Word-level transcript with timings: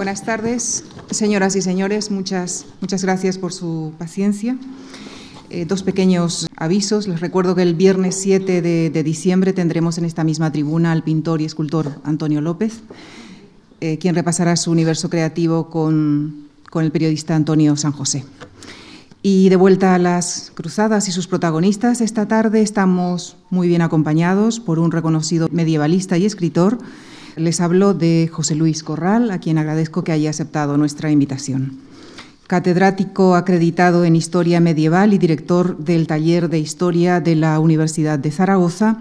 Buenas 0.00 0.24
tardes, 0.24 0.84
señoras 1.10 1.56
y 1.56 1.60
señores. 1.60 2.10
Muchas, 2.10 2.64
muchas 2.80 3.04
gracias 3.04 3.36
por 3.36 3.52
su 3.52 3.92
paciencia. 3.98 4.56
Eh, 5.50 5.66
dos 5.66 5.82
pequeños 5.82 6.48
avisos. 6.56 7.06
Les 7.06 7.20
recuerdo 7.20 7.54
que 7.54 7.60
el 7.60 7.74
viernes 7.74 8.14
7 8.14 8.62
de, 8.62 9.02
diciembre 9.02 9.52
tendremos 9.52 9.98
en 9.98 10.06
esta 10.06 10.24
misma 10.24 10.50
tribuna 10.52 10.92
al 10.92 11.02
pintor 11.02 11.42
y 11.42 11.44
escultor 11.44 12.00
Antonio 12.02 12.40
López, 12.40 12.80
eh, 13.82 13.98
quien 13.98 14.14
repasará 14.14 14.56
su 14.56 14.70
universo 14.70 15.10
creativo 15.10 15.68
con, 15.68 16.48
con 16.70 16.82
el 16.82 16.92
periodista 16.92 17.36
Antonio 17.36 17.76
San 17.76 17.92
José. 17.92 18.24
Y 19.20 19.50
de 19.50 19.56
vuelta 19.56 19.94
a 19.94 19.98
las 19.98 20.50
cruzadas 20.54 21.08
y 21.08 21.12
sus 21.12 21.26
protagonistas, 21.26 22.00
esta 22.00 22.26
tarde 22.26 22.62
estamos 22.62 23.36
muy 23.50 23.68
bien 23.68 23.82
acompañados 23.82 24.60
por 24.60 24.78
un 24.78 24.92
reconocido 24.92 25.50
medievalista 25.52 26.16
y 26.16 26.24
escritor 26.24 26.78
les 27.36 27.60
hablo 27.60 27.94
de 27.94 28.28
José 28.32 28.54
Luis 28.54 28.82
Corral, 28.82 29.30
a 29.30 29.38
quien 29.38 29.58
agradezco 29.58 30.04
que 30.04 30.12
haya 30.12 30.30
aceptado 30.30 30.76
nuestra 30.76 31.10
invitación. 31.10 31.78
Catedrático 32.46 33.36
acreditado 33.36 34.04
en 34.04 34.16
Historia 34.16 34.60
Medieval 34.60 35.12
y 35.14 35.18
director 35.18 35.78
del 35.78 36.06
Taller 36.06 36.48
de 36.48 36.58
Historia 36.58 37.20
de 37.20 37.36
la 37.36 37.60
Universidad 37.60 38.18
de 38.18 38.30
Zaragoza, 38.30 38.98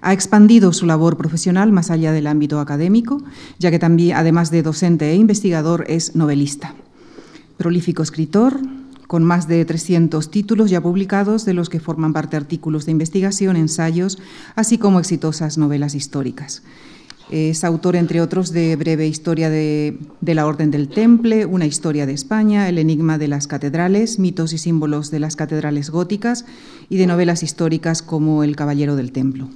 ha 0.00 0.12
expandido 0.12 0.72
su 0.72 0.86
labor 0.86 1.16
profesional 1.16 1.72
más 1.72 1.90
allá 1.90 2.12
del 2.12 2.26
ámbito 2.26 2.60
académico, 2.60 3.22
ya 3.58 3.70
que 3.70 3.78
también, 3.78 4.16
además 4.16 4.50
de 4.50 4.62
docente 4.62 5.10
e 5.10 5.16
investigador, 5.16 5.84
es 5.88 6.16
novelista. 6.16 6.74
Prolífico 7.56 8.02
escritor, 8.02 8.60
con 9.06 9.24
más 9.24 9.46
de 9.46 9.64
300 9.64 10.30
títulos 10.30 10.70
ya 10.70 10.80
publicados, 10.80 11.44
de 11.44 11.54
los 11.54 11.68
que 11.68 11.80
forman 11.80 12.12
parte 12.12 12.36
artículos 12.36 12.86
de 12.86 12.92
investigación, 12.92 13.56
ensayos, 13.56 14.18
así 14.56 14.78
como 14.78 14.98
exitosas 14.98 15.58
novelas 15.58 15.94
históricas. 15.94 16.62
Es 17.30 17.64
autor, 17.64 17.96
entre 17.96 18.20
otros, 18.20 18.52
de 18.52 18.76
Breve 18.76 19.06
Historia 19.06 19.48
de, 19.48 19.98
la 20.20 20.46
Orden 20.46 20.70
del 20.70 20.88
Temple, 20.88 21.46
Una 21.46 21.66
Historia 21.66 22.06
de 22.06 22.12
España, 22.12 22.68
El 22.68 22.78
Enigma 22.78 23.18
de 23.18 23.28
las 23.28 23.46
Catedrales, 23.46 24.18
Mitos 24.18 24.52
y 24.52 24.58
Símbolos 24.58 25.10
de 25.10 25.20
las 25.20 25.36
Catedrales 25.36 25.90
Góticas 25.90 26.44
y 26.88 26.98
de 26.98 27.06
novelas 27.06 27.42
históricas 27.42 28.02
como 28.02 28.44
El 28.44 28.56
Caballero 28.56 28.96
del 28.96 29.12
Templo. 29.12 29.48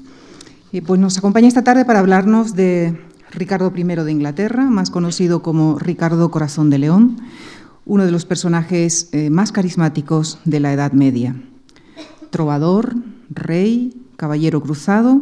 pues 0.86 1.00
nos 1.00 1.18
acompaña 1.18 1.48
esta 1.48 1.64
tarde 1.64 1.84
para 1.84 1.98
hablarnos 1.98 2.54
de 2.54 2.98
Ricardo 3.32 3.72
I 3.76 3.82
de 3.82 4.12
Inglaterra, 4.12 4.64
más 4.64 4.90
conocido 4.90 5.42
como 5.42 5.78
Ricardo 5.78 6.30
Corazón 6.30 6.70
de 6.70 6.78
León, 6.78 7.18
uno 7.84 8.04
de 8.04 8.12
los 8.12 8.24
personajes 8.24 9.08
eh, 9.12 9.30
más 9.30 9.52
carismáticos 9.52 10.38
de 10.44 10.60
la 10.60 10.72
Edad 10.72 10.92
Media. 10.92 11.36
Trovador, 12.30 12.94
rey, 13.30 14.02
caballero 14.16 14.62
cruzado, 14.62 15.20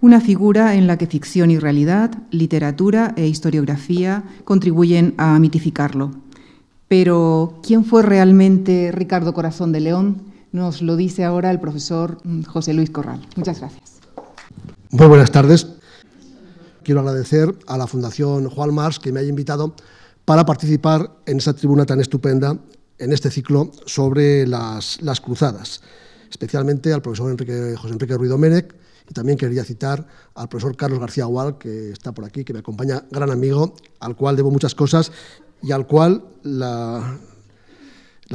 una 0.00 0.20
figura 0.20 0.74
en 0.74 0.86
la 0.86 0.96
que 0.96 1.06
ficción 1.06 1.50
y 1.50 1.58
realidad, 1.58 2.10
literatura 2.30 3.14
e 3.16 3.26
historiografía 3.26 4.24
contribuyen 4.44 5.14
a 5.18 5.38
mitificarlo. 5.38 6.12
Pero, 6.88 7.60
¿quién 7.62 7.84
fue 7.84 8.02
realmente 8.02 8.90
Ricardo 8.92 9.34
Corazón 9.34 9.72
de 9.72 9.80
León? 9.80 10.22
Nos 10.52 10.82
lo 10.82 10.96
dice 10.96 11.24
ahora 11.24 11.50
el 11.50 11.60
profesor 11.60 12.18
mm, 12.24 12.42
José 12.42 12.74
Luis 12.74 12.90
Corral. 12.90 13.20
Muchas 13.36 13.60
gracias. 13.60 14.00
Muy 14.90 15.06
buenas 15.06 15.30
tardes. 15.30 15.68
Quiero 16.82 17.00
agradecer 17.00 17.54
a 17.66 17.76
la 17.76 17.86
Fundación 17.86 18.48
Juan 18.48 18.74
Mars 18.74 18.98
que 18.98 19.12
me 19.12 19.20
haya 19.20 19.28
invitado 19.28 19.74
para 20.24 20.44
participar 20.44 21.12
en 21.26 21.38
esa 21.38 21.54
tribuna 21.54 21.86
tan 21.86 22.00
estupenda, 22.00 22.58
en 22.98 23.12
este 23.12 23.30
ciclo 23.30 23.70
sobre 23.86 24.46
las, 24.46 24.98
cruzadas, 25.22 25.82
especialmente 26.30 26.92
al 26.92 27.02
profesor 27.02 27.30
José 27.76 27.92
Enrique 27.92 28.16
Ruido 28.16 28.38
Menec, 28.38 28.74
y 29.10 29.12
también 29.12 29.36
quería 29.36 29.64
citar 29.64 30.06
al 30.36 30.48
profesor 30.48 30.76
Carlos 30.76 31.00
García 31.00 31.24
Gual, 31.24 31.58
que 31.58 31.90
está 31.90 32.12
por 32.12 32.24
aquí, 32.24 32.44
que 32.44 32.52
me 32.52 32.60
acompaña, 32.60 33.04
gran 33.10 33.32
amigo, 33.32 33.74
al 33.98 34.14
cual 34.14 34.36
debo 34.36 34.52
muchas 34.52 34.76
cosas 34.76 35.10
y 35.60 35.72
al 35.72 35.88
cual 35.88 36.24
la, 36.44 37.18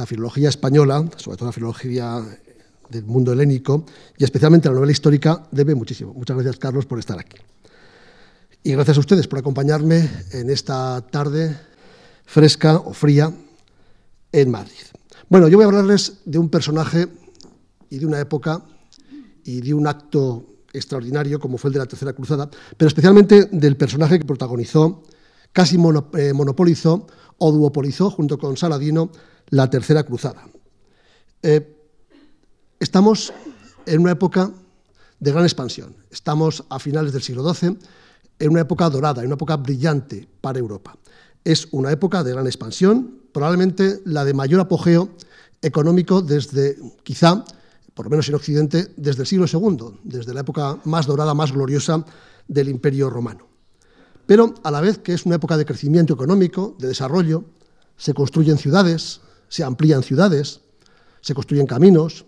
filología 0.04 0.50
española, 0.50 1.08
sobre 1.16 1.38
todo 1.38 1.46
la 1.46 1.52
filología 1.52 2.22
del 2.90 3.04
mundo 3.06 3.32
helénico 3.32 3.86
y 4.18 4.24
especialmente 4.24 4.68
la 4.68 4.74
novela 4.74 4.92
histórica, 4.92 5.42
debe 5.50 5.74
muchísimo. 5.74 6.12
Muchas 6.12 6.36
gracias, 6.36 6.58
Carlos, 6.58 6.84
por 6.84 6.98
estar 6.98 7.18
aquí. 7.18 7.38
Y 8.62 8.72
gracias 8.72 8.98
a 8.98 9.00
ustedes 9.00 9.26
por 9.26 9.38
acompañarme 9.38 10.10
en 10.32 10.50
esta 10.50 11.00
tarde 11.10 11.58
fresca 12.26 12.76
o 12.76 12.92
fría 12.92 13.32
en 14.30 14.50
Madrid. 14.50 14.74
Bueno, 15.30 15.48
yo 15.48 15.56
voy 15.56 15.64
a 15.64 15.68
hablarles 15.68 16.18
de 16.26 16.36
un 16.36 16.50
personaje 16.50 17.08
y 17.88 17.98
de 17.98 18.04
una 18.04 18.20
época 18.20 18.62
y 19.42 19.62
de 19.62 19.72
un 19.72 19.86
acto 19.86 20.55
extraordinario 20.76 21.40
como 21.40 21.58
fue 21.58 21.68
el 21.68 21.74
de 21.74 21.78
la 21.80 21.86
Tercera 21.86 22.12
Cruzada, 22.12 22.48
pero 22.76 22.88
especialmente 22.88 23.48
del 23.50 23.76
personaje 23.76 24.18
que 24.18 24.24
protagonizó, 24.24 25.02
casi 25.52 25.76
eh, 25.76 26.32
monopolizó 26.32 27.06
o 27.38 27.52
duopolizó 27.52 28.10
junto 28.10 28.38
con 28.38 28.56
Saladino 28.56 29.10
la 29.48 29.68
Tercera 29.70 30.04
Cruzada. 30.04 30.46
Eh, 31.42 31.76
estamos 32.80 33.32
en 33.86 34.00
una 34.00 34.12
época 34.12 34.50
de 35.20 35.32
gran 35.32 35.44
expansión. 35.44 35.96
Estamos 36.10 36.64
a 36.68 36.78
finales 36.78 37.12
del 37.12 37.22
siglo 37.22 37.54
XII, 37.54 37.78
en 38.38 38.50
una 38.50 38.60
época 38.60 38.90
dorada, 38.90 39.22
en 39.22 39.28
una 39.28 39.34
época 39.34 39.56
brillante 39.56 40.28
para 40.40 40.58
Europa. 40.58 40.96
Es 41.44 41.68
una 41.70 41.90
época 41.90 42.22
de 42.24 42.32
gran 42.32 42.46
expansión, 42.46 43.20
probablemente 43.32 44.00
la 44.04 44.24
de 44.24 44.34
mayor 44.34 44.60
apogeo 44.60 45.10
económico 45.62 46.22
desde 46.22 46.76
quizá 47.02 47.44
por 47.96 48.04
lo 48.04 48.10
menos 48.10 48.28
en 48.28 48.34
Occidente, 48.34 48.92
desde 48.98 49.22
el 49.22 49.26
siglo 49.26 49.46
II, 49.50 50.00
desde 50.04 50.34
la 50.34 50.40
época 50.40 50.78
más 50.84 51.06
dorada, 51.06 51.32
más 51.32 51.50
gloriosa 51.50 52.04
del 52.46 52.68
Imperio 52.68 53.08
Romano. 53.08 53.48
Pero 54.26 54.52
a 54.62 54.70
la 54.70 54.82
vez 54.82 54.98
que 54.98 55.14
es 55.14 55.24
una 55.24 55.36
época 55.36 55.56
de 55.56 55.64
crecimiento 55.64 56.12
económico, 56.12 56.76
de 56.78 56.88
desarrollo, 56.88 57.46
se 57.96 58.12
construyen 58.12 58.58
ciudades, 58.58 59.22
se 59.48 59.64
amplían 59.64 60.02
ciudades, 60.02 60.60
se 61.22 61.32
construyen 61.32 61.66
caminos, 61.66 62.26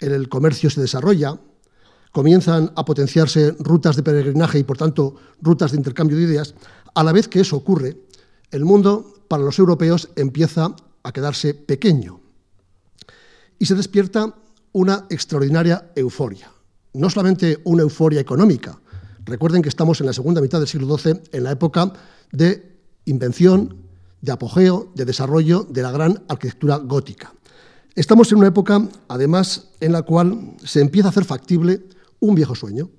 el 0.00 0.28
comercio 0.28 0.68
se 0.68 0.80
desarrolla, 0.80 1.38
comienzan 2.10 2.72
a 2.74 2.84
potenciarse 2.84 3.54
rutas 3.60 3.94
de 3.94 4.02
peregrinaje 4.02 4.58
y, 4.58 4.64
por 4.64 4.78
tanto, 4.78 5.14
rutas 5.40 5.70
de 5.70 5.76
intercambio 5.76 6.16
de 6.16 6.24
ideas, 6.24 6.56
a 6.92 7.04
la 7.04 7.12
vez 7.12 7.28
que 7.28 7.38
eso 7.38 7.56
ocurre, 7.56 7.98
el 8.50 8.64
mundo 8.64 9.14
para 9.28 9.44
los 9.44 9.60
europeos 9.60 10.08
empieza 10.16 10.74
a 11.04 11.12
quedarse 11.12 11.54
pequeño 11.54 12.20
y 13.60 13.66
se 13.66 13.76
despierta 13.76 14.34
una 14.72 15.06
extraordinaria 15.10 15.92
euforia. 15.94 16.50
No 16.94 17.08
solamente 17.10 17.58
una 17.64 17.82
euforia 17.82 18.20
económica. 18.20 18.78
Recuerden 19.24 19.62
que 19.62 19.68
estamos 19.68 20.00
en 20.00 20.06
la 20.06 20.12
segunda 20.12 20.40
mitad 20.40 20.58
del 20.58 20.68
siglo 20.68 20.98
XII, 20.98 21.20
en 21.32 21.44
la 21.44 21.52
época 21.52 21.92
de 22.32 22.80
invención, 23.04 23.76
de 24.20 24.32
apogeo, 24.32 24.92
de 24.94 25.04
desarrollo 25.04 25.66
de 25.68 25.82
la 25.82 25.90
gran 25.90 26.22
arquitectura 26.28 26.76
gótica. 26.76 27.32
Estamos 27.94 28.32
en 28.32 28.38
una 28.38 28.48
época, 28.48 28.88
además, 29.08 29.68
en 29.80 29.92
la 29.92 30.02
cual 30.02 30.54
se 30.64 30.80
empieza 30.80 31.08
a 31.08 31.10
hacer 31.10 31.24
factible 31.24 31.82
un 32.20 32.34
viejo 32.34 32.54
sueño. 32.54 32.90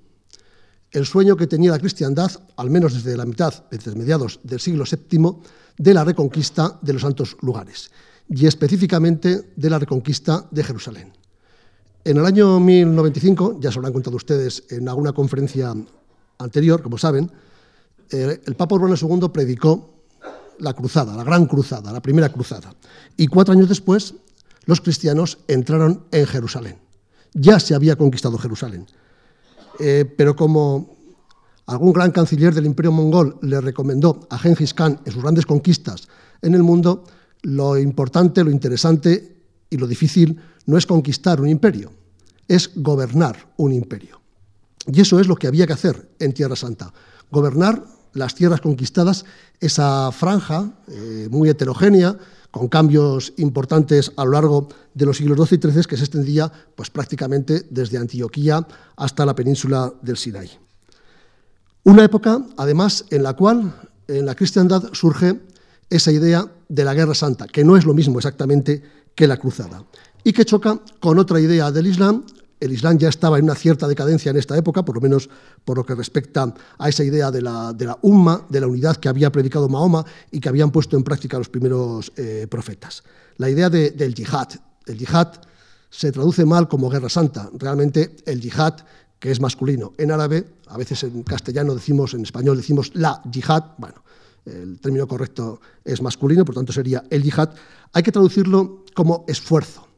El 0.92 1.06
sueño 1.06 1.36
que 1.36 1.48
tenía 1.48 1.72
la 1.72 1.80
cristiandad, 1.80 2.30
al 2.56 2.70
menos 2.70 2.94
desde 2.94 3.16
la 3.16 3.24
mitad, 3.24 3.64
desde 3.70 3.96
mediados 3.96 4.38
del 4.44 4.60
siglo 4.60 4.84
VII, 4.84 5.38
de 5.76 5.94
la 5.94 6.04
reconquista 6.04 6.78
de 6.82 6.92
los 6.92 7.02
santos 7.02 7.36
lugares, 7.40 7.90
y 8.28 8.46
específicamente 8.46 9.52
de 9.56 9.70
la 9.70 9.80
reconquista 9.80 10.46
de 10.52 10.62
Jerusalén. 10.62 11.23
En 12.04 12.18
el 12.18 12.26
año 12.26 12.60
1095, 12.60 13.58
ya 13.60 13.72
se 13.72 13.80
lo 13.80 13.86
han 13.86 13.92
contado 13.94 14.16
ustedes 14.16 14.64
en 14.68 14.88
alguna 14.90 15.12
conferencia 15.12 15.74
anterior, 16.38 16.82
como 16.82 16.98
saben, 16.98 17.30
eh, 18.10 18.42
el 18.44 18.54
Papa 18.56 18.74
Urbano 18.74 18.94
II 18.94 19.30
predicó 19.32 19.94
la 20.58 20.74
cruzada, 20.74 21.16
la 21.16 21.24
gran 21.24 21.46
cruzada, 21.46 21.92
la 21.92 22.02
primera 22.02 22.28
cruzada. 22.30 22.74
Y 23.16 23.26
cuatro 23.26 23.54
años 23.54 23.70
después, 23.70 24.14
los 24.66 24.82
cristianos 24.82 25.38
entraron 25.48 26.04
en 26.10 26.26
Jerusalén. 26.26 26.76
Ya 27.32 27.58
se 27.58 27.74
había 27.74 27.96
conquistado 27.96 28.36
Jerusalén. 28.36 28.86
Eh, 29.80 30.04
pero 30.16 30.36
como 30.36 30.94
algún 31.66 31.92
gran 31.92 32.12
canciller 32.12 32.54
del 32.54 32.66
imperio 32.66 32.92
mongol 32.92 33.38
le 33.40 33.60
recomendó 33.62 34.26
a 34.30 34.38
Genghis 34.38 34.74
Khan 34.74 35.00
en 35.04 35.12
sus 35.12 35.22
grandes 35.22 35.46
conquistas 35.46 36.08
en 36.42 36.54
el 36.54 36.62
mundo, 36.62 37.04
lo 37.42 37.78
importante, 37.78 38.44
lo 38.44 38.50
interesante 38.50 39.36
y 39.70 39.78
lo 39.78 39.86
difícil 39.86 40.38
no 40.66 40.78
es 40.78 40.86
conquistar 40.86 41.40
un 41.40 41.48
imperio, 41.48 41.92
es 42.48 42.70
gobernar 42.74 43.52
un 43.56 43.72
imperio. 43.72 44.20
Y 44.86 45.00
eso 45.00 45.18
es 45.20 45.28
lo 45.28 45.36
que 45.36 45.46
había 45.46 45.66
que 45.66 45.72
hacer 45.72 46.10
en 46.18 46.32
Tierra 46.32 46.56
Santa, 46.56 46.92
gobernar 47.30 47.84
las 48.12 48.34
tierras 48.34 48.60
conquistadas, 48.60 49.24
esa 49.60 50.12
franja 50.12 50.72
eh, 50.88 51.28
muy 51.30 51.48
heterogénea, 51.48 52.16
con 52.50 52.68
cambios 52.68 53.32
importantes 53.38 54.12
a 54.16 54.24
lo 54.24 54.30
largo 54.30 54.68
de 54.94 55.06
los 55.06 55.16
siglos 55.16 55.48
XII 55.48 55.58
y 55.58 55.72
XIII, 55.72 55.84
que 55.84 55.96
se 55.96 56.04
extendía 56.04 56.52
pues, 56.76 56.88
prácticamente 56.88 57.66
desde 57.68 57.98
Antioquía 57.98 58.64
hasta 58.94 59.26
la 59.26 59.34
península 59.34 59.92
del 60.02 60.16
Sinai. 60.16 60.48
Una 61.82 62.04
época, 62.04 62.46
además, 62.56 63.06
en 63.10 63.24
la 63.24 63.34
cual 63.34 63.74
en 64.06 64.26
la 64.26 64.36
cristiandad 64.36 64.90
surge 64.92 65.40
esa 65.90 66.12
idea 66.12 66.46
de 66.68 66.84
la 66.84 66.94
guerra 66.94 67.14
santa, 67.14 67.46
que 67.48 67.64
no 67.64 67.76
es 67.76 67.84
lo 67.84 67.92
mismo 67.92 68.18
exactamente 68.18 68.82
que 69.14 69.26
la 69.26 69.36
cruzada 69.36 69.84
y 70.22 70.32
que 70.32 70.44
choca 70.44 70.80
con 71.00 71.18
otra 71.18 71.40
idea 71.40 71.70
del 71.70 71.86
Islam, 71.86 72.24
el 72.60 72.72
Islam 72.72 72.98
ya 72.98 73.08
estaba 73.08 73.38
en 73.38 73.44
una 73.44 73.54
cierta 73.54 73.86
decadencia 73.88 74.30
en 74.30 74.36
esta 74.36 74.56
época, 74.56 74.84
por 74.84 74.94
lo 74.94 75.00
menos 75.00 75.28
por 75.64 75.76
lo 75.76 75.84
que 75.84 75.94
respecta 75.94 76.54
a 76.78 76.88
esa 76.88 77.04
idea 77.04 77.30
de 77.30 77.42
la, 77.42 77.98
umma, 78.02 78.46
de 78.48 78.60
la 78.60 78.66
unidad 78.66 78.96
que 78.96 79.08
había 79.08 79.30
predicado 79.30 79.68
Mahoma 79.68 80.04
y 80.30 80.40
que 80.40 80.48
habían 80.48 80.70
puesto 80.70 80.96
en 80.96 81.04
práctica 81.04 81.38
los 81.38 81.48
primeros 81.48 82.12
eh, 82.16 82.46
profetas. 82.48 83.02
La 83.36 83.50
idea 83.50 83.68
del 83.68 84.14
yihad. 84.14 84.48
El 84.86 84.98
yihad 84.98 85.32
se 85.90 86.12
traduce 86.12 86.44
mal 86.44 86.68
como 86.68 86.88
guerra 86.88 87.08
santa. 87.08 87.50
Realmente 87.58 88.16
el 88.26 88.40
yihad, 88.40 88.76
que 89.18 89.30
es 89.30 89.40
masculino 89.40 89.94
en 89.98 90.10
árabe, 90.10 90.44
a 90.68 90.76
veces 90.76 91.02
en 91.04 91.22
castellano 91.22 91.74
decimos, 91.74 92.14
en 92.14 92.22
español 92.22 92.56
decimos 92.56 92.90
la 92.94 93.20
yihad, 93.30 93.64
bueno, 93.78 94.02
el 94.44 94.78
término 94.80 95.06
correcto 95.08 95.60
es 95.84 96.02
masculino, 96.02 96.44
por 96.44 96.54
tanto 96.54 96.72
sería 96.72 97.04
el 97.10 97.22
yihad, 97.22 97.50
hay 97.92 98.02
que 98.02 98.12
traducirlo 98.12 98.84
como 98.94 99.24
esfuerzo. 99.26 99.88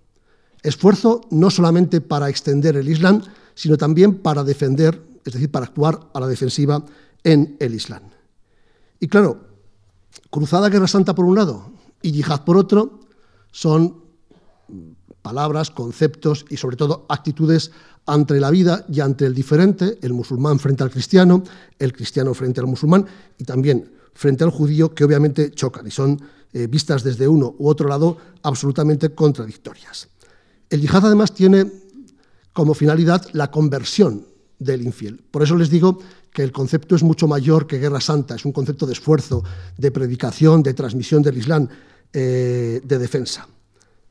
Esfuerzo 0.67 1.23
no 1.31 1.51
solamente 1.51 2.01
para 2.01 2.29
extender 2.29 2.77
el 2.77 2.89
Islam, 2.89 3.23
sino 3.55 3.77
también 3.77 4.19
para 4.19 4.45
defender, 4.45 5.01
es 5.25 5.33
decir, 5.33 5.51
para 5.51 5.67
actuar 5.67 6.11
a 6.13 6.21
la 6.21 6.27
defensiva 6.27 6.85
en 7.23 7.57
el 7.61 7.75
Islam. 7.75 8.03
Y 9.01 9.09
claro, 9.09 9.47
cruzada 10.31 10.69
Guerra 10.69 10.89
Santa 10.89 11.15
por 11.15 11.25
un 11.25 11.37
lado 11.37 11.71
y 12.03 12.13
yihad 12.13 12.45
por 12.45 12.57
otro, 12.57 13.01
son 13.51 14.05
palabras, 15.23 15.71
conceptos 15.71 16.45
y 16.49 16.57
sobre 16.57 16.77
todo 16.77 17.07
actitudes 17.09 17.71
ante 18.07 18.39
la 18.39 18.51
vida 18.51 18.85
y 18.89 19.01
ante 19.01 19.27
el 19.27 19.35
diferente, 19.35 19.99
el 20.03 20.13
musulmán 20.13 20.59
frente 20.59 20.83
al 20.83 20.91
cristiano, 20.91 21.43
el 21.79 21.93
cristiano 21.93 22.35
frente 22.35 22.61
al 22.61 22.67
musulmán 22.67 23.07
y 23.39 23.45
también 23.45 23.93
frente 24.15 24.45
al 24.45 24.51
judío, 24.51 24.95
que 24.95 25.05
obviamente 25.05 25.51
chocan 25.51 25.87
y 25.87 25.91
son 25.91 26.21
eh, 26.53 26.67
vistas 26.69 27.03
desde 27.03 27.27
uno 27.27 27.55
u 27.59 27.69
otro 27.69 27.89
lado 27.89 28.17
absolutamente 28.43 29.15
contradictorias. 29.15 30.09
El 30.71 30.81
yihad 30.81 31.07
además 31.07 31.33
tiene 31.33 31.71
como 32.53 32.75
finalidad 32.75 33.27
la 33.33 33.51
conversión 33.51 34.27
del 34.59 34.83
infiel. 34.83 35.23
Por 35.31 35.43
eso 35.43 35.57
les 35.57 35.71
digo 35.71 35.99
que 36.33 36.43
el 36.43 36.53
concepto 36.53 36.95
es 36.97 37.03
mucho 37.03 37.29
mayor 37.29 37.67
que 37.67 37.79
guerra 37.79 38.01
santa, 38.01 38.35
es 38.35 38.45
un 38.45 38.53
concepto 38.53 38.87
de 38.87 38.93
esfuerzo, 38.93 39.43
de 39.77 39.91
predicación, 39.91 40.63
de 40.63 40.75
transmisión 40.75 41.23
del 41.23 41.39
Islam, 41.39 41.69
eh, 42.13 42.81
de 42.83 42.99
defensa. 42.99 43.47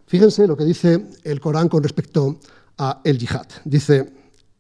Fíjense 0.08 0.48
lo 0.48 0.56
que 0.56 0.64
dice 0.66 1.08
el 1.24 1.40
Corán 1.40 1.70
con 1.70 1.82
respecto 1.82 2.40
a 2.78 3.02
el 3.04 3.18
yihad. 3.18 3.48
Dice 3.64 4.14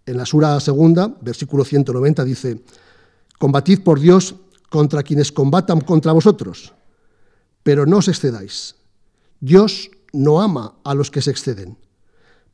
en 0.05 0.17
la 0.17 0.25
sura 0.25 0.59
segunda, 0.59 1.15
versículo 1.21 1.63
190, 1.63 2.23
dice, 2.23 2.61
combatid 3.37 3.81
por 3.81 3.99
Dios 3.99 4.35
contra 4.69 5.03
quienes 5.03 5.31
combatan 5.31 5.81
contra 5.81 6.11
vosotros, 6.11 6.73
pero 7.63 7.85
no 7.85 7.97
os 7.97 8.07
excedáis. 8.07 8.75
Dios 9.39 9.89
no 10.13 10.41
ama 10.41 10.75
a 10.83 10.93
los 10.93 11.11
que 11.11 11.21
se 11.21 11.31
exceden, 11.31 11.77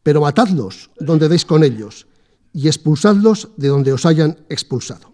pero 0.03 0.21
matadlos 0.21 0.89
donde 0.99 1.29
deis 1.29 1.45
con 1.45 1.63
ellos 1.63 2.07
y 2.53 2.67
expulsadlos 2.67 3.49
de 3.57 3.67
donde 3.67 3.93
os 3.93 4.05
hayan 4.05 4.37
expulsado. 4.49 5.11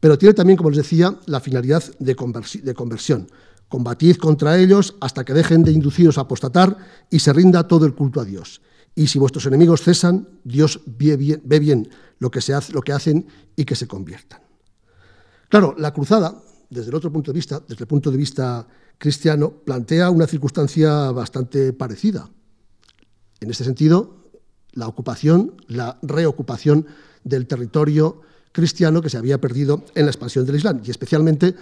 Pero 0.00 0.18
tiene 0.18 0.34
también, 0.34 0.56
como 0.56 0.70
les 0.70 0.78
decía, 0.78 1.18
la 1.26 1.40
finalidad 1.40 1.82
de, 1.98 2.14
conversión. 2.14 3.28
Combatid 3.68 4.16
contra 4.16 4.58
ellos 4.58 4.94
hasta 5.00 5.24
que 5.24 5.32
dejen 5.32 5.64
de 5.64 5.72
induciros 5.72 6.18
a 6.18 6.22
apostatar 6.22 6.76
y 7.10 7.18
se 7.18 7.32
rinda 7.32 7.66
todo 7.66 7.86
el 7.86 7.94
culto 7.94 8.20
a 8.20 8.24
Dios. 8.24 8.60
Y 8.94 9.08
si 9.08 9.18
vuestros 9.18 9.46
enemigos 9.46 9.82
cesan, 9.82 10.28
Dios 10.44 10.80
ve 10.86 11.16
bien, 11.16 11.88
lo, 12.18 12.30
que 12.30 12.40
lo 12.72 12.82
que 12.82 12.92
hacen 12.92 13.26
y 13.56 13.64
que 13.64 13.74
se 13.74 13.86
conviertan. 13.86 14.40
Claro, 15.48 15.74
la 15.78 15.92
cruzada, 15.92 16.42
desde 16.70 16.90
el 16.90 16.94
otro 16.94 17.12
punto 17.12 17.32
de 17.32 17.36
vista, 17.36 17.60
desde 17.66 17.84
el 17.84 17.88
punto 17.88 18.10
de 18.10 18.16
vista 18.16 18.66
cristiano, 18.98 19.50
plantea 19.50 20.10
una 20.10 20.26
circunstancia 20.26 21.10
bastante 21.10 21.72
parecida. 21.72 22.28
En 23.46 23.50
este 23.52 23.62
sentido, 23.62 24.24
la 24.72 24.88
ocupación, 24.88 25.54
la 25.68 26.00
reocupación 26.02 26.84
del 27.22 27.46
territorio 27.46 28.22
cristiano 28.50 29.00
que 29.00 29.08
se 29.08 29.18
había 29.18 29.40
perdido 29.40 29.84
en 29.94 30.04
la 30.06 30.10
expansión 30.10 30.44
del 30.44 30.56
Islam, 30.56 30.82
y 30.84 30.90
especialmente 30.90 31.54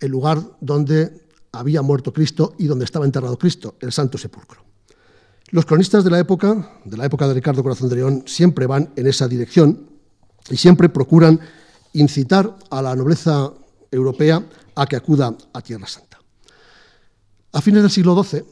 el 0.00 0.10
lugar 0.10 0.40
donde 0.62 1.26
había 1.52 1.82
muerto 1.82 2.14
Cristo 2.14 2.54
y 2.56 2.64
donde 2.64 2.86
estaba 2.86 3.04
enterrado 3.04 3.38
Cristo, 3.38 3.74
el 3.80 3.92
Santo 3.92 4.16
Sepulcro. 4.16 4.64
Los 5.50 5.66
cronistas 5.66 6.02
de 6.02 6.08
la 6.08 6.18
época, 6.18 6.80
de 6.86 6.96
la 6.96 7.04
época 7.04 7.28
de 7.28 7.34
Ricardo 7.34 7.62
Corazón 7.62 7.90
de 7.90 7.96
León, 7.96 8.22
siempre 8.24 8.64
van 8.64 8.88
en 8.96 9.06
esa 9.06 9.28
dirección 9.28 9.86
y 10.48 10.56
siempre 10.56 10.88
procuran 10.88 11.38
incitar 11.92 12.56
a 12.70 12.80
la 12.80 12.96
nobleza 12.96 13.52
europea 13.90 14.42
a 14.74 14.86
que 14.86 14.96
acuda 14.96 15.36
a 15.52 15.60
Tierra 15.60 15.88
Santa. 15.88 16.18
A 17.52 17.60
fines 17.60 17.82
del 17.82 17.90
siglo 17.90 18.24
XII, 18.24 18.44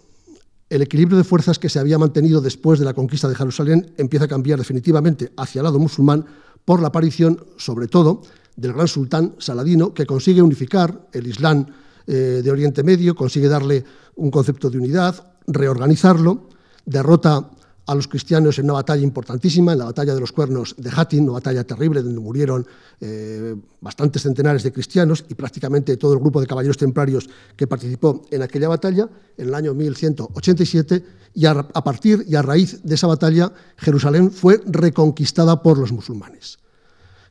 el 0.68 0.82
equilibrio 0.82 1.16
de 1.16 1.24
fuerzas 1.24 1.58
que 1.58 1.68
se 1.68 1.78
había 1.78 1.98
mantenido 1.98 2.40
después 2.40 2.78
de 2.78 2.84
la 2.84 2.94
conquista 2.94 3.28
de 3.28 3.34
Jerusalén 3.34 3.92
empieza 3.96 4.24
a 4.24 4.28
cambiar 4.28 4.58
definitivamente 4.58 5.32
hacia 5.36 5.60
el 5.60 5.64
lado 5.64 5.78
musulmán 5.78 6.26
por 6.64 6.80
la 6.80 6.88
aparición, 6.88 7.44
sobre 7.56 7.86
todo, 7.86 8.22
del 8.56 8.72
gran 8.72 8.88
sultán 8.88 9.34
Saladino, 9.38 9.94
que 9.94 10.06
consigue 10.06 10.42
unificar 10.42 11.08
el 11.12 11.26
Islam 11.26 11.66
eh, 12.06 12.40
de 12.42 12.50
Oriente 12.50 12.82
Medio, 12.82 13.14
consigue 13.14 13.48
darle 13.48 13.84
un 14.16 14.30
concepto 14.30 14.70
de 14.70 14.78
unidad, 14.78 15.34
reorganizarlo, 15.46 16.48
derrota 16.84 17.50
a 17.86 17.94
los 17.94 18.08
cristianos 18.08 18.58
en 18.58 18.64
una 18.64 18.74
batalla 18.74 19.02
importantísima, 19.02 19.72
en 19.72 19.78
la 19.78 19.84
batalla 19.86 20.14
de 20.14 20.20
los 20.20 20.32
cuernos 20.32 20.74
de 20.76 20.90
Hattin, 20.90 21.24
una 21.24 21.34
batalla 21.34 21.64
terrible 21.64 22.02
donde 22.02 22.20
murieron 22.20 22.66
eh, 23.00 23.54
bastantes 23.80 24.22
centenares 24.22 24.62
de 24.62 24.72
cristianos 24.72 25.24
y 25.28 25.34
prácticamente 25.34 25.96
todo 25.96 26.14
el 26.14 26.18
grupo 26.18 26.40
de 26.40 26.46
caballeros 26.46 26.76
templarios 26.76 27.28
que 27.54 27.66
participó 27.66 28.22
en 28.30 28.42
aquella 28.42 28.68
batalla 28.68 29.08
en 29.36 29.48
el 29.48 29.54
año 29.54 29.74
1187 29.74 31.04
y 31.34 31.46
a, 31.46 31.50
a 31.50 31.84
partir 31.84 32.24
y 32.26 32.34
a 32.34 32.42
raíz 32.42 32.82
de 32.82 32.94
esa 32.94 33.06
batalla 33.06 33.52
Jerusalén 33.76 34.30
fue 34.30 34.60
reconquistada 34.66 35.62
por 35.62 35.78
los 35.78 35.92
musulmanes. 35.92 36.58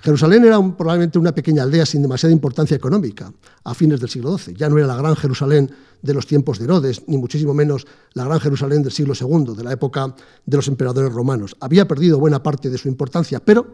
Jerusalén 0.06 0.46
era 0.46 0.62
probablemente 0.78 1.18
una 1.18 1.34
pequeña 1.34 1.64
aldea 1.64 1.84
sin 1.84 2.04
demasiada 2.04 2.32
importancia 2.32 2.78
económica 2.78 3.34
a 3.64 3.74
fines 3.74 4.00
del 4.00 4.08
siglo 4.08 4.38
XII. 4.38 4.54
Ya 4.54 4.70
no 4.70 4.78
era 4.78 4.86
la 4.86 4.98
gran 4.98 5.16
Jerusalén 5.16 5.72
de 6.00 6.14
los 6.14 6.28
tiempos 6.28 6.60
de 6.60 6.66
Herodes, 6.66 7.02
ni 7.08 7.18
muchísimo 7.18 7.56
menos 7.56 7.88
la 8.14 8.24
gran 8.26 8.40
Jerusalén 8.40 8.84
del 8.84 8.92
siglo 8.92 9.16
II, 9.20 9.56
de 9.58 9.64
la 9.64 9.74
época 9.74 10.14
de 10.46 10.58
los 10.58 10.68
emperadores 10.68 11.12
romanos. 11.12 11.58
Había 11.60 11.88
perdido 11.88 12.20
buena 12.20 12.44
parte 12.44 12.70
de 12.70 12.78
su 12.78 12.88
importancia, 12.88 13.40
pero 13.40 13.66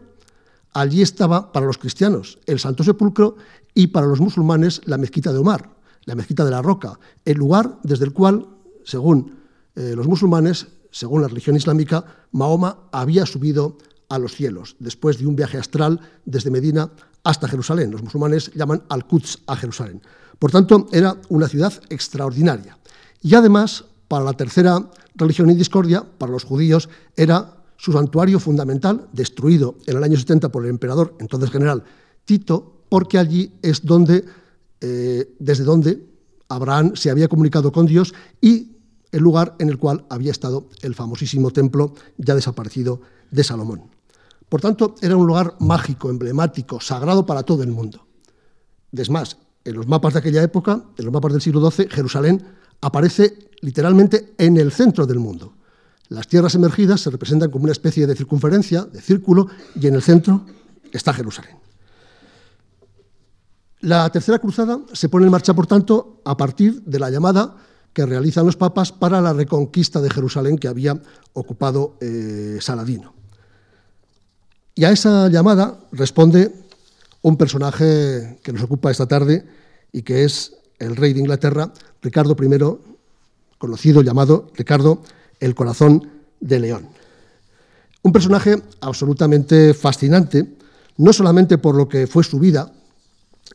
allí 0.72 1.02
estaba 1.02 1.52
para 1.52 1.66
los 1.66 1.76
cristianos 1.76 2.38
el 2.46 2.58
Santo 2.58 2.82
Sepulcro 2.82 3.36
y 3.74 3.88
para 3.88 4.06
los 4.06 4.18
musulmanes 4.18 4.80
la 4.86 4.96
mezquita 4.96 5.34
de 5.34 5.38
Omar, 5.38 5.76
la 6.06 6.14
mezquita 6.14 6.46
de 6.46 6.50
la 6.50 6.62
Roca, 6.62 6.98
el 7.26 7.36
lugar 7.36 7.78
desde 7.82 8.06
el 8.06 8.14
cual, 8.14 8.48
según 8.84 9.36
eh, 9.76 9.92
los 9.94 10.08
musulmanes, 10.08 10.68
según 10.90 11.20
la 11.20 11.28
religión 11.28 11.56
islámica, 11.56 12.06
Mahoma 12.32 12.88
había 12.90 13.26
subido 13.26 13.76
a 14.12 14.18
los 14.18 14.34
cielos, 14.34 14.76
después 14.78 15.18
de 15.18 15.26
un 15.26 15.34
viaje 15.34 15.56
astral 15.56 15.98
desde 16.26 16.50
Medina 16.50 16.90
hasta 17.24 17.48
Jerusalén. 17.48 17.90
Los 17.90 18.02
musulmanes 18.02 18.50
llaman 18.54 18.82
Al-Quds 18.90 19.38
a 19.46 19.56
Jerusalén. 19.56 20.02
Por 20.38 20.50
tanto, 20.50 20.86
era 20.92 21.16
una 21.30 21.48
ciudad 21.48 21.72
extraordinaria. 21.88 22.76
Y 23.22 23.34
además, 23.34 23.86
para 24.08 24.24
la 24.24 24.34
tercera 24.34 24.90
religión 25.14 25.48
en 25.48 25.56
discordia, 25.56 26.04
para 26.18 26.30
los 26.30 26.44
judíos, 26.44 26.90
era 27.16 27.56
su 27.78 27.90
santuario 27.92 28.38
fundamental, 28.38 29.08
destruido 29.14 29.78
en 29.86 29.96
el 29.96 30.04
año 30.04 30.18
70 30.18 30.50
por 30.50 30.64
el 30.64 30.70
emperador, 30.70 31.16
entonces 31.18 31.50
general 31.50 31.82
Tito, 32.26 32.84
porque 32.90 33.16
allí 33.16 33.54
es 33.62 33.82
donde, 33.84 34.24
eh, 34.80 35.34
desde 35.38 35.64
donde 35.64 36.06
Abraham 36.48 36.92
se 36.96 37.10
había 37.10 37.28
comunicado 37.28 37.72
con 37.72 37.86
Dios 37.86 38.12
y 38.42 38.76
el 39.10 39.22
lugar 39.22 39.56
en 39.58 39.70
el 39.70 39.78
cual 39.78 40.04
había 40.10 40.30
estado 40.30 40.68
el 40.82 40.94
famosísimo 40.94 41.50
templo 41.50 41.94
ya 42.18 42.34
desaparecido 42.34 43.00
de 43.30 43.44
Salomón. 43.44 43.82
Por 44.52 44.60
tanto, 44.60 44.96
era 45.00 45.16
un 45.16 45.26
lugar 45.26 45.56
mágico, 45.60 46.10
emblemático, 46.10 46.78
sagrado 46.78 47.24
para 47.24 47.42
todo 47.42 47.62
el 47.62 47.70
mundo. 47.70 48.06
Es 48.92 49.08
más, 49.08 49.38
en 49.64 49.74
los 49.74 49.88
mapas 49.88 50.12
de 50.12 50.18
aquella 50.18 50.42
época, 50.42 50.84
en 50.94 51.06
los 51.06 51.14
mapas 51.14 51.32
del 51.32 51.40
siglo 51.40 51.70
XII, 51.70 51.88
Jerusalén 51.88 52.44
aparece 52.82 53.48
literalmente 53.62 54.34
en 54.36 54.58
el 54.58 54.70
centro 54.70 55.06
del 55.06 55.20
mundo. 55.20 55.54
Las 56.10 56.28
tierras 56.28 56.54
emergidas 56.54 57.00
se 57.00 57.08
representan 57.08 57.50
como 57.50 57.64
una 57.64 57.72
especie 57.72 58.06
de 58.06 58.14
circunferencia, 58.14 58.82
de 58.82 59.00
círculo, 59.00 59.46
y 59.74 59.86
en 59.86 59.94
el 59.94 60.02
centro 60.02 60.44
está 60.92 61.14
Jerusalén. 61.14 61.56
La 63.80 64.10
tercera 64.10 64.38
cruzada 64.38 64.80
se 64.92 65.08
pone 65.08 65.24
en 65.24 65.32
marcha, 65.32 65.54
por 65.54 65.66
tanto, 65.66 66.20
a 66.26 66.36
partir 66.36 66.82
de 66.82 66.98
la 66.98 67.08
llamada 67.08 67.56
que 67.94 68.04
realizan 68.04 68.44
los 68.44 68.56
papas 68.56 68.92
para 68.92 69.22
la 69.22 69.32
reconquista 69.32 70.02
de 70.02 70.10
Jerusalén 70.10 70.58
que 70.58 70.68
había 70.68 71.00
ocupado 71.32 71.96
eh, 72.02 72.58
Saladino. 72.60 73.21
Y 74.74 74.84
a 74.84 74.90
esa 74.90 75.28
llamada 75.28 75.78
responde 75.92 76.52
un 77.20 77.36
personaje 77.36 78.38
que 78.42 78.52
nos 78.52 78.62
ocupa 78.62 78.90
esta 78.90 79.06
tarde 79.06 79.46
y 79.92 80.02
que 80.02 80.24
es 80.24 80.54
el 80.78 80.96
rey 80.96 81.12
de 81.12 81.20
Inglaterra, 81.20 81.72
Ricardo 82.00 82.36
I, 82.40 82.78
conocido 83.58 84.02
llamado 84.02 84.50
Ricardo 84.54 85.02
el 85.40 85.54
Corazón 85.54 86.10
de 86.40 86.58
León. 86.58 86.88
Un 88.02 88.12
personaje 88.12 88.60
absolutamente 88.80 89.74
fascinante, 89.74 90.56
no 90.96 91.12
solamente 91.12 91.58
por 91.58 91.76
lo 91.76 91.88
que 91.88 92.06
fue 92.06 92.24
su 92.24 92.38
vida, 92.38 92.72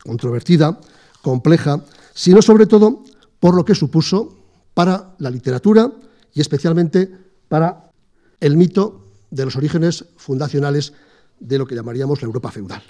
controvertida, 0.05 0.79
compleja, 1.21 1.83
sino 2.13 2.41
sobre 2.41 2.67
todo 2.67 3.03
por 3.39 3.55
lo 3.55 3.65
que 3.65 3.75
supuso 3.75 4.37
para 4.73 5.15
la 5.17 5.29
literatura 5.29 5.91
y 6.33 6.41
especialmente 6.41 7.11
para 7.49 7.91
el 8.39 8.55
mito 8.55 9.07
de 9.31 9.45
los 9.45 9.55
orígenes 9.55 10.05
fundacionales 10.15 10.93
de 11.39 11.57
lo 11.57 11.65
que 11.65 11.75
llamaríamos 11.75 12.21
la 12.21 12.25
Europa 12.25 12.51
feudal. 12.51 12.83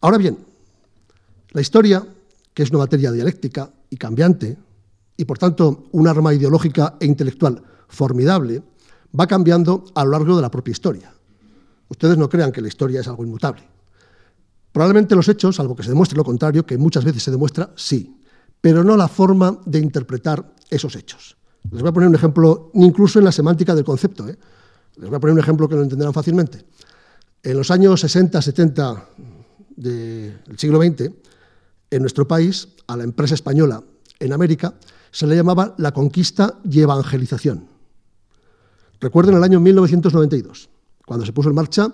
Ahora 0.00 0.18
bien, 0.18 0.38
la 1.50 1.60
historia, 1.60 2.04
que 2.52 2.62
es 2.62 2.70
una 2.70 2.80
materia 2.80 3.12
dialéctica 3.12 3.70
y 3.90 3.96
cambiante, 3.96 4.56
y 5.16 5.24
por 5.24 5.38
tanto 5.38 5.86
un 5.92 6.08
arma 6.08 6.34
ideológica 6.34 6.96
e 7.00 7.06
intelectual 7.06 7.62
formidable, 7.88 8.62
va 9.18 9.26
cambiando 9.26 9.84
a 9.94 10.04
lo 10.04 10.10
largo 10.10 10.36
de 10.36 10.42
la 10.42 10.50
propia 10.50 10.72
historia. 10.72 11.14
Ustedes 11.88 12.18
no 12.18 12.28
crean 12.28 12.50
que 12.50 12.60
la 12.60 12.68
historia 12.68 13.00
es 13.00 13.08
algo 13.08 13.24
inmutable. 13.24 13.62
Probablemente 14.72 15.14
los 15.14 15.28
hechos, 15.28 15.56
salvo 15.56 15.76
que 15.76 15.84
se 15.84 15.90
demuestre 15.90 16.16
lo 16.16 16.24
contrario, 16.24 16.66
que 16.66 16.76
muchas 16.76 17.04
veces 17.04 17.22
se 17.22 17.30
demuestra, 17.30 17.70
sí, 17.76 18.18
pero 18.60 18.82
no 18.82 18.96
la 18.96 19.06
forma 19.06 19.60
de 19.64 19.78
interpretar 19.78 20.54
esos 20.68 20.96
hechos. 20.96 21.36
Les 21.70 21.80
voy 21.80 21.90
a 21.90 21.92
poner 21.92 22.08
un 22.08 22.14
ejemplo, 22.14 22.70
incluso 22.74 23.18
en 23.18 23.24
la 23.24 23.32
semántica 23.32 23.74
del 23.74 23.84
concepto. 23.84 24.28
¿eh? 24.28 24.36
Les 24.96 25.08
voy 25.08 25.16
a 25.16 25.20
poner 25.20 25.34
un 25.34 25.40
ejemplo 25.40 25.68
que 25.68 25.76
lo 25.76 25.82
entenderán 25.82 26.12
fácilmente. 26.12 26.64
En 27.44 27.58
los 27.58 27.70
años 27.70 28.00
60, 28.00 28.40
70 28.40 29.06
del 29.76 30.40
siglo 30.56 30.80
XX, 30.80 31.10
en 31.90 32.00
nuestro 32.00 32.26
país, 32.26 32.68
a 32.86 32.96
la 32.96 33.04
empresa 33.04 33.34
española 33.34 33.84
en 34.18 34.32
América, 34.32 34.72
se 35.10 35.26
le 35.26 35.36
llamaba 35.36 35.74
la 35.76 35.92
conquista 35.92 36.58
y 36.68 36.80
evangelización. 36.80 37.68
Recuerden 38.98 39.36
el 39.36 39.44
año 39.44 39.60
1992, 39.60 40.70
cuando 41.04 41.26
se 41.26 41.34
puso 41.34 41.50
en 41.50 41.54
marcha 41.54 41.92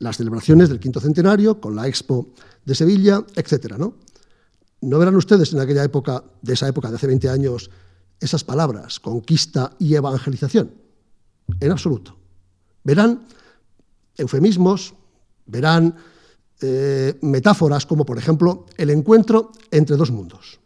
las 0.00 0.16
celebraciones 0.16 0.68
del 0.68 0.80
quinto 0.80 0.98
centenario, 0.98 1.60
con 1.60 1.76
la 1.76 1.86
Expo 1.86 2.30
de 2.64 2.74
Sevilla, 2.74 3.24
etc. 3.36 3.76
¿no? 3.78 3.94
¿No 4.80 4.98
verán 4.98 5.14
ustedes 5.14 5.52
en 5.52 5.60
aquella 5.60 5.84
época, 5.84 6.24
de 6.42 6.54
esa 6.54 6.66
época 6.66 6.90
de 6.90 6.96
hace 6.96 7.06
20 7.06 7.28
años, 7.28 7.70
esas 8.18 8.42
palabras, 8.42 8.98
conquista 8.98 9.70
y 9.78 9.94
evangelización? 9.94 10.72
En 11.60 11.70
absoluto. 11.70 12.16
Verán 12.82 13.20
eufemismos, 14.20 14.94
verán 15.46 15.96
eh, 16.60 17.18
metáforas 17.22 17.86
como, 17.86 18.04
por 18.04 18.18
ejemplo, 18.18 18.66
el 18.76 18.90
encuentro 18.90 19.52
entre 19.70 19.96
dos 19.96 20.10
mundos. 20.10 20.60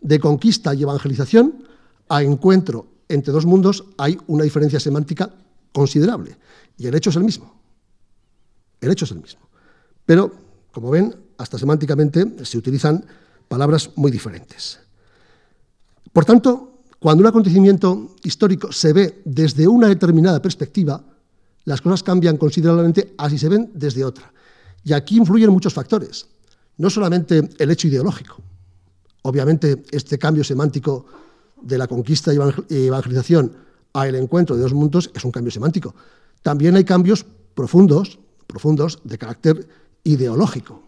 De 0.00 0.18
conquista 0.18 0.72
y 0.74 0.82
evangelización 0.82 1.64
a 2.08 2.22
encuentro 2.22 2.86
entre 3.08 3.32
dos 3.32 3.44
mundos 3.44 3.84
hay 3.98 4.16
una 4.28 4.44
diferencia 4.44 4.80
semántica 4.80 5.34
considerable. 5.72 6.36
Y 6.78 6.86
el 6.86 6.94
hecho 6.94 7.10
es 7.10 7.16
el 7.16 7.24
mismo. 7.24 7.60
El 8.80 8.90
hecho 8.90 9.04
es 9.04 9.10
el 9.10 9.20
mismo. 9.20 9.40
Pero, 10.06 10.32
como 10.72 10.90
ven, 10.90 11.14
hasta 11.36 11.58
semánticamente 11.58 12.44
se 12.44 12.56
utilizan 12.56 13.04
palabras 13.48 13.90
muy 13.96 14.10
diferentes. 14.10 14.78
Por 16.12 16.24
tanto, 16.24 16.82
cuando 16.98 17.22
un 17.22 17.28
acontecimiento 17.28 18.14
histórico 18.22 18.72
se 18.72 18.92
ve 18.92 19.22
desde 19.24 19.66
una 19.66 19.88
determinada 19.88 20.40
perspectiva, 20.40 21.02
las 21.70 21.80
cosas 21.80 22.02
cambian 22.02 22.36
considerablemente 22.36 23.14
así 23.16 23.38
se 23.38 23.48
ven 23.48 23.70
desde 23.74 24.04
otra. 24.04 24.32
Y 24.82 24.92
aquí 24.92 25.16
influyen 25.16 25.50
muchos 25.50 25.72
factores, 25.72 26.26
no 26.78 26.90
solamente 26.90 27.48
el 27.58 27.70
hecho 27.70 27.86
ideológico. 27.86 28.42
Obviamente, 29.22 29.84
este 29.92 30.18
cambio 30.18 30.42
semántico 30.42 31.06
de 31.62 31.78
la 31.78 31.86
conquista 31.86 32.32
y 32.34 32.38
evangelización 32.86 33.52
a 33.92 34.08
el 34.08 34.16
encuentro 34.16 34.56
de 34.56 34.62
dos 34.62 34.74
mundos 34.74 35.12
es 35.14 35.24
un 35.24 35.30
cambio 35.30 35.52
semántico. 35.52 35.94
También 36.42 36.74
hay 36.74 36.84
cambios 36.84 37.24
profundos, 37.54 38.18
profundos 38.48 38.98
de 39.04 39.18
carácter 39.18 39.68
ideológico, 40.02 40.82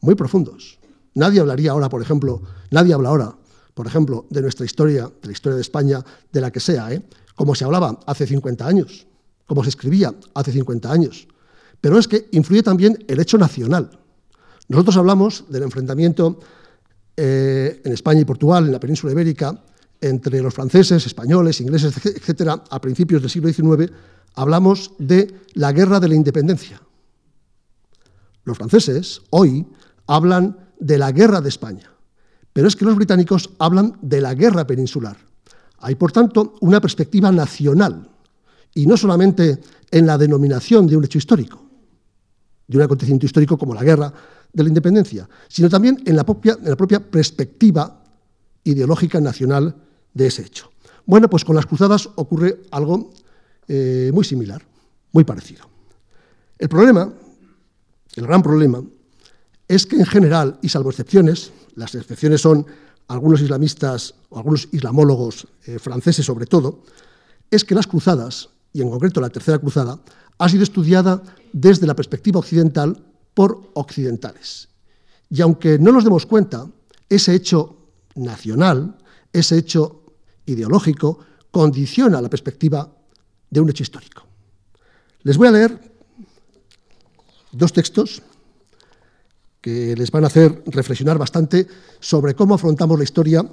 muy 0.00 0.16
profundos. 0.16 0.80
Nadie 1.14 1.38
hablaría 1.38 1.70
ahora, 1.70 1.88
por 1.88 2.02
ejemplo, 2.02 2.42
nadie 2.72 2.92
habla 2.92 3.10
ahora, 3.10 3.36
por 3.74 3.86
ejemplo, 3.86 4.26
de 4.30 4.42
nuestra 4.42 4.66
historia, 4.66 5.04
de 5.04 5.28
la 5.28 5.32
historia 5.32 5.54
de 5.54 5.62
España, 5.62 6.04
de 6.32 6.40
la 6.40 6.50
que 6.50 6.58
sea, 6.58 6.92
¿eh? 6.92 7.02
como 7.36 7.54
se 7.54 7.64
hablaba 7.64 8.00
hace 8.06 8.26
50 8.26 8.66
años, 8.66 9.06
como 9.52 9.64
se 9.64 9.68
escribía 9.68 10.14
hace 10.32 10.50
50 10.50 10.90
años. 10.90 11.28
Pero 11.78 11.98
es 11.98 12.08
que 12.08 12.26
influye 12.32 12.62
también 12.62 12.96
el 13.06 13.20
hecho 13.20 13.36
nacional. 13.36 13.90
Nosotros 14.68 14.96
hablamos 14.96 15.44
del 15.50 15.64
enfrentamiento 15.64 16.40
eh, 17.14 17.82
en 17.84 17.92
España 17.92 18.22
y 18.22 18.24
Portugal, 18.24 18.64
en 18.64 18.72
la 18.72 18.80
península 18.80 19.12
ibérica, 19.12 19.62
entre 20.00 20.40
los 20.40 20.54
franceses, 20.54 21.04
españoles, 21.04 21.60
ingleses, 21.60 21.94
etcétera, 22.02 22.64
a 22.70 22.80
principios 22.80 23.20
del 23.20 23.30
siglo 23.30 23.52
XIX, 23.52 23.92
hablamos 24.36 24.92
de 24.98 25.34
la 25.52 25.70
guerra 25.72 26.00
de 26.00 26.08
la 26.08 26.14
independencia. 26.14 26.80
Los 28.44 28.56
franceses 28.56 29.20
hoy 29.28 29.66
hablan 30.06 30.56
de 30.80 30.96
la 30.96 31.12
guerra 31.12 31.42
de 31.42 31.50
España, 31.50 31.92
pero 32.54 32.68
es 32.68 32.74
que 32.74 32.86
los 32.86 32.96
británicos 32.96 33.50
hablan 33.58 33.98
de 34.00 34.22
la 34.22 34.32
guerra 34.32 34.66
peninsular. 34.66 35.18
Hay, 35.76 35.96
por 35.96 36.10
tanto, 36.10 36.54
una 36.62 36.80
perspectiva 36.80 37.30
nacional, 37.30 38.11
y 38.74 38.86
no 38.86 38.96
solamente 38.96 39.58
en 39.90 40.06
la 40.06 40.18
denominación 40.18 40.86
de 40.86 40.96
un 40.96 41.04
hecho 41.04 41.18
histórico, 41.18 41.62
de 42.66 42.76
un 42.76 42.82
acontecimiento 42.82 43.26
histórico 43.26 43.58
como 43.58 43.74
la 43.74 43.82
guerra 43.82 44.12
de 44.52 44.62
la 44.62 44.68
independencia, 44.68 45.28
sino 45.48 45.68
también 45.68 46.02
en 46.04 46.16
la 46.16 46.24
propia, 46.24 46.56
en 46.60 46.70
la 46.70 46.76
propia 46.76 47.00
perspectiva 47.00 48.02
ideológica 48.64 49.20
nacional 49.20 49.74
de 50.14 50.26
ese 50.26 50.42
hecho. 50.42 50.70
Bueno, 51.04 51.28
pues 51.28 51.44
con 51.44 51.56
las 51.56 51.66
cruzadas 51.66 52.08
ocurre 52.14 52.62
algo 52.70 53.10
eh, 53.68 54.10
muy 54.12 54.24
similar, 54.24 54.62
muy 55.12 55.24
parecido. 55.24 55.66
El 56.58 56.68
problema, 56.68 57.12
el 58.14 58.26
gran 58.26 58.42
problema, 58.42 58.82
es 59.66 59.86
que 59.86 59.96
en 59.96 60.06
general, 60.06 60.58
y 60.62 60.68
salvo 60.68 60.90
excepciones, 60.90 61.52
las 61.74 61.94
excepciones 61.94 62.40
son 62.40 62.66
algunos 63.08 63.40
islamistas 63.40 64.14
o 64.30 64.38
algunos 64.38 64.68
islamólogos 64.72 65.48
eh, 65.66 65.78
franceses 65.78 66.24
sobre 66.24 66.46
todo, 66.46 66.82
es 67.50 67.64
que 67.64 67.74
las 67.74 67.86
cruzadas, 67.86 68.50
y 68.72 68.80
en 68.80 68.90
concreto 68.90 69.20
la 69.20 69.30
tercera 69.30 69.58
cruzada, 69.58 69.98
ha 70.38 70.48
sido 70.48 70.62
estudiada 70.62 71.22
desde 71.52 71.86
la 71.86 71.94
perspectiva 71.94 72.40
occidental 72.40 73.04
por 73.34 73.70
occidentales. 73.74 74.68
Y 75.30 75.40
aunque 75.40 75.78
no 75.78 75.92
nos 75.92 76.04
demos 76.04 76.26
cuenta, 76.26 76.66
ese 77.08 77.34
hecho 77.34 77.76
nacional, 78.14 78.96
ese 79.32 79.58
hecho 79.58 80.02
ideológico 80.46 81.18
condiciona 81.50 82.20
la 82.20 82.30
perspectiva 82.30 82.90
de 83.50 83.60
un 83.60 83.70
hecho 83.70 83.82
histórico. 83.82 84.26
Les 85.22 85.36
voy 85.36 85.48
a 85.48 85.52
leer 85.52 85.92
dos 87.52 87.72
textos 87.72 88.22
que 89.60 89.94
les 89.96 90.10
van 90.10 90.24
a 90.24 90.26
hacer 90.26 90.62
reflexionar 90.66 91.18
bastante 91.18 91.68
sobre 92.00 92.34
cómo 92.34 92.54
afrontamos 92.54 92.98
la 92.98 93.04
historia 93.04 93.48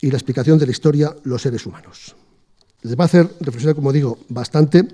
y 0.00 0.10
la 0.10 0.16
explicación 0.16 0.58
de 0.58 0.66
la 0.66 0.72
historia 0.72 1.16
los 1.22 1.42
seres 1.42 1.64
humanos. 1.64 2.16
Les 2.82 2.96
va 2.96 3.04
a 3.04 3.06
hacer 3.06 3.28
reflexionar, 3.40 3.74
como 3.74 3.92
digo, 3.92 4.18
bastante 4.28 4.86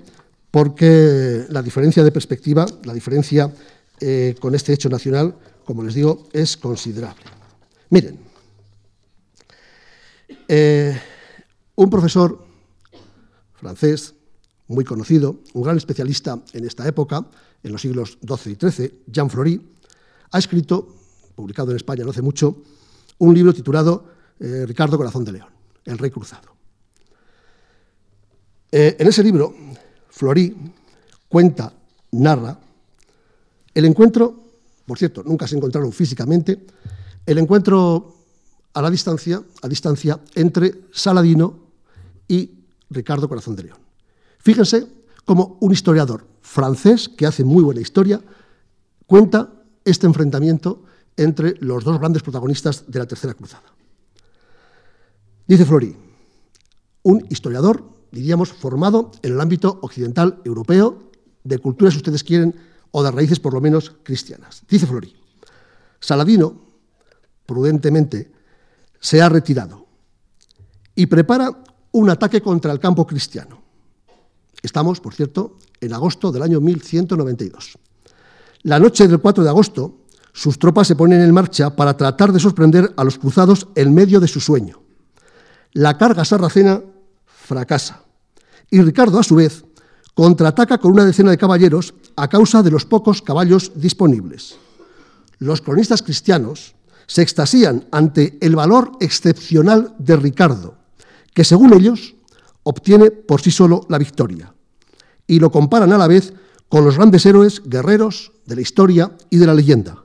porque 0.51 1.45
la 1.49 1.63
diferencia 1.63 2.03
de 2.03 2.11
perspectiva, 2.11 2.65
la 2.83 2.93
diferencia 2.93 3.51
eh, 3.99 4.35
con 4.39 4.53
este 4.53 4.73
hecho 4.73 4.87
nacional, 4.87 5.35
como 5.65 5.83
les 5.83 5.95
digo, 5.95 6.27
es 6.31 6.57
considerable. 6.57 7.23
Miren, 7.89 8.19
eh, 10.47 10.95
un 11.75 11.89
profesor 11.89 12.45
francés 13.55 14.13
muy 14.67 14.83
conocido, 14.83 15.39
un 15.53 15.63
gran 15.63 15.77
especialista 15.77 16.39
en 16.53 16.65
esta 16.65 16.87
época, 16.87 17.25
en 17.63 17.71
los 17.71 17.81
siglos 17.81 18.19
XII 18.21 18.53
y 18.53 18.55
XIII, 18.55 19.03
Jean 19.07 19.29
Flory, 19.29 19.59
ha 20.31 20.37
escrito, 20.37 20.95
publicado 21.35 21.71
en 21.71 21.77
España 21.77 22.03
no 22.03 22.11
hace 22.11 22.21
mucho, 22.21 22.63
un 23.17 23.33
libro 23.33 23.53
titulado 23.53 24.05
eh, 24.39 24.65
Ricardo 24.67 24.97
Corazón 24.97 25.25
de 25.25 25.31
León, 25.31 25.49
El 25.85 25.97
Rey 25.97 26.11
Cruzado. 26.11 26.52
Eh, 28.75 28.97
en 28.97 29.07
ese 29.07 29.21
libro, 29.21 29.53
Flory 30.09 30.57
cuenta, 31.29 31.71
narra, 32.13 32.59
el 33.71 33.85
encuentro, 33.85 34.35
por 34.87 34.97
cierto, 34.97 35.21
nunca 35.21 35.45
se 35.45 35.55
encontraron 35.55 35.91
físicamente, 35.91 36.65
el 37.23 37.37
encuentro 37.37 38.15
a 38.73 38.81
la 38.81 38.89
distancia, 38.89 39.43
a 39.61 39.67
distancia 39.67 40.19
entre 40.33 40.85
Saladino 40.91 41.55
y 42.27 42.49
Ricardo 42.89 43.29
Corazón 43.29 43.55
de 43.55 43.65
León. 43.65 43.77
Fíjense 44.39 44.87
cómo 45.23 45.59
un 45.61 45.71
historiador 45.71 46.25
francés, 46.41 47.09
que 47.09 47.27
hace 47.27 47.43
muy 47.43 47.63
buena 47.63 47.81
historia, 47.81 48.21
cuenta 49.05 49.53
este 49.85 50.07
enfrentamiento 50.07 50.81
entre 51.15 51.57
los 51.59 51.83
dos 51.83 51.99
grandes 51.99 52.23
protagonistas 52.23 52.85
de 52.87 52.97
la 52.97 53.05
Tercera 53.05 53.35
Cruzada. 53.35 53.71
Dice 55.45 55.63
Flory, 55.63 55.95
un 57.03 57.27
historiador, 57.29 57.92
diríamos, 58.13 58.53
formado 58.53 59.11
en 59.23 59.33
el 59.33 59.41
ámbito 59.41 59.79
occidental 59.81 60.39
europeo, 60.45 61.09
de 61.43 61.57
culturas, 61.57 61.93
si 61.93 61.97
ustedes 61.97 62.23
quieren, 62.23 62.55
o 62.91 63.03
de 63.03 63.11
raíces 63.11 63.39
por 63.39 63.53
lo 63.53 63.59
menos 63.59 63.91
cristianas. 64.03 64.61
Dice 64.69 64.85
Flory, 64.85 65.13
Saladino, 65.99 66.61
prudentemente, 67.45 68.31
se 68.99 69.21
ha 69.21 69.29
retirado 69.29 69.87
y 70.95 71.07
prepara 71.07 71.51
un 71.91 72.09
ataque 72.09 72.39
contra 72.39 72.71
el 72.71 72.79
campo 72.79 73.05
cristiano. 73.05 73.61
Estamos, 74.61 74.99
por 74.99 75.15
cierto, 75.15 75.57
en 75.81 75.93
agosto 75.93 76.31
del 76.31 76.43
año 76.43 76.61
1192. 76.61 77.77
La 78.61 78.79
noche 78.79 79.07
del 79.07 79.19
4 79.19 79.43
de 79.43 79.49
agosto, 79.49 79.97
sus 80.31 80.59
tropas 80.59 80.87
se 80.87 80.95
ponen 80.95 81.19
en 81.19 81.33
marcha 81.33 81.75
para 81.75 81.97
tratar 81.97 82.31
de 82.31 82.39
sorprender 82.39 82.93
a 82.95 83.03
los 83.03 83.17
cruzados 83.17 83.67
en 83.75 83.93
medio 83.93 84.19
de 84.19 84.27
su 84.27 84.39
sueño. 84.39 84.81
La 85.73 85.97
carga 85.97 86.23
sarracena 86.23 86.81
fracasa 87.43 88.03
y 88.73 88.81
Ricardo, 88.81 89.19
a 89.19 89.23
su 89.23 89.35
vez, 89.35 89.65
contraataca 90.15 90.79
con 90.79 90.93
una 90.93 91.05
decena 91.05 91.29
de 91.29 91.37
caballeros 91.37 91.93
a 92.15 92.27
causa 92.27 92.63
de 92.63 92.71
los 92.71 92.85
pocos 92.85 93.21
caballos 93.21 93.71
disponibles. 93.75 94.55
Los 95.37 95.61
cronistas 95.61 96.01
cristianos 96.01 96.73
se 97.05 97.21
extasían 97.21 97.85
ante 97.91 98.39
el 98.41 98.55
valor 98.55 98.93
excepcional 98.99 99.93
de 99.99 100.15
Ricardo, 100.15 100.75
que 101.35 101.43
según 101.43 101.71
ellos 101.73 102.15
obtiene 102.63 103.11
por 103.11 103.41
sí 103.41 103.51
solo 103.51 103.85
la 103.89 103.99
victoria, 103.99 104.55
y 105.27 105.39
lo 105.39 105.51
comparan 105.51 105.93
a 105.93 105.99
la 105.99 106.07
vez 106.07 106.33
con 106.67 106.83
los 106.83 106.97
grandes 106.97 107.27
héroes 107.27 107.61
guerreros 107.63 108.31
de 108.47 108.55
la 108.55 108.61
historia 108.61 109.15
y 109.29 109.37
de 109.37 109.45
la 109.45 109.53
leyenda. 109.53 110.03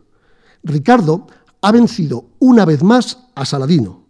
Ricardo 0.62 1.26
ha 1.62 1.72
vencido 1.72 2.26
una 2.38 2.66
vez 2.66 2.82
más 2.82 3.18
a 3.34 3.46
Saladino. 3.46 4.04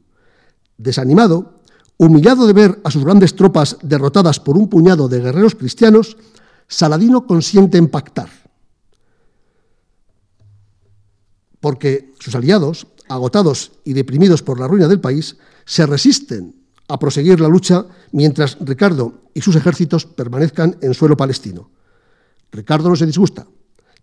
Desanimado, 0.78 1.57
humillado 1.98 2.46
de 2.46 2.52
ver 2.52 2.80
a 2.84 2.90
sus 2.90 3.04
grandes 3.04 3.34
tropas 3.34 3.76
derrotadas 3.82 4.40
por 4.40 4.56
un 4.56 4.68
puñado 4.68 5.08
de 5.08 5.20
guerreros 5.20 5.56
cristianos, 5.56 6.16
Saladino 6.68 7.26
consiente 7.26 7.76
en 7.76 7.88
pactar. 7.88 8.30
Porque 11.60 12.14
sus 12.20 12.34
aliados, 12.34 12.86
agotados 13.08 13.72
y 13.84 13.94
deprimidos 13.94 14.42
por 14.42 14.60
la 14.60 14.68
ruina 14.68 14.86
del 14.86 15.00
país, 15.00 15.36
se 15.64 15.86
resisten 15.86 16.54
a 16.86 16.98
proseguir 16.98 17.40
la 17.40 17.48
lucha 17.48 17.84
mientras 18.12 18.56
Ricardo 18.60 19.22
y 19.34 19.40
sus 19.40 19.56
ejércitos 19.56 20.06
permanezcan 20.06 20.76
en 20.80 20.94
suelo 20.94 21.16
palestino. 21.16 21.70
Ricardo 22.52 22.88
no 22.88 22.96
se 22.96 23.06
disgusta. 23.06 23.46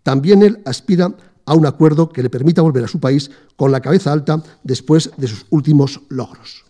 También 0.04 0.44
él 0.44 0.62
aspira 0.66 1.16
a 1.46 1.54
un 1.54 1.66
acuerdo 1.66 2.10
que 2.10 2.22
le 2.22 2.30
permita 2.30 2.62
volver 2.62 2.84
a 2.84 2.90
su 2.90 3.00
país 3.00 3.32
con 3.56 3.72
la 3.72 3.82
cabeza 3.82 4.12
alta 4.12 4.44
después 4.64 5.12
de 5.18 5.28
sus 5.28 5.46
últimos 5.50 6.02
logros. 6.10 6.65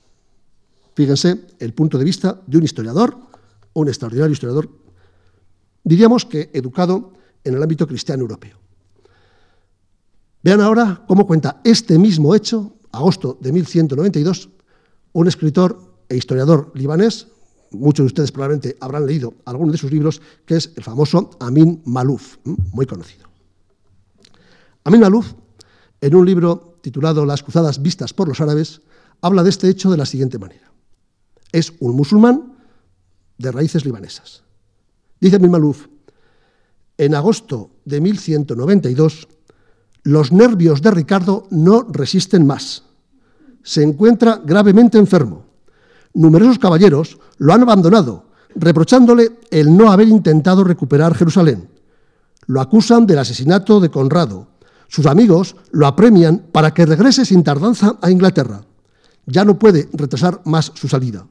Fíjense 0.95 1.45
el 1.59 1.73
punto 1.73 1.97
de 1.97 2.05
vista 2.05 2.41
de 2.47 2.57
un 2.57 2.63
historiador, 2.63 3.17
un 3.73 3.89
extraordinario 3.89 4.31
historiador, 4.31 4.69
diríamos 5.83 6.25
que 6.25 6.49
educado 6.53 7.13
en 7.43 7.53
el 7.53 7.61
ámbito 7.61 7.85
cristiano 7.85 8.21
europeo. 8.21 8.57
Vean 10.41 10.61
ahora 10.61 11.03
cómo 11.07 11.27
cuenta 11.27 11.59
este 11.65 11.99
mismo 11.99 12.33
hecho, 12.33 12.77
agosto 12.93 13.37
de 13.41 13.51
1192, 13.51 14.49
un 15.11 15.27
escritor 15.27 15.99
e 16.07 16.15
historiador 16.15 16.71
libanés, 16.75 17.27
muchos 17.71 18.05
de 18.05 18.07
ustedes 18.07 18.31
probablemente 18.31 18.77
habrán 18.79 19.05
leído 19.05 19.33
algunos 19.43 19.73
de 19.73 19.77
sus 19.77 19.91
libros, 19.91 20.21
que 20.45 20.55
es 20.55 20.71
el 20.77 20.83
famoso 20.83 21.31
Amin 21.41 21.81
Malouf, 21.85 22.37
muy 22.45 22.85
conocido. 22.85 23.27
Amin 24.85 25.01
Malouf, 25.01 25.33
en 25.99 26.15
un 26.15 26.25
libro 26.25 26.79
titulado 26.81 27.25
Las 27.25 27.43
cruzadas 27.43 27.81
vistas 27.81 28.13
por 28.13 28.29
los 28.29 28.39
árabes, 28.39 28.81
habla 29.19 29.43
de 29.43 29.49
este 29.49 29.67
hecho 29.67 29.91
de 29.91 29.97
la 29.97 30.05
siguiente 30.05 30.39
manera. 30.39 30.74
Es 31.51 31.73
un 31.79 31.95
musulmán 31.95 32.53
de 33.37 33.51
raíces 33.51 33.85
libanesas. 33.85 34.43
Dice 35.19 35.39
Malouf, 35.39 35.87
en 36.97 37.15
agosto 37.15 37.71
de 37.85 38.01
1192, 38.01 39.27
los 40.03 40.31
nervios 40.31 40.81
de 40.81 40.91
Ricardo 40.91 41.47
no 41.49 41.83
resisten 41.89 42.45
más. 42.45 42.83
Se 43.63 43.83
encuentra 43.83 44.41
gravemente 44.43 44.97
enfermo. 44.97 45.45
Numerosos 46.13 46.59
caballeros 46.59 47.19
lo 47.37 47.53
han 47.53 47.63
abandonado, 47.63 48.25
reprochándole 48.55 49.39
el 49.51 49.75
no 49.75 49.91
haber 49.91 50.07
intentado 50.07 50.63
recuperar 50.63 51.15
Jerusalén. 51.15 51.69
Lo 52.47 52.61
acusan 52.61 53.05
del 53.05 53.19
asesinato 53.19 53.79
de 53.79 53.89
Conrado, 53.89 54.47
sus 54.87 55.05
amigos 55.05 55.55
lo 55.71 55.87
apremian 55.87 56.45
para 56.51 56.73
que 56.73 56.85
regrese 56.85 57.25
sin 57.25 57.43
tardanza 57.43 57.97
a 58.01 58.11
Inglaterra. 58.11 58.61
Ya 59.25 59.43
no 59.43 59.57
puede 59.57 59.89
retrasar 59.93 60.41
más 60.45 60.71
su 60.75 60.87
salida. 60.87 61.27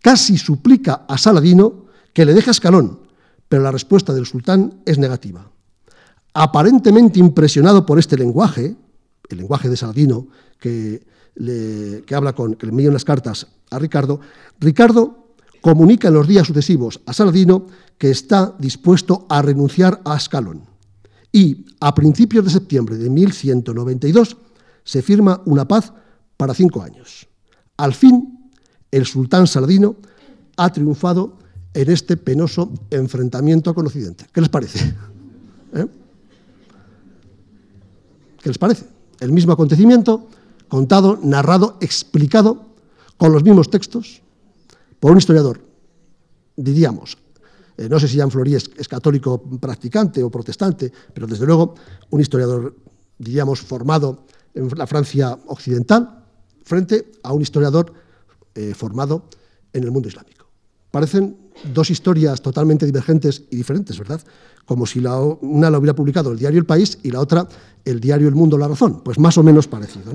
Casi 0.00 0.38
suplica 0.38 1.06
a 1.08 1.18
Saladino 1.18 1.86
que 2.12 2.24
le 2.24 2.34
deje 2.34 2.50
escalón, 2.50 3.00
pero 3.48 3.62
la 3.62 3.72
respuesta 3.72 4.12
del 4.12 4.26
sultán 4.26 4.82
es 4.84 4.98
negativa. 4.98 5.50
Aparentemente 6.34 7.18
impresionado 7.18 7.84
por 7.84 7.98
este 7.98 8.16
lenguaje, 8.16 8.76
el 9.28 9.38
lenguaje 9.38 9.68
de 9.68 9.76
Saladino, 9.76 10.28
que, 10.58 11.06
le, 11.36 12.04
habla 12.14 12.34
con, 12.34 12.54
que 12.54 12.66
le 12.66 12.72
envía 12.72 12.90
unas 12.90 13.04
cartas 13.04 13.46
a 13.70 13.78
Ricardo, 13.78 14.20
Ricardo 14.60 15.34
comunica 15.60 16.08
en 16.08 16.14
los 16.14 16.28
días 16.28 16.46
sucesivos 16.46 17.00
a 17.06 17.12
Saladino 17.12 17.66
que 17.96 18.10
está 18.10 18.54
dispuesto 18.58 19.26
a 19.28 19.42
renunciar 19.42 20.00
a 20.04 20.14
Ascalón 20.14 20.64
y 21.32 21.66
a 21.80 21.94
principios 21.94 22.44
de 22.44 22.50
septiembre 22.50 22.96
de 22.96 23.10
1192 23.10 24.36
se 24.84 25.02
firma 25.02 25.42
una 25.44 25.68
paz 25.68 25.92
para 26.36 26.54
cinco 26.54 26.82
años. 26.82 27.28
Al 27.76 27.94
fin, 27.94 28.37
el 28.90 29.06
sultán 29.06 29.46
saladino 29.46 29.96
ha 30.56 30.72
triunfado 30.72 31.38
en 31.74 31.90
este 31.90 32.16
penoso 32.16 32.72
enfrentamiento 32.90 33.74
con 33.74 33.86
Occidente. 33.86 34.26
¿Qué 34.32 34.40
les 34.40 34.50
parece? 34.50 34.94
¿Eh? 35.74 35.86
¿Qué 38.42 38.48
les 38.48 38.58
parece? 38.58 38.86
El 39.20 39.32
mismo 39.32 39.52
acontecimiento, 39.52 40.28
contado, 40.68 41.18
narrado, 41.22 41.76
explicado, 41.80 42.68
con 43.16 43.32
los 43.32 43.42
mismos 43.42 43.68
textos, 43.68 44.22
por 45.00 45.12
un 45.12 45.18
historiador, 45.18 45.60
diríamos, 46.56 47.18
eh, 47.76 47.88
no 47.88 47.98
sé 48.00 48.08
si 48.08 48.16
Jean 48.16 48.30
Flory 48.30 48.54
es, 48.54 48.88
católico 48.88 49.40
practicante 49.60 50.22
o 50.22 50.30
protestante, 50.30 50.92
pero 51.12 51.26
desde 51.26 51.46
luego 51.46 51.74
un 52.10 52.20
historiador, 52.20 52.74
diríamos, 53.18 53.60
formado 53.60 54.24
en 54.54 54.68
la 54.76 54.86
Francia 54.86 55.38
occidental, 55.46 56.24
frente 56.64 57.12
a 57.22 57.32
un 57.32 57.42
historiador 57.42 57.92
eh, 58.58 58.74
formado 58.74 59.24
en 59.72 59.84
el 59.84 59.90
mundo 59.90 60.08
islámico. 60.08 60.46
Parecen 60.90 61.36
dos 61.72 61.90
historias 61.90 62.42
totalmente 62.42 62.86
divergentes 62.86 63.44
y 63.50 63.56
diferentes, 63.56 63.98
¿verdad? 63.98 64.20
Como 64.64 64.86
si 64.86 64.98
una 64.98 65.70
la 65.70 65.78
hubiera 65.78 65.94
publicado 65.94 66.32
el 66.32 66.38
diario 66.38 66.58
El 66.58 66.66
País 66.66 66.98
y 67.02 67.10
la 67.10 67.20
otra 67.20 67.46
el 67.84 68.00
diario 68.00 68.28
El 68.28 68.34
Mundo 68.34 68.58
La 68.58 68.68
Razón. 68.68 69.02
Pues 69.04 69.18
más 69.18 69.38
o 69.38 69.42
menos 69.42 69.68
parecido. 69.68 70.12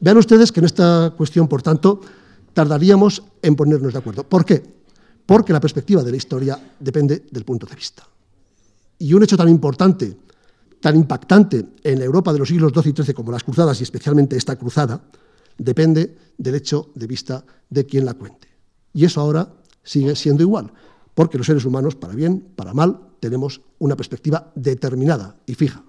Vean 0.00 0.16
ustedes 0.16 0.52
que 0.52 0.60
en 0.60 0.66
esta 0.66 1.12
cuestión, 1.16 1.48
por 1.48 1.62
tanto, 1.62 2.00
tardaríamos 2.52 3.22
en 3.42 3.56
ponernos 3.56 3.92
de 3.92 3.98
acuerdo. 3.98 4.24
¿Por 4.24 4.44
qué? 4.44 4.62
porque 5.26 5.52
la 5.52 5.60
perspectiva 5.60 6.02
de 6.02 6.10
la 6.10 6.16
historia 6.16 6.58
depende 6.78 7.24
del 7.30 7.44
punto 7.44 7.66
de 7.66 7.74
vista. 7.74 8.06
Y 8.98 9.12
un 9.14 9.22
hecho 9.22 9.36
tan 9.36 9.48
importante, 9.48 10.16
tan 10.80 10.96
impactante 10.96 11.64
en 11.82 11.98
la 11.98 12.04
Europa 12.04 12.32
de 12.32 12.38
los 12.38 12.48
siglos 12.48 12.72
XII 12.72 12.90
y 12.90 13.02
XIII 13.02 13.14
como 13.14 13.32
las 13.32 13.44
cruzadas, 13.44 13.80
y 13.80 13.84
especialmente 13.84 14.36
esta 14.36 14.56
cruzada, 14.56 15.00
depende 15.58 16.16
del 16.38 16.54
hecho 16.54 16.90
de 16.94 17.06
vista 17.06 17.44
de 17.70 17.86
quien 17.86 18.04
la 18.04 18.14
cuente. 18.14 18.48
Y 18.92 19.04
eso 19.04 19.20
ahora 19.20 19.52
sigue 19.82 20.14
siendo 20.16 20.42
igual, 20.42 20.72
porque 21.14 21.38
los 21.38 21.46
seres 21.46 21.64
humanos, 21.64 21.94
para 21.94 22.14
bien, 22.14 22.40
para 22.56 22.74
mal, 22.74 23.00
tenemos 23.20 23.60
una 23.78 23.96
perspectiva 23.96 24.52
determinada 24.54 25.36
y 25.46 25.54
fija. 25.54 25.82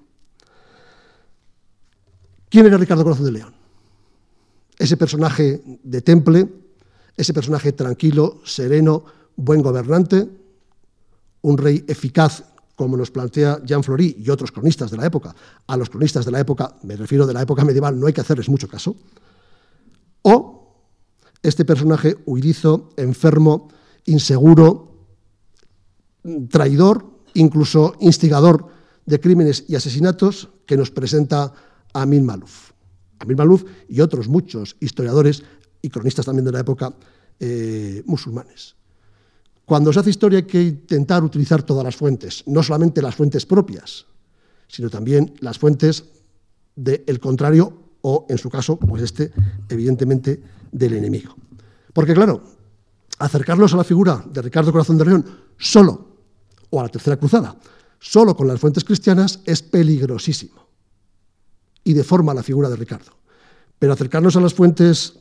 ¿Quién 2.50 2.66
era 2.66 2.78
Ricardo 2.78 3.04
Corazón 3.04 3.26
de 3.26 3.32
León? 3.32 3.54
Ese 4.78 4.98
personaje 4.98 5.62
de 5.84 6.02
temple, 6.02 6.48
ese 7.18 7.34
personaje 7.34 7.72
tranquilo, 7.74 8.42
sereno, 8.46 9.06
buen 9.36 9.62
gobernante, 9.62 10.30
un 11.42 11.58
rey 11.58 11.84
eficaz, 11.88 12.44
como 12.76 12.98
nos 12.98 13.12
plantea 13.12 13.62
Jean 13.64 13.84
Flory 13.84 14.18
y 14.20 14.30
otros 14.30 14.52
cronistas 14.52 14.92
de 14.92 14.98
la 14.98 15.06
época. 15.06 15.36
A 15.68 15.78
los 15.78 15.90
cronistas 15.90 16.26
de 16.26 16.32
la 16.32 16.40
época, 16.40 16.76
me 16.84 16.96
refiero 16.96 17.26
de 17.26 17.34
la 17.34 17.42
época 17.42 17.64
medieval, 17.64 18.00
no 18.00 18.08
hay 18.08 18.14
que 18.14 18.22
hacerles 18.22 18.50
mucho 18.50 18.68
caso. 18.68 18.96
O 20.26 20.74
este 21.44 21.66
personaje 21.66 22.18
huidizo, 22.26 22.90
enfermo, 22.98 23.70
inseguro, 24.06 25.06
traidor, 26.50 27.06
incluso 27.36 27.94
instigador 28.00 28.66
de 29.06 29.20
crímenes 29.20 29.66
y 29.68 29.76
asesinatos 29.76 30.50
que 30.66 30.78
nos 30.78 30.90
presenta 30.90 31.54
Amin 31.94 32.26
Malouf. 32.26 32.72
Amin 33.20 33.38
Malouf 33.38 33.66
y 33.88 34.02
otros 34.02 34.28
muchos 34.28 34.78
historiadores 34.80 35.44
y 35.84 35.90
cronistas 35.90 36.26
también 36.26 36.46
de 36.46 36.52
la 36.54 36.62
época 36.62 36.96
eh, 37.40 38.02
musulmanes. 38.08 38.76
Cuando 39.64 39.94
se 39.94 40.00
hace 40.00 40.10
historia 40.10 40.40
hay 40.40 40.46
que 40.46 40.64
intentar 40.64 41.24
utilizar 41.24 41.62
todas 41.62 41.84
las 41.84 41.96
fuentes, 41.96 42.42
no 42.48 42.64
solamente 42.64 43.00
las 43.04 43.14
fuentes 43.14 43.46
propias, 43.46 44.08
sino 44.68 44.90
también 44.90 45.36
las 45.42 45.60
fuentes 45.60 46.06
del 46.76 47.20
contrario 47.20 47.85
o, 48.08 48.28
en 48.30 48.38
su 48.38 48.52
caso, 48.52 48.78
pues 48.78 49.02
este, 49.02 49.32
evidentemente, 49.68 50.40
del 50.72 50.94
enemigo. 50.94 51.36
Porque, 51.92 52.14
claro, 52.14 52.44
acercarnos 53.18 53.74
a 53.74 53.78
la 53.78 53.84
figura 53.84 54.24
de 54.32 54.44
Ricardo 54.44 54.72
Corazón 54.72 55.00
de 55.00 55.06
León 55.06 55.26
solo, 55.58 56.20
o 56.70 56.80
a 56.80 56.84
la 56.84 56.90
Tercera 56.90 57.18
Cruzada, 57.18 57.58
solo 58.00 58.36
con 58.36 58.48
las 58.48 58.60
fuentes 58.60 58.84
cristianas, 58.84 59.40
es 59.46 59.64
peligrosísimo 59.64 60.68
y 61.84 61.94
deforma 61.94 62.36
la 62.36 62.44
figura 62.44 62.70
de 62.70 62.76
Ricardo. 62.76 63.12
Pero 63.80 63.94
acercarnos 63.94 64.36
a 64.36 64.42
las 64.42 64.54
fuentes, 64.54 65.18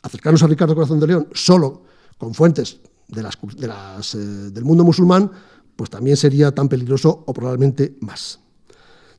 acercarnos 0.00 0.42
a 0.42 0.46
Ricardo 0.46 0.74
Corazón 0.74 1.00
de 1.00 1.08
León 1.08 1.28
solo 1.34 1.82
con 2.16 2.32
fuentes 2.32 2.80
eh, 3.14 4.16
del 4.16 4.64
mundo 4.64 4.84
musulmán, 4.84 5.30
pues 5.76 5.90
también 5.90 6.16
sería 6.16 6.50
tan 6.54 6.70
peligroso 6.70 7.24
o 7.26 7.32
probablemente 7.34 7.98
más. 8.00 8.40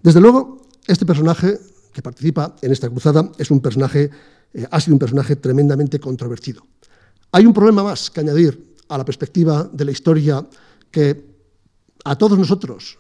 Desde 0.02 0.20
luego, 0.20 0.66
este 0.88 1.06
personaje 1.06 1.60
que 1.94 2.02
participa 2.02 2.56
en 2.62 2.72
esta 2.72 2.90
cruzada 2.90 3.32
es 3.38 3.52
un 3.52 3.62
personaje, 3.62 4.10
eh, 4.54 4.68
ha 4.70 4.80
sido 4.82 4.96
un 4.96 5.00
personaje 5.00 5.36
tremendamente 5.36 6.00
controvertido. 6.00 6.66
Hay 7.32 7.46
un 7.46 7.54
problema 7.54 7.84
más 7.84 8.10
que 8.10 8.20
añadir 8.20 8.76
a 8.90 8.98
la 8.98 9.06
perspectiva 9.06 9.70
de 9.72 9.86
la 9.86 9.92
historia 9.92 10.46
que 10.92 11.26
a 12.04 12.18
todos 12.18 12.38
nosotros 12.38 12.98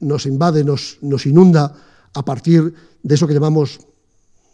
nos 0.00 0.26
invade, 0.26 0.64
nos, 0.64 0.98
nos 1.00 1.26
inunda 1.26 1.74
a 2.12 2.24
partir 2.24 2.74
de 3.02 3.14
eso 3.14 3.26
que 3.26 3.34
llamamos 3.34 3.78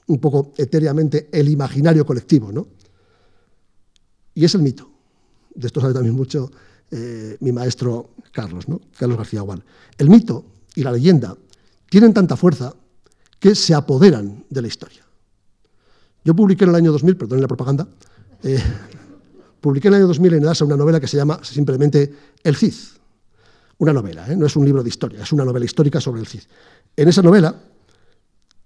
un 0.07 0.19
poco 0.21 0.53
etéreamente 0.57 1.29
el 1.33 1.49
imaginario 1.49 2.07
colectivo, 2.07 2.53
¿no? 2.53 2.69
Y 4.35 4.45
es 4.45 4.55
el 4.55 4.63
mito. 4.63 4.89
De 5.55 5.67
esto 5.67 5.81
sabe 5.81 5.93
también 5.93 6.15
mucho 6.15 6.51
eh, 6.91 7.37
mi 7.41 7.53
maestro 7.53 8.11
Carlos, 8.33 8.69
¿no? 8.69 8.81
Carlos 8.97 9.19
García 9.19 9.43
Gual. 9.43 9.65
El 9.99 10.09
mito 10.09 10.45
y 10.75 10.83
la 10.83 10.93
leyenda 10.93 11.37
tienen 11.91 12.15
tanta 12.15 12.37
fuerza 12.37 12.75
que 13.39 13.55
se 13.55 13.75
apoderan 13.75 14.45
de 14.49 14.63
la 14.63 14.69
historia. 14.69 15.05
Yo 16.25 16.35
publiqué 16.35 16.65
en 16.65 16.71
el 16.71 16.77
año 16.77 16.93
2000, 16.93 17.17
perdón 17.17 17.41
la 17.41 17.49
propaganda, 17.49 17.89
eh, 18.43 18.63
publiqué 19.61 19.89
en 19.89 19.95
el 19.95 20.01
año 20.01 20.09
2000 20.09 20.35
en 20.35 20.43
EDASA 20.43 20.65
una 20.65 20.77
novela 20.77 21.01
que 21.01 21.07
se 21.07 21.17
llama 21.17 21.41
simplemente 21.43 22.15
El 22.43 22.57
Cid. 22.57 22.75
Una 23.79 23.93
novela, 23.93 24.31
¿eh? 24.31 24.37
no 24.37 24.47
es 24.47 24.57
un 24.57 24.65
libro 24.65 24.83
de 24.83 24.89
historia, 24.89 25.23
es 25.23 25.33
una 25.33 25.45
novela 25.45 25.65
histórica 25.65 26.01
sobre 26.01 26.21
el 26.21 26.27
Cid. 26.27 26.43
En 26.97 27.09
esa 27.09 27.23
novela 27.23 27.55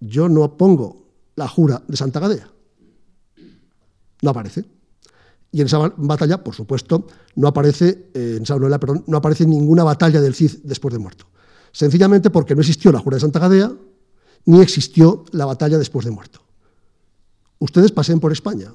yo 0.01 0.29
no 0.29 0.57
pongo 0.57 1.07
la 1.37 1.49
jura 1.49 1.83
de 1.87 1.97
Santa 1.97 2.19
Gadea. 2.19 2.49
No 4.23 4.31
aparece. 4.31 4.65
Y 5.51 5.61
en 5.61 5.67
esa 5.67 5.79
batalla, 5.97 6.43
por 6.43 6.55
supuesto, 6.55 7.07
no 7.35 7.49
aparece, 7.49 8.11
eh, 8.15 8.35
en 8.39 8.45
esa 8.45 8.57
novela, 8.57 8.81
perdón, 8.81 9.05
no 9.07 9.19
aparece 9.19 9.45
ninguna 9.45 9.85
batalla 9.85 10.21
del 10.21 10.35
Cid 10.35 10.61
después 10.65 10.95
de 10.95 10.99
muerto. 10.99 11.27
Sencillamente 11.73 12.31
porque 12.31 12.55
no 12.55 12.63
existió 12.63 12.91
la 12.91 13.01
jura 13.01 13.17
de 13.17 13.21
Santa 13.21 13.39
Gadea, 13.39 13.71
ni 14.45 14.61
existió 14.61 15.25
la 15.33 15.47
batalla 15.47 15.79
después 15.79 16.05
de 16.05 16.11
muerto. 16.11 16.41
Ustedes 17.59 17.93
pasen 17.93 18.21
por 18.21 18.33
España 18.33 18.75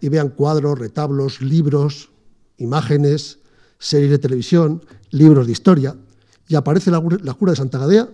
y 0.00 0.08
vean 0.08 0.30
cuadros, 0.30 0.78
retablos, 0.78 1.40
libros, 1.42 2.10
imágenes, 2.56 3.38
series 3.78 4.10
de 4.10 4.18
televisión, 4.18 4.84
libros 5.10 5.46
de 5.46 5.52
historia, 5.52 5.96
y 6.48 6.54
aparece 6.54 6.90
la, 6.90 7.00
jura 7.32 7.52
de 7.52 7.56
Santa 7.56 7.78
Gadea 7.78 8.08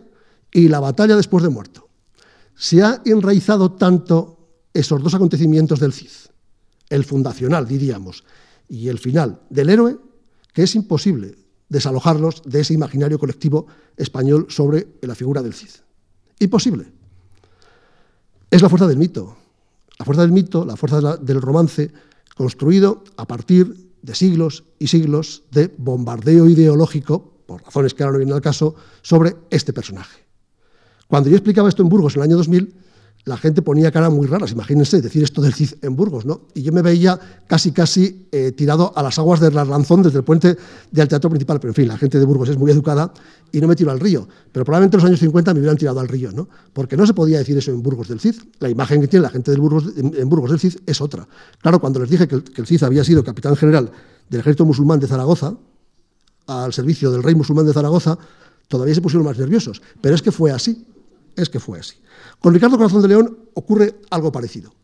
y 0.52 0.68
la 0.68 0.80
batalla 0.80 1.16
después 1.16 1.42
de 1.42 1.50
muerto. 1.50 1.88
Se 2.54 2.82
ha 2.82 3.00
enraizado 3.04 3.72
tanto 3.72 4.38
esos 4.74 5.02
dos 5.02 5.14
acontecimientos 5.14 5.80
del 5.80 5.92
Cid, 5.92 6.11
el 6.88 7.04
fundacional, 7.04 7.66
diríamos, 7.66 8.24
y 8.68 8.88
el 8.88 8.98
final 8.98 9.40
del 9.50 9.70
héroe, 9.70 9.98
que 10.52 10.64
es 10.64 10.74
imposible 10.74 11.37
desalojarlos 11.68 12.42
de 12.44 12.61
ese 12.61 12.74
imaginario 12.74 13.18
colectivo 13.18 13.66
español 13.96 14.46
sobre 14.48 14.88
la 15.02 15.14
figura 15.14 15.42
del 15.42 15.54
Cid. 15.54 15.70
Imposible. 16.40 16.87
Es 18.51 18.62
la 18.62 18.68
fuerza 18.68 18.87
del 18.87 18.98
mito. 18.98 19.37
La 19.98 20.05
fuerza 20.05 20.22
del 20.22 20.33
mito, 20.33 20.64
la 20.64 20.77
fuerza 20.77 21.16
del 21.16 21.42
romance, 21.42 21.90
construido 22.37 23.03
a 23.16 23.27
partir 23.27 23.90
de 24.03 24.14
siglos 24.14 24.64
y 24.79 24.87
siglos 24.87 25.42
de 25.51 25.74
bombardeo 25.77 26.48
ideológico, 26.48 27.33
por 27.46 27.62
razones 27.62 27.94
que 27.94 28.05
ahora 28.05 28.12
no 28.12 28.18
vienen 28.18 28.35
al 28.35 28.40
caso, 28.40 28.77
sobre 29.03 29.37
este 29.51 29.72
personaje. 29.72 30.24
Cuando 31.09 31.31
yo 31.31 31.37
explicaba 31.37 31.68
esto 31.68 31.83
en 31.83 31.88
Burgos 31.88 32.14
en 32.14 32.22
el 32.22 32.29
año 32.29 32.37
2000, 32.37 32.74
la 33.28 33.36
gente 33.36 33.60
ponía 33.60 33.92
cara 33.92 34.08
muy 34.08 34.26
raras, 34.26 34.52
imagínense 34.52 35.02
decir 35.02 35.22
esto 35.22 35.42
del 35.42 35.52
Cid 35.52 35.74
en 35.82 35.94
Burgos, 35.94 36.24
¿no? 36.24 36.48
Y 36.54 36.62
yo 36.62 36.72
me 36.72 36.80
veía 36.80 37.20
casi, 37.46 37.72
casi 37.72 38.26
eh, 38.32 38.52
tirado 38.52 38.92
a 38.96 39.02
las 39.02 39.18
aguas 39.18 39.38
del 39.38 39.54
Lanzón 39.54 40.02
desde 40.02 40.18
el 40.18 40.24
puente 40.24 40.56
del 40.90 41.08
Teatro 41.08 41.28
Principal, 41.28 41.60
pero 41.60 41.70
en 41.70 41.74
fin, 41.74 41.88
la 41.88 41.98
gente 41.98 42.18
de 42.18 42.24
Burgos 42.24 42.48
es 42.48 42.56
muy 42.56 42.70
educada 42.70 43.12
y 43.52 43.60
no 43.60 43.68
me 43.68 43.76
tiró 43.76 43.90
al 43.90 44.00
río, 44.00 44.26
pero 44.50 44.64
probablemente 44.64 44.96
en 44.96 45.02
los 45.02 45.08
años 45.08 45.20
50 45.20 45.52
me 45.52 45.60
hubieran 45.60 45.76
tirado 45.76 46.00
al 46.00 46.08
río, 46.08 46.32
¿no? 46.32 46.48
Porque 46.72 46.96
no 46.96 47.06
se 47.06 47.12
podía 47.12 47.36
decir 47.36 47.56
eso 47.58 47.70
en 47.70 47.82
Burgos 47.82 48.08
del 48.08 48.18
Cid, 48.18 48.36
la 48.60 48.70
imagen 48.70 49.02
que 49.02 49.08
tiene 49.08 49.24
la 49.24 49.30
gente 49.30 49.50
de 49.50 49.58
Burgos, 49.58 49.84
en, 49.96 50.28
Burgos 50.28 50.50
del 50.50 50.58
Cid 50.58 50.76
es 50.86 51.00
otra. 51.02 51.28
Claro, 51.60 51.80
cuando 51.80 52.00
les 52.00 52.08
dije 52.08 52.26
que 52.26 52.36
el, 52.36 52.42
que 52.42 52.62
el 52.62 52.66
Cid 52.66 52.82
había 52.82 53.04
sido 53.04 53.22
capitán 53.22 53.56
general 53.56 53.92
del 54.30 54.40
ejército 54.40 54.64
musulmán 54.64 55.00
de 55.00 55.06
Zaragoza, 55.06 55.54
al 56.46 56.72
servicio 56.72 57.10
del 57.10 57.22
rey 57.22 57.34
musulmán 57.34 57.66
de 57.66 57.74
Zaragoza, 57.74 58.18
todavía 58.68 58.94
se 58.94 59.02
pusieron 59.02 59.26
más 59.26 59.38
nerviosos, 59.38 59.82
pero 60.00 60.14
es 60.14 60.22
que 60.22 60.32
fue 60.32 60.50
así, 60.50 60.86
es 61.38 61.48
que 61.48 61.61
fue 61.61 61.81
así. 61.81 61.96
Con 62.40 62.53
Ricardo 62.53 62.77
Corazón 62.77 63.03
de 63.03 63.09
León 63.09 63.38
ocurre 63.55 64.01
algo 64.11 64.33
parecido. 64.33 64.74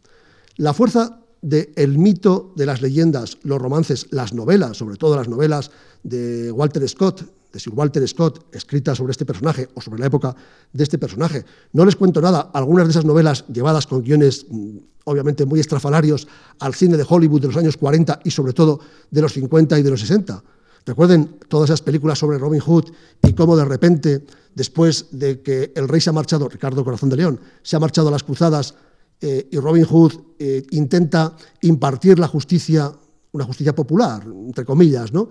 La 0.56 0.72
fuerza 0.72 1.20
del 1.42 1.98
mito, 1.98 2.52
de 2.56 2.64
las 2.64 2.80
leyendas, 2.80 3.38
los 3.42 3.60
romances, 3.60 4.06
las 4.10 4.32
novelas, 4.32 4.78
sobre 4.78 4.96
todo 4.96 5.16
las 5.16 5.28
novelas 5.28 5.70
de 6.02 6.50
Walter 6.50 6.88
Scott, 6.88 7.22
de 7.52 7.60
Sir 7.60 7.72
Walter 7.74 8.06
Scott, 8.08 8.46
escritas 8.52 8.98
sobre 8.98 9.12
este 9.12 9.24
personaje 9.24 9.68
o 9.74 9.80
sobre 9.80 10.00
la 10.00 10.06
época 10.06 10.34
de 10.72 10.82
este 10.82 10.98
personaje. 10.98 11.44
No 11.72 11.84
les 11.84 11.96
cuento 11.96 12.20
nada, 12.20 12.50
algunas 12.52 12.86
de 12.86 12.90
esas 12.92 13.04
novelas 13.04 13.44
llevadas 13.46 13.86
con 13.86 14.02
guiones 14.02 14.46
mm, 14.50 14.78
obviamente 15.04 15.44
muy 15.44 15.60
estrafalarios 15.60 16.26
al 16.58 16.74
cine 16.74 16.96
de 16.96 17.06
Hollywood 17.08 17.42
de 17.42 17.46
los 17.48 17.56
años 17.56 17.76
40 17.76 18.20
y 18.24 18.30
sobre 18.30 18.52
todo 18.52 18.80
de 19.10 19.22
los 19.22 19.32
50 19.32 19.78
y 19.78 19.82
de 19.82 19.90
los 19.90 20.00
60. 20.00 20.42
Recuerden 20.86 21.38
todas 21.48 21.70
esas 21.70 21.82
películas 21.82 22.18
sobre 22.18 22.38
Robin 22.38 22.60
Hood 22.60 22.90
y 23.22 23.32
cómo 23.32 23.56
de 23.56 23.64
repente, 23.64 24.26
después 24.54 25.08
de 25.10 25.42
que 25.42 25.72
el 25.74 25.88
rey 25.88 26.00
se 26.00 26.10
ha 26.10 26.12
marchado, 26.12 26.48
Ricardo 26.48 26.84
Corazón 26.84 27.08
de 27.08 27.16
León, 27.16 27.40
se 27.62 27.76
ha 27.76 27.80
marchado 27.80 28.08
a 28.08 28.10
las 28.10 28.22
cruzadas 28.22 28.74
eh, 29.20 29.48
y 29.50 29.58
Robin 29.58 29.84
Hood 29.84 30.12
eh, 30.38 30.66
intenta 30.70 31.36
impartir 31.62 32.18
la 32.18 32.28
justicia, 32.28 32.92
una 33.32 33.44
justicia 33.44 33.74
popular, 33.74 34.24
entre 34.24 34.64
comillas, 34.64 35.12
¿no? 35.12 35.28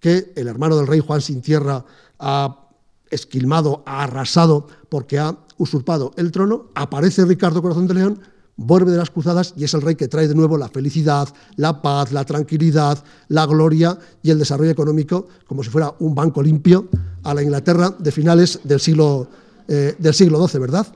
que 0.00 0.32
el 0.36 0.48
hermano 0.48 0.76
del 0.76 0.86
rey 0.86 1.00
Juan 1.00 1.20
sin 1.20 1.40
tierra 1.40 1.84
ha 2.18 2.68
esquilmado, 3.10 3.82
ha 3.86 4.02
arrasado 4.02 4.66
porque 4.88 5.18
ha 5.18 5.38
usurpado 5.58 6.12
el 6.16 6.30
trono, 6.30 6.70
aparece 6.74 7.24
Ricardo 7.24 7.62
Corazón 7.62 7.86
de 7.86 7.94
León 7.94 8.20
vuelve 8.56 8.90
de 8.90 8.96
las 8.96 9.10
cruzadas 9.10 9.54
y 9.56 9.64
es 9.64 9.74
el 9.74 9.82
rey 9.82 9.94
que 9.94 10.08
trae 10.08 10.28
de 10.28 10.34
nuevo 10.34 10.56
la 10.56 10.68
felicidad, 10.68 11.28
la 11.56 11.82
paz, 11.82 12.12
la 12.12 12.24
tranquilidad, 12.24 13.02
la 13.28 13.46
gloria 13.46 13.98
y 14.22 14.30
el 14.30 14.38
desarrollo 14.38 14.70
económico, 14.70 15.28
como 15.46 15.62
si 15.62 15.70
fuera 15.70 15.94
un 15.98 16.14
banco 16.14 16.42
limpio, 16.42 16.88
a 17.26 17.34
la 17.34 17.42
Inglaterra 17.42 17.92
de 17.98 18.12
finales 18.12 18.60
del 18.62 18.78
siglo, 18.78 19.28
eh, 19.66 19.96
del 19.98 20.14
siglo 20.14 20.46
XII, 20.46 20.60
¿verdad? 20.60 20.86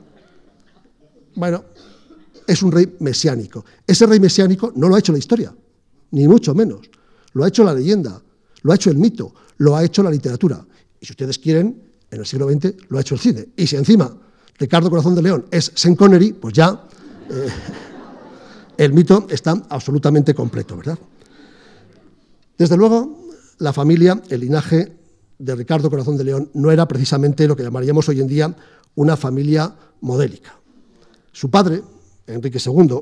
Bueno, 1.35 1.65
es 2.47 2.63
un 2.63 2.71
rey 2.71 2.95
mesiánico. 2.99 3.65
Ese 3.85 4.05
rey 4.05 4.19
mesiánico 4.19 4.71
no 4.77 4.87
lo 4.87 4.95
ha 4.95 4.99
hecho 4.99 5.11
la 5.11 5.17
historia, 5.17 5.53
ni 6.11 6.27
mucho 6.29 6.55
menos. 6.55 6.89
Lo 7.33 7.43
ha 7.43 7.49
hecho 7.49 7.65
la 7.65 7.73
leyenda, 7.73 8.21
lo 8.61 8.71
ha 8.71 8.75
hecho 8.75 8.89
el 8.89 8.97
mito, 8.97 9.33
lo 9.57 9.75
ha 9.75 9.83
hecho 9.83 10.01
la 10.03 10.09
literatura. 10.09 10.65
Y 11.01 11.05
si 11.05 11.11
ustedes 11.11 11.37
quieren, 11.37 11.83
en 12.09 12.19
el 12.19 12.25
siglo 12.25 12.49
XX 12.49 12.75
lo 12.87 12.97
ha 12.97 13.01
hecho 13.01 13.15
el 13.15 13.19
cine. 13.19 13.49
Y 13.57 13.67
si 13.67 13.75
encima 13.75 14.15
Ricardo 14.57 14.89
Corazón 14.89 15.15
de 15.15 15.23
León 15.23 15.45
es 15.51 15.73
Sean 15.75 15.95
Connery, 15.95 16.31
pues 16.31 16.53
ya 16.53 16.87
eh, 17.29 17.47
el 18.77 18.93
mito 18.93 19.27
está 19.29 19.61
absolutamente 19.67 20.33
completo, 20.33 20.77
¿verdad? 20.77 20.97
Desde 22.57 22.77
luego, 22.77 23.27
la 23.57 23.73
familia, 23.73 24.21
el 24.29 24.39
linaje 24.39 25.00
de 25.41 25.55
Ricardo 25.55 25.89
Corazón 25.89 26.17
de 26.17 26.23
León 26.23 26.49
no 26.53 26.71
era 26.71 26.87
precisamente 26.87 27.47
lo 27.47 27.55
que 27.55 27.63
llamaríamos 27.63 28.07
hoy 28.09 28.21
en 28.21 28.27
día 28.27 28.55
una 28.95 29.17
familia 29.17 29.73
modélica. 30.01 30.55
Su 31.31 31.49
padre, 31.49 31.81
Enrique 32.27 32.59
II, 32.63 32.99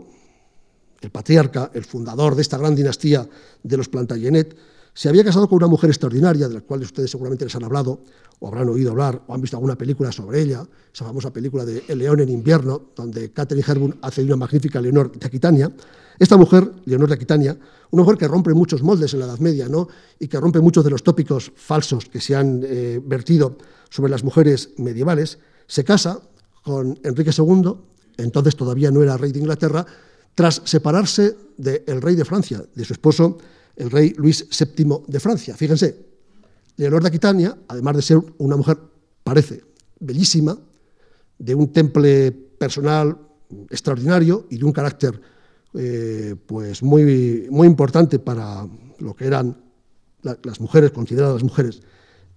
el 1.02 1.12
patriarca, 1.12 1.72
el 1.74 1.84
fundador 1.84 2.36
de 2.36 2.42
esta 2.42 2.58
gran 2.58 2.76
dinastía 2.76 3.28
de 3.62 3.78
los 3.78 3.90
Plantagenet, 3.90 4.56
se 4.94 5.10
había 5.10 5.24
casado 5.24 5.48
con 5.48 5.58
una 5.58 5.68
mujer 5.68 5.90
extraordinaria, 5.90 6.48
de 6.48 6.56
la 6.56 6.62
cual 6.62 6.82
ustedes 6.82 7.12
seguramente 7.12 7.46
les 7.46 7.56
han 7.56 7.64
hablado, 7.64 8.02
o 8.40 8.48
habrán 8.48 8.70
oído 8.70 8.92
hablar, 8.92 9.22
o 9.28 9.34
han 9.34 9.42
visto 9.42 9.58
alguna 9.58 9.78
película 9.78 10.12
sobre 10.12 10.42
ella, 10.42 10.66
esa 10.94 11.06
famosa 11.06 11.32
película 11.32 11.66
de 11.66 11.84
El 11.88 12.00
león 12.00 12.20
en 12.20 12.30
invierno, 12.30 12.90
donde 12.96 13.32
Catherine 13.32 13.66
Hepburn 13.68 14.00
hace 14.02 14.24
una 14.24 14.36
magnífica 14.36 14.82
Leonor 14.82 15.12
de 15.12 15.26
Aquitania. 15.26 15.72
Esta 16.18 16.38
mujer, 16.38 16.72
Leonor 16.86 17.10
de 17.10 17.16
Aquitania, 17.16 17.58
una 17.92 18.04
mujer 18.04 18.18
que 18.18 18.28
rompe 18.28 18.54
muchos 18.54 18.84
moldes 18.84 19.14
en 19.14 19.20
la 19.20 19.26
Edad 19.26 19.40
Media, 19.40 19.68
¿no? 19.70 19.88
y 20.20 20.28
que 20.28 20.40
rompe 20.40 20.60
muchos 20.60 20.84
de 20.84 20.90
los 20.90 21.04
tópicos 21.04 21.52
falsos 21.56 22.06
que 22.06 22.20
se 22.20 22.36
han 22.36 22.62
eh, 22.66 23.00
vertido 23.04 23.58
sobre 23.90 24.12
las 24.12 24.24
mujeres 24.24 24.72
medievales, 24.78 25.40
se 25.68 25.84
casa 25.84 26.22
con 26.64 27.00
Enrique 27.04 27.32
II, 27.36 27.74
entonces 28.18 28.56
todavía 28.56 28.92
no 28.92 29.02
era 29.02 29.18
rey 29.18 29.32
de 29.32 29.40
Inglaterra, 29.40 29.86
tras 30.36 30.62
separarse 30.66 31.36
del 31.58 32.02
rey 32.02 32.16
de 32.16 32.26
Francia, 32.26 32.64
de 32.74 32.86
su 32.86 32.94
esposo 32.94 33.38
el 33.80 33.90
rey 33.90 34.14
Luis 34.18 34.46
VII 34.48 35.04
de 35.08 35.20
Francia. 35.20 35.56
Fíjense, 35.56 35.98
Leonor 36.78 37.02
de 37.02 37.08
Aquitania, 37.08 37.58
además 37.68 37.96
de 37.96 38.02
ser 38.02 38.20
una 38.38 38.56
mujer, 38.56 38.78
parece, 39.24 39.64
bellísima, 40.00 40.58
de 41.38 41.56
un 41.56 41.72
temple 41.72 42.32
personal 42.32 43.18
extraordinario 43.70 44.46
y 44.50 44.58
de 44.58 44.66
un 44.66 44.74
carácter 44.74 45.20
eh, 45.74 46.36
pues 46.46 46.84
muy, 46.84 47.48
muy 47.50 47.68
importante 47.68 48.20
para 48.20 48.68
lo 49.00 49.16
que 49.16 49.26
eran 49.26 49.58
las 50.22 50.60
mujeres, 50.60 50.92
consideradas 50.92 51.44
mujeres 51.44 51.82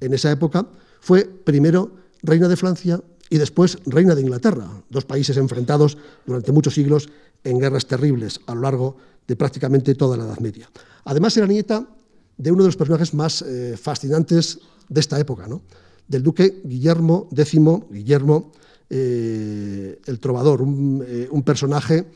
en 0.00 0.14
esa 0.14 0.30
época, 0.30 0.66
fue 1.00 1.24
primero 1.24 1.96
reina 2.22 2.46
de 2.46 2.56
Francia 2.56 3.02
y 3.28 3.38
después 3.38 3.78
reina 3.86 4.14
de 4.14 4.20
Inglaterra, 4.20 4.68
dos 4.90 5.04
países 5.04 5.36
enfrentados 5.36 5.98
durante 6.26 6.52
muchos 6.52 6.74
siglos 6.74 7.08
en 7.42 7.58
guerras 7.58 7.86
terribles 7.86 8.40
a 8.46 8.54
lo 8.54 8.60
largo 8.60 8.96
de 8.96 9.02
prácticamente 9.36 9.94
toda 9.94 10.16
la 10.16 10.24
Edad 10.24 10.38
Media. 10.40 10.70
Además, 11.04 11.36
era 11.36 11.46
nieta 11.46 11.86
de 12.36 12.50
uno 12.50 12.62
de 12.62 12.68
los 12.68 12.76
personajes 12.76 13.14
más 13.14 13.42
eh, 13.42 13.76
fascinantes 13.80 14.58
de 14.88 15.00
esta 15.00 15.18
época, 15.18 15.46
¿no? 15.46 15.62
del 16.08 16.22
duque 16.22 16.60
Guillermo 16.64 17.28
X, 17.34 17.58
Guillermo 17.90 18.52
eh, 18.90 19.98
el 20.04 20.20
Trovador, 20.20 20.60
un, 20.60 21.02
eh, 21.06 21.28
personaje 21.44 22.06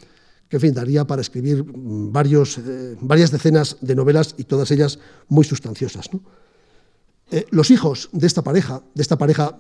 que 0.49 0.61
fin, 0.61 0.75
daría 0.75 1.07
para 1.07 1.23
escribir 1.23 1.64
mm, 1.64 2.12
varios, 2.12 2.61
varias 3.01 3.31
decenas 3.31 3.79
de 3.81 3.95
novelas 3.95 4.35
y 4.37 4.45
todas 4.45 4.71
ellas 4.71 4.99
muy 5.29 5.45
sustanciosas. 5.45 6.11
Los 7.51 7.71
hijos 7.71 8.09
de 8.12 8.27
esta 8.27 8.42
pareja, 8.42 8.83
de 8.95 9.03
esta 9.03 9.19
pareja 9.19 9.59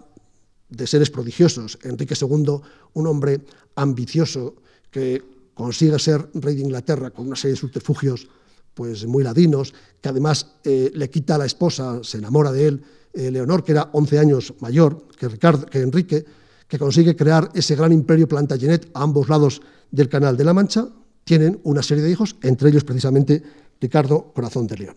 de 0.68 0.86
seres 0.86 1.10
prodigiosos, 1.10 1.78
Enrique 1.82 2.14
II, 2.20 2.60
un 2.94 3.06
hombre 3.06 3.40
ambicioso 3.74 4.54
que 4.90 5.35
consigue 5.56 5.98
ser 5.98 6.28
rey 6.34 6.54
de 6.54 6.62
Inglaterra 6.62 7.10
con 7.10 7.26
una 7.26 7.34
serie 7.34 7.54
de 7.54 7.60
subterfugios 7.60 8.28
pues 8.74 9.06
muy 9.06 9.24
ladinos, 9.24 9.72
que 10.02 10.10
además 10.10 10.58
eh, 10.62 10.92
le 10.94 11.08
quita 11.08 11.36
a 11.36 11.38
la 11.38 11.46
esposa, 11.46 12.00
se 12.04 12.18
enamora 12.18 12.52
de 12.52 12.68
él, 12.68 12.84
Leonor, 13.14 13.64
que 13.64 13.72
era 13.72 13.88
11 13.94 14.18
años 14.18 14.54
mayor 14.60 15.08
que, 15.18 15.26
Ricardo, 15.26 15.64
que 15.64 15.80
Enrique, 15.80 16.26
que 16.68 16.78
consigue 16.78 17.16
crear 17.16 17.50
ese 17.54 17.74
gran 17.74 17.90
imperio 17.90 18.28
Plantagenet 18.28 18.90
a 18.92 19.02
ambos 19.02 19.30
lados 19.30 19.62
del 19.90 20.10
Canal 20.10 20.36
de 20.36 20.44
la 20.44 20.52
Mancha, 20.52 20.88
tienen 21.24 21.58
una 21.64 21.82
serie 21.82 22.04
de 22.04 22.10
hijos, 22.10 22.36
entre 22.42 22.68
ellos 22.68 22.84
precisamente 22.84 23.42
Ricardo 23.80 24.32
Corazón 24.34 24.66
de 24.66 24.76
León. 24.76 24.96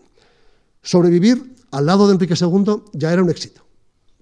Sobrevivir 0.82 1.54
al 1.70 1.86
lado 1.86 2.06
de 2.06 2.12
Enrique 2.12 2.34
II 2.38 2.82
ya 2.92 3.10
era 3.10 3.22
un 3.22 3.30
éxito, 3.30 3.62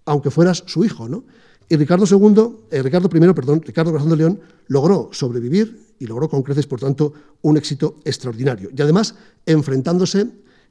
aunque 0.04 0.30
fueras 0.30 0.62
su 0.66 0.84
hijo, 0.84 1.08
¿no? 1.08 1.24
Y 1.68 1.76
Ricardo 1.76 2.06
II, 2.08 2.68
eh, 2.70 2.82
Ricardo 2.82 3.10
I, 3.12 3.32
perdón, 3.34 3.60
Ricardo 3.62 3.90
Corazón 3.90 4.10
de 4.10 4.16
León 4.16 4.40
logró 4.68 5.10
sobrevivir 5.12 5.87
y 5.98 6.06
logró 6.06 6.28
con 6.28 6.42
creces, 6.42 6.66
por 6.66 6.80
tanto, 6.80 7.12
un 7.42 7.56
éxito 7.56 7.98
extraordinario. 8.04 8.70
Y 8.76 8.80
además 8.82 9.14
enfrentándose 9.46 10.26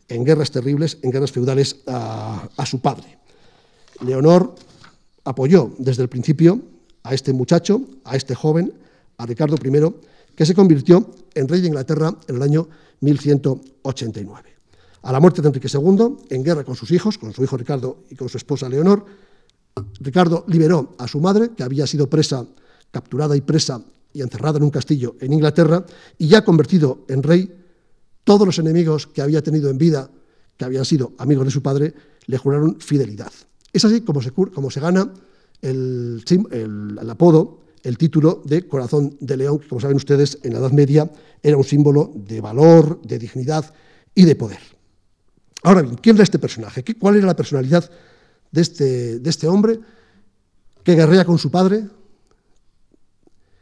en 0.08 0.24
guerras 0.24 0.52
terribles, 0.52 0.98
en 1.02 1.12
guerras 1.12 1.32
feudales 1.32 1.78
a, 1.88 2.66
su 2.66 2.80
padre. 2.80 3.18
Leonor 4.06 4.56
apoyó 5.24 5.74
desde 5.78 6.04
el 6.04 6.10
principio 6.10 6.62
a 7.04 7.13
este 7.13 7.34
muchacho, 7.34 7.82
a 8.04 8.16
este 8.16 8.36
joven, 8.36 8.74
a 9.18 9.26
Ricardo 9.26 9.56
I, 9.56 9.96
que 10.36 10.46
se 10.46 10.54
convirtió 10.54 11.12
en 11.34 11.48
rey 11.48 11.62
de 11.62 11.68
Inglaterra 11.68 12.16
en 12.28 12.36
el 12.36 12.42
año 12.42 12.70
1189. 13.02 14.50
A 15.02 15.12
la 15.12 15.20
muerte 15.20 15.42
de 15.42 15.48
Enrique 15.48 15.68
II, 15.72 16.18
en 16.30 16.44
guerra 16.44 16.63
con 16.63 16.76
sus 16.76 16.92
hijos, 16.92 17.18
con 17.18 17.34
su 17.34 17.44
hijo 17.44 17.58
Ricardo 17.58 18.04
y 18.10 18.16
con 18.16 18.30
su 18.30 18.38
esposa 18.38 18.70
Leonor, 18.70 19.06
Ricardo 20.00 20.46
liberó 20.48 20.96
a 20.98 21.08
su 21.08 21.20
madre, 21.20 21.52
que 21.56 21.63
había 21.63 21.86
sido 21.86 22.10
presa, 22.10 22.46
capturada 22.92 23.36
y 23.36 23.42
presa 23.42 23.82
y 24.13 24.22
encerrada 24.22 24.58
en 24.58 24.63
un 24.63 24.72
castillo 24.72 25.15
en 25.20 25.34
Inglaterra, 25.34 25.86
y 26.17 26.28
ya 26.28 26.43
convertido 26.43 27.06
en 27.08 27.24
rey, 27.24 27.54
todos 28.24 28.46
los 28.46 28.60
enemigos 28.60 29.08
que 29.08 29.22
había 29.22 29.41
tenido 29.41 29.70
en 29.70 29.78
vida, 29.78 30.10
que 30.58 30.65
habían 30.65 30.86
sido 30.86 31.13
amigos 31.17 31.46
de 31.46 31.52
su 31.52 31.62
padre, 31.62 31.93
le 32.26 32.38
juraron 32.38 32.80
fidelidad. 32.80 33.32
Es 33.72 33.86
así 33.86 34.02
como 34.02 34.22
se, 34.22 34.32
como 34.32 34.72
se 34.72 34.80
gana 34.80 35.13
el, 35.62 36.24
el 36.52 37.10
apodo 37.10 37.67
el 37.84 37.98
título 37.98 38.41
de 38.43 38.67
Corazón 38.67 39.15
de 39.22 39.38
León, 39.38 39.60
que 39.60 39.67
como 39.67 39.80
saben 39.80 39.96
ustedes, 39.96 40.39
en 40.43 40.54
la 40.54 40.60
Edad 40.60 40.72
Media 40.72 41.10
era 41.41 41.56
un 41.56 41.63
símbolo 41.63 42.12
de 42.15 42.41
valor, 42.41 43.02
de 43.02 43.17
dignidad 43.17 43.74
y 44.13 44.26
de 44.26 44.36
poder. 44.36 44.60
Ahora 45.63 45.82
bien, 45.82 45.96
¿quién 45.96 46.17
era 46.17 46.24
este 46.24 46.39
personaje? 46.39 46.84
¿Cuál 47.00 47.15
era 47.15 47.28
la 47.28 47.36
personalidad 47.36 47.89
de 48.52 48.62
este, 48.62 49.20
de 49.20 49.30
este 49.30 49.48
hombre 49.48 49.80
que 50.84 50.96
guerrea 50.96 51.26
con 51.26 51.38
su 51.38 51.52
padre, 51.52 51.86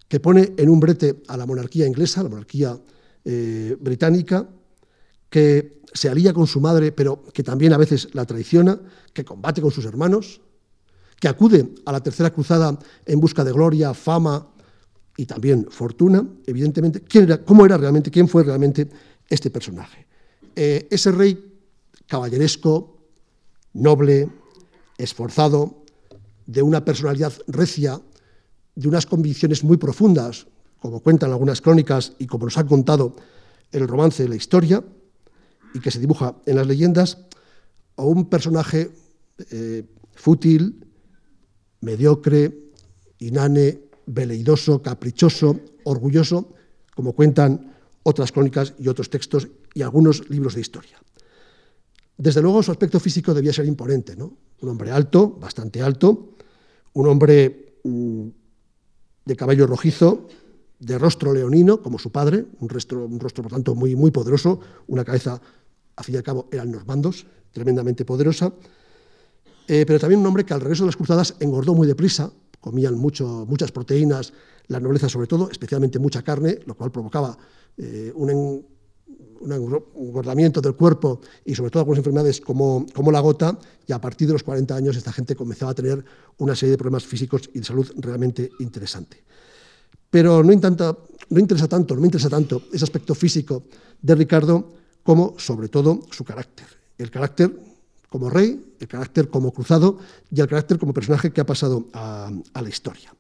que 0.08 0.20
pone 0.20 0.54
en 0.58 0.70
un 0.70 0.80
brete 0.80 1.24
a 1.28 1.38
la 1.38 1.46
monarquía 1.46 1.88
inglesa, 1.88 2.24
la 2.24 2.30
monarquía 2.30 2.78
eh, 3.24 3.76
británica, 3.80 4.48
que 5.30 5.82
se 5.94 6.10
alía 6.10 6.34
con 6.34 6.48
su 6.48 6.60
madre, 6.60 6.92
pero 6.92 7.24
que 7.34 7.44
también 7.44 7.74
a 7.74 7.78
veces 7.78 8.10
la 8.14 8.26
traiciona, 8.26 8.80
que 9.14 9.26
combate 9.26 9.62
con 9.62 9.72
sus 9.72 9.86
hermanos, 9.86 10.42
que 11.20 11.28
acude 11.28 11.74
a 11.86 11.92
la 11.92 12.04
tercera 12.04 12.32
cruzada 12.32 12.78
en 13.06 13.20
busca 13.20 13.44
de 13.44 13.52
gloria, 13.52 13.94
fama 13.94 14.48
y 15.18 15.26
también 15.26 15.68
fortuna, 15.70 16.28
evidentemente, 16.46 17.02
¿quién 17.02 17.24
era, 17.24 17.44
¿cómo 17.44 17.66
era 17.66 17.78
realmente, 17.78 18.12
quién 18.12 18.28
fue 18.28 18.44
realmente 18.44 18.90
este 19.30 19.50
personaje? 19.50 20.06
Eh, 20.56 20.88
ese 20.92 21.12
rey 21.12 21.54
caballeresco, 22.06 22.98
noble, 23.74 24.30
esforzado, 24.98 25.84
de 26.46 26.62
una 26.62 26.86
personalidad 26.86 27.34
recia, 27.48 28.00
de 28.76 28.88
unas 28.88 29.06
convicciones 29.06 29.64
muy 29.64 29.78
profundas, 29.78 30.48
como 30.80 31.00
cuentan 31.00 31.32
algunas 31.32 31.62
crónicas 31.62 32.14
y 32.20 32.28
como 32.28 32.46
nos 32.46 32.58
ha 32.58 32.66
contado 32.66 33.16
el 33.72 33.88
romance 33.88 34.24
de 34.24 34.30
la 34.30 34.36
historia, 34.36 34.84
y 35.74 35.80
que 35.80 35.92
se 35.92 36.00
dibuja 36.00 36.36
en 36.46 36.56
las 36.56 36.68
leyendas, 36.68 37.18
o 37.96 38.08
un 38.08 38.30
personaje 38.30 38.92
eh, 39.52 39.84
fútil, 40.14 40.86
mediocre, 41.82 42.72
inane, 43.20 43.82
veleidoso, 44.06 44.82
caprichoso, 44.82 45.60
orgulloso, 45.84 46.54
como 46.96 47.14
cuentan 47.14 47.74
otras 48.04 48.32
crónicas 48.32 48.74
y 48.80 48.88
otros 48.88 49.10
textos 49.10 49.48
y 49.74 49.82
algunos 49.82 50.30
libros 50.30 50.56
de 50.56 50.62
historia. 50.62 51.02
Desde 52.18 52.42
luego 52.42 52.64
su 52.64 52.72
aspecto 52.72 53.00
físico 53.00 53.34
debía 53.34 53.52
ser 53.52 53.66
imponente, 53.66 54.16
¿no? 54.16 54.38
Un 54.62 54.70
hombre 54.70 54.92
alto, 54.92 55.32
bastante 55.32 55.82
alto, 55.82 56.36
un 56.94 57.08
hombre 57.08 57.80
mm, 57.84 58.28
de 59.26 59.36
cabello 59.36 59.68
rojizo, 59.68 60.28
de 60.80 60.98
rostro 60.98 61.34
leonino, 61.34 61.82
como 61.82 62.00
su 62.00 62.12
padre, 62.12 62.46
un 62.60 62.70
rostro, 62.70 63.06
un 63.06 63.20
rostro 63.20 63.44
por 63.44 63.52
tanto 63.52 63.76
muy, 63.76 63.96
muy 63.96 64.12
poderoso, 64.12 64.60
una 64.88 65.04
cabeza, 65.04 65.42
a 65.96 66.04
fin 66.04 66.16
y 66.16 66.18
al 66.18 66.24
cabo, 66.24 66.48
eran 66.52 66.72
normandos, 66.72 67.26
tremendamente 67.52 68.06
poderosa, 68.06 68.54
eh, 69.68 69.86
pero 69.88 70.00
también 70.00 70.20
un 70.22 70.28
hombre 70.28 70.46
que 70.46 70.54
al 70.54 70.62
regreso 70.62 70.84
de 70.84 70.88
las 70.88 70.96
cruzadas 70.96 71.36
engordó 71.40 71.74
muy 71.74 71.88
deprisa, 71.88 72.32
comían 72.60 72.96
mucho, 72.96 73.46
muchas 73.48 73.72
proteínas, 73.72 74.34
la 74.68 74.80
nobleza 74.80 75.10
sobre 75.10 75.28
todo, 75.28 75.50
especialmente 75.50 76.00
mucha 76.00 76.22
carne, 76.22 76.60
lo 76.66 76.76
cual 76.76 76.92
provocaba 76.92 77.38
eh, 77.78 78.12
un, 78.16 78.66
engordamiento 79.42 80.62
del 80.62 80.76
cuerpo 80.76 81.22
y 81.44 81.54
sobre 81.54 81.72
todo 81.72 81.82
algunas 81.82 82.00
enfermedades 82.00 82.42
como, 82.42 82.86
como, 82.94 83.12
la 83.12 83.20
gota, 83.20 83.58
y 83.88 83.94
a 83.94 84.02
partir 84.02 84.28
de 84.28 84.34
los 84.34 84.44
40 84.44 84.76
años 84.76 84.98
esta 84.98 85.12
gente 85.12 85.36
comenzaba 85.36 85.72
a 85.72 85.76
tener 85.76 86.04
una 86.38 86.56
serie 86.56 86.72
de 86.72 86.78
problemas 86.78 87.06
físicos 87.06 87.50
y 87.54 87.60
de 87.60 87.66
salud 87.66 87.92
realmente 87.98 88.52
interesante. 88.60 89.24
Pero 90.10 90.44
no 90.44 90.52
interesa 90.54 91.68
tanto, 91.68 91.96
no 91.96 92.02
me 92.02 92.08
interesa 92.08 92.30
tanto 92.30 92.64
ese 92.72 92.84
aspecto 92.84 93.14
físico 93.14 93.64
de 94.02 94.16
Ricardo 94.16 94.74
como 95.04 95.36
sobre 95.38 95.68
todo 95.68 96.02
su 96.12 96.24
carácter. 96.24 96.66
El 96.98 97.12
carácter 97.12 97.52
como 98.10 98.30
rey, 98.30 98.76
el 98.80 98.88
carácter 98.88 99.30
como 99.30 99.52
cruzado 99.52 100.00
y 100.32 100.40
el 100.40 100.48
carácter 100.48 100.80
como 100.80 100.94
personaje 100.94 101.32
que 101.32 101.42
ha 101.42 101.46
pasado 101.46 101.88
a, 101.94 102.32
la 102.62 102.70
historia. 102.70 103.14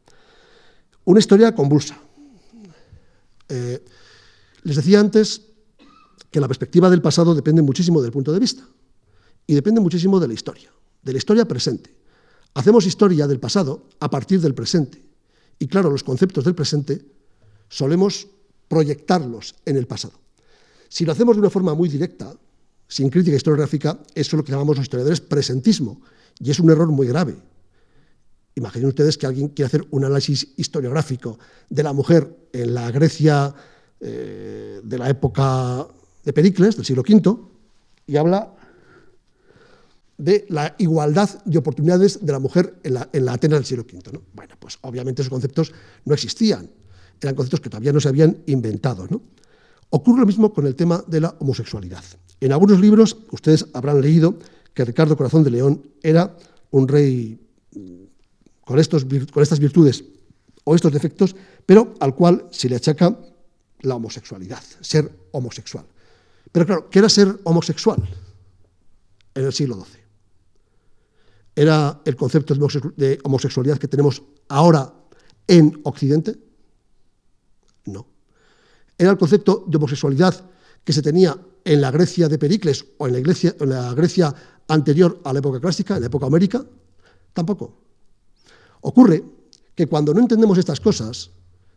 Una 1.03 1.19
historia 1.19 1.53
convulsa. 1.53 1.97
Eh, 3.49 3.83
les 4.63 4.75
decía 4.77 4.99
antes 4.99 5.41
que 6.31 6.39
la 6.39 6.47
perspectiva 6.47 6.89
del 6.89 7.01
pasado 7.01 7.33
depende 7.33 7.61
muchísimo 7.61 8.01
del 8.01 8.11
punto 8.11 8.31
de 8.31 8.39
vista 8.39 8.67
y 9.47 9.53
depende 9.53 9.81
muchísimo 9.81 10.19
de 10.19 10.27
la 10.27 10.33
historia, 10.33 10.69
de 11.01 11.11
la 11.11 11.17
historia 11.17 11.47
presente. 11.47 11.95
Hacemos 12.53 12.85
historia 12.85 13.27
del 13.27 13.39
pasado 13.39 13.87
a 13.99 14.09
partir 14.09 14.39
del 14.41 14.55
presente. 14.55 15.03
Y 15.59 15.67
claro, 15.67 15.89
los 15.89 16.03
conceptos 16.03 16.43
del 16.43 16.55
presente 16.55 17.05
solemos 17.69 18.27
proyectarlos 18.67 19.55
en 19.65 19.77
el 19.77 19.87
pasado. 19.87 20.13
Si 20.89 21.05
lo 21.05 21.11
hacemos 21.11 21.35
de 21.35 21.41
una 21.41 21.49
forma 21.49 21.73
muy 21.73 21.89
directa, 21.89 22.33
sin 22.87 23.09
crítica 23.09 23.35
historiográfica, 23.35 23.99
eso 24.13 24.29
es 24.29 24.33
lo 24.33 24.43
que 24.43 24.51
llamamos 24.51 24.77
los 24.77 24.83
historiadores 24.83 25.21
presentismo, 25.21 26.01
y 26.39 26.51
es 26.51 26.59
un 26.59 26.69
error 26.69 26.87
muy 26.87 27.07
grave. 27.07 27.35
Imaginen 28.55 28.87
ustedes 28.87 29.17
que 29.17 29.25
alguien 29.25 29.49
quiere 29.49 29.67
hacer 29.67 29.85
un 29.91 30.05
análisis 30.05 30.53
historiográfico 30.55 31.37
de 31.69 31.83
la 31.83 31.93
mujer 31.93 32.47
en 32.53 32.73
la 32.73 32.89
Grecia 32.91 33.53
eh, 33.99 34.79
de 34.81 34.97
la 34.97 35.09
época 35.09 35.87
de 36.25 36.33
Pericles, 36.33 36.75
del 36.75 36.85
siglo 36.85 37.03
V, 37.07 37.37
y 38.07 38.17
habla 38.17 38.53
de 40.17 40.45
la 40.49 40.75
igualdad 40.77 41.43
de 41.45 41.57
oportunidades 41.57 42.25
de 42.25 42.31
la 42.31 42.39
mujer 42.39 42.79
en 42.83 42.95
la, 42.95 43.09
en 43.11 43.29
Atenas 43.29 43.59
del 43.59 43.65
siglo 43.65 43.83
V. 43.83 44.21
Bueno, 44.33 44.55
pues 44.59 44.77
obviamente 44.81 45.21
esos 45.21 45.29
conceptos 45.29 45.71
no 46.05 46.13
existían, 46.13 46.69
eran 47.21 47.35
conceptos 47.35 47.61
que 47.61 47.69
todavía 47.69 47.93
no 47.93 47.99
se 47.99 48.09
habían 48.09 48.37
inventado. 48.47 49.07
Ocurre 49.89 50.19
lo 50.19 50.25
mismo 50.25 50.53
con 50.53 50.67
el 50.67 50.75
tema 50.75 51.03
de 51.07 51.21
la 51.21 51.35
homosexualidad. 51.39 52.03
En 52.41 52.51
algunos 52.51 52.79
libros 52.79 53.17
ustedes 53.31 53.67
habrán 53.73 54.01
leído 54.01 54.37
que 54.73 54.83
Ricardo 54.83 55.15
Corazón 55.15 55.43
de 55.43 55.51
León 55.51 55.81
era 56.03 56.35
un 56.71 56.87
rey 56.87 57.39
con, 58.61 58.79
estos, 58.79 59.05
con 59.31 59.43
estas 59.43 59.59
virtudes 59.59 60.03
o 60.63 60.75
estos 60.75 60.91
defectos, 60.91 61.35
pero 61.65 61.93
al 61.99 62.15
cual 62.15 62.47
se 62.51 62.67
le 62.67 62.75
achaca 62.75 63.17
la 63.81 63.95
homosexualidad, 63.95 64.61
ser 64.81 65.09
homosexual. 65.31 65.85
Pero 66.55 66.65
claro, 66.65 66.89
¿qué 66.89 66.99
era 66.99 67.09
ser 67.09 67.37
homosexual 67.43 68.01
en 69.33 69.43
el 69.43 69.51
siglo 69.51 69.75
XII? 69.75 69.99
¿Era 71.53 71.99
el 72.05 72.15
concepto 72.15 72.55
de 72.95 73.19
homosexualidad 73.25 73.77
que 73.77 73.89
tenemos 73.89 74.23
ahora 74.47 74.93
en 75.49 75.81
Occidente? 75.83 76.39
No. 77.87 78.07
¿Era 78.97 79.11
el 79.11 79.17
concepto 79.17 79.65
de 79.67 79.75
homosexualidad 79.75 80.49
que 80.81 80.93
se 80.93 81.01
tenía 81.01 81.37
en 81.65 81.81
la 81.81 81.91
Grecia 81.91 82.29
de 82.29 82.37
Pericles 82.37 82.85
o 82.99 83.07
en 83.07 83.15
la, 83.15 83.19
Grecia, 83.19 83.53
en 83.59 83.69
la 83.71 83.93
Grecia 83.93 84.33
anterior 84.69 85.19
a 85.25 85.33
la 85.33 85.39
época 85.39 85.59
clásica, 85.59 85.95
en 85.95 86.01
la 86.03 86.07
época 86.07 86.27
américa? 86.27 86.65
Tampoco. 87.33 87.81
Ocurre 88.79 89.25
que 89.75 89.87
cuando 89.87 90.13
no 90.13 90.21
entendemos 90.21 90.57
estas 90.57 90.79
cosas, 90.79 91.31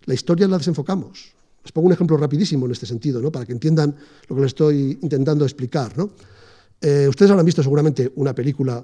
la 0.05 0.15
historia 0.15 0.47
la 0.47 0.59
desenfocamos. 0.59 1.35
Os 1.69 1.73
pongo 1.73 1.89
un 1.89 1.93
ejemplo 1.93 2.17
rapidísimo 2.17 2.65
en 2.65 2.73
este 2.73 2.87
sentido, 2.87 3.21
¿no? 3.21 3.31
para 3.31 3.45
que 3.45 3.53
entiendan 3.53 3.95
lo 4.27 4.35
que 4.35 4.41
les 4.41 4.57
estoy 4.57 4.99
intentando 5.03 5.45
explicar. 5.45 5.93
¿no? 5.99 6.09
Eh, 6.81 7.07
ustedes 7.07 7.31
habrán 7.31 7.45
visto 7.45 7.63
seguramente 7.63 8.11
una 8.17 8.35
película, 8.35 8.83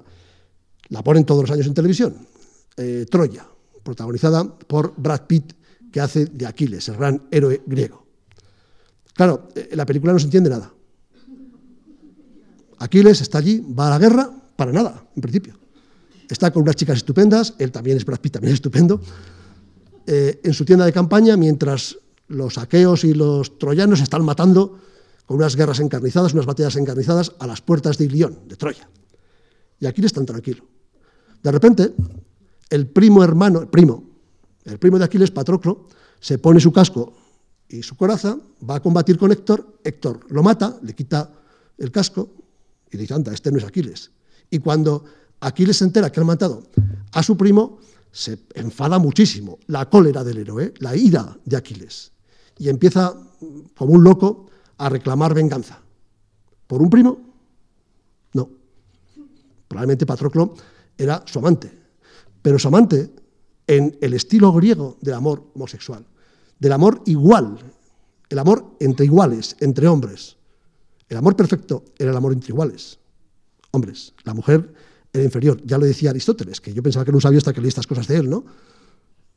la 0.89 1.03
ponen 1.03 1.25
todos 1.25 1.41
los 1.41 1.49
años 1.49 1.65
en 1.65 1.73
televisión, 1.73 2.15
eh, 2.77 3.07
Troya, 3.09 3.43
protagonizada 3.81 4.45
por 4.45 4.93
Brad 4.95 5.21
Pitt, 5.25 5.53
que 5.91 5.99
hace 5.99 6.27
de 6.27 6.45
Aquiles, 6.45 6.87
el 6.89 6.97
gran 6.97 7.23
héroe 7.31 7.63
griego. 7.65 8.05
Claro, 9.15 9.49
en 9.55 9.63
eh, 9.63 9.75
la 9.75 9.87
película 9.87 10.13
no 10.13 10.19
se 10.19 10.25
entiende 10.25 10.51
nada. 10.51 10.71
Aquiles 12.77 13.19
está 13.19 13.39
allí, 13.39 13.65
va 13.67 13.87
a 13.87 13.89
la 13.89 13.97
guerra, 13.97 14.29
para 14.55 14.71
nada, 14.71 15.07
en 15.15 15.21
principio. 15.23 15.57
Está 16.29 16.51
con 16.51 16.61
unas 16.61 16.75
chicas 16.75 16.97
estupendas, 16.97 17.55
él 17.57 17.71
también 17.71 17.97
es 17.97 18.05
Brad 18.05 18.19
Pitt, 18.19 18.33
también 18.33 18.51
es 18.51 18.57
estupendo, 18.57 19.01
en 20.05 20.53
su 20.53 20.65
tienda 20.65 20.85
de 20.85 20.93
campaña, 20.93 21.35
mientras 21.35 21.97
los 22.27 22.57
aqueos 22.57 23.03
y 23.03 23.13
los 23.13 23.57
troyanos 23.59 24.01
están 24.01 24.23
matando 24.23 24.79
con 25.25 25.37
unas 25.37 25.55
guerras 25.55 25.79
encarnizadas, 25.79 26.33
unas 26.33 26.45
batallas 26.45 26.75
encarnizadas 26.75 27.33
a 27.39 27.47
las 27.47 27.61
puertas 27.61 27.97
de 27.97 28.05
Ilión, 28.05 28.39
de 28.47 28.55
Troya. 28.55 28.89
Y 29.79 29.85
Aquiles 29.85 30.13
tan 30.13 30.25
tranquilo. 30.25 30.65
De 31.41 31.51
repente, 31.51 31.93
el 32.69 32.87
primo 32.87 33.23
hermano, 33.23 33.61
el 33.61 33.67
primo, 33.67 34.03
el 34.63 34.79
primo 34.79 34.97
de 34.97 35.05
Aquiles, 35.05 35.31
Patroclo, 35.31 35.87
se 36.19 36.37
pone 36.37 36.59
su 36.59 36.71
casco 36.71 37.13
y 37.67 37.83
su 37.83 37.95
coraza, 37.95 38.37
va 38.67 38.75
a 38.75 38.79
combatir 38.79 39.17
con 39.17 39.31
Héctor, 39.31 39.79
Héctor 39.83 40.19
lo 40.29 40.43
mata, 40.43 40.77
le 40.81 40.93
quita 40.93 41.31
el 41.77 41.91
casco 41.91 42.29
y 42.91 42.97
dice, 42.97 43.13
anda, 43.13 43.33
este 43.33 43.51
no 43.51 43.57
es 43.57 43.63
Aquiles. 43.63 44.11
Y 44.49 44.59
cuando 44.59 45.03
Aquiles 45.39 45.77
se 45.77 45.85
entera 45.85 46.11
que 46.11 46.19
han 46.19 46.25
matado 46.25 46.63
a 47.11 47.23
su 47.23 47.35
primo, 47.35 47.79
se 48.11 48.39
enfada 48.53 48.97
muchísimo, 48.97 49.59
la 49.67 49.89
cólera 49.89 50.23
del 50.23 50.37
héroe, 50.37 50.73
la 50.79 50.95
ira 50.95 51.37
de 51.43 51.57
Aquiles, 51.57 52.11
y 52.57 52.69
empieza 52.69 53.13
como 53.75 53.93
un 53.93 54.03
loco 54.03 54.47
a 54.77 54.89
reclamar 54.89 55.33
venganza. 55.33 55.79
¿Por 56.67 56.81
un 56.81 56.89
primo? 56.89 57.17
No. 58.33 58.49
Probablemente 59.67 60.05
Patroclo 60.05 60.53
era 60.97 61.23
su 61.25 61.39
amante, 61.39 61.71
pero 62.41 62.57
su 62.59 62.67
amante 62.67 63.13
en 63.67 63.97
el 64.01 64.13
estilo 64.13 64.51
griego 64.53 64.97
del 65.01 65.15
amor 65.15 65.43
homosexual, 65.55 66.05
del 66.59 66.71
amor 66.71 67.01
igual, 67.05 67.57
el 68.29 68.39
amor 68.39 68.75
entre 68.79 69.05
iguales, 69.05 69.55
entre 69.59 69.87
hombres. 69.87 70.37
El 71.07 71.17
amor 71.17 71.35
perfecto 71.35 71.83
era 71.97 72.11
el 72.11 72.17
amor 72.17 72.33
entre 72.33 72.49
iguales, 72.49 72.99
hombres. 73.71 74.13
La 74.23 74.33
mujer 74.33 74.73
era 75.13 75.23
inferior. 75.23 75.61
Ya 75.63 75.77
lo 75.77 75.85
decía 75.85 76.09
Aristóteles, 76.09 76.59
que 76.61 76.73
yo 76.73 76.81
pensaba 76.81 77.05
que 77.05 77.11
un 77.11 77.21
sabio 77.21 77.37
hasta 77.37 77.53
que 77.53 77.61
leí 77.61 77.69
estas 77.69 77.87
cosas 77.87 78.07
de 78.07 78.17
él, 78.17 78.29
¿no? 78.29 78.45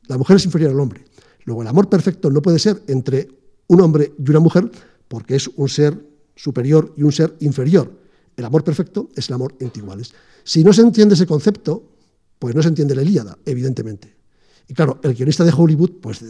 La 0.07 0.17
mujer 0.17 0.37
es 0.37 0.45
inferior 0.45 0.71
al 0.71 0.79
hombre. 0.79 1.05
Luego, 1.49 1.63
el 1.63 1.67
amor 1.67 1.89
perfecto 1.89 2.29
no 2.29 2.43
puede 2.43 2.59
ser 2.59 2.83
entre 2.85 3.27
un 3.69 3.81
hombre 3.81 4.13
y 4.23 4.29
una 4.29 4.39
mujer 4.39 4.69
porque 5.07 5.35
es 5.35 5.47
un 5.47 5.67
ser 5.67 5.99
superior 6.35 6.93
y 6.95 7.01
un 7.01 7.11
ser 7.11 7.35
inferior. 7.39 7.91
El 8.37 8.45
amor 8.45 8.63
perfecto 8.63 9.09
es 9.15 9.29
el 9.29 9.33
amor 9.33 9.55
entre 9.59 9.81
iguales. 9.81 10.13
Si 10.43 10.63
no 10.63 10.71
se 10.73 10.83
entiende 10.83 11.15
ese 11.15 11.25
concepto, 11.25 11.89
pues 12.37 12.53
no 12.53 12.61
se 12.61 12.67
entiende 12.67 12.93
la 12.93 13.01
Ilíada, 13.01 13.35
evidentemente. 13.43 14.15
Y 14.67 14.75
claro, 14.75 14.99
el 15.01 15.15
guionista 15.15 15.43
de 15.43 15.51
Hollywood 15.51 15.93
pues 15.99 16.23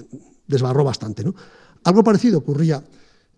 desbarró 0.48 0.86
bastante. 0.86 1.26
¿no? 1.26 1.36
Algo 1.84 2.02
parecido 2.02 2.38
ocurría 2.38 2.82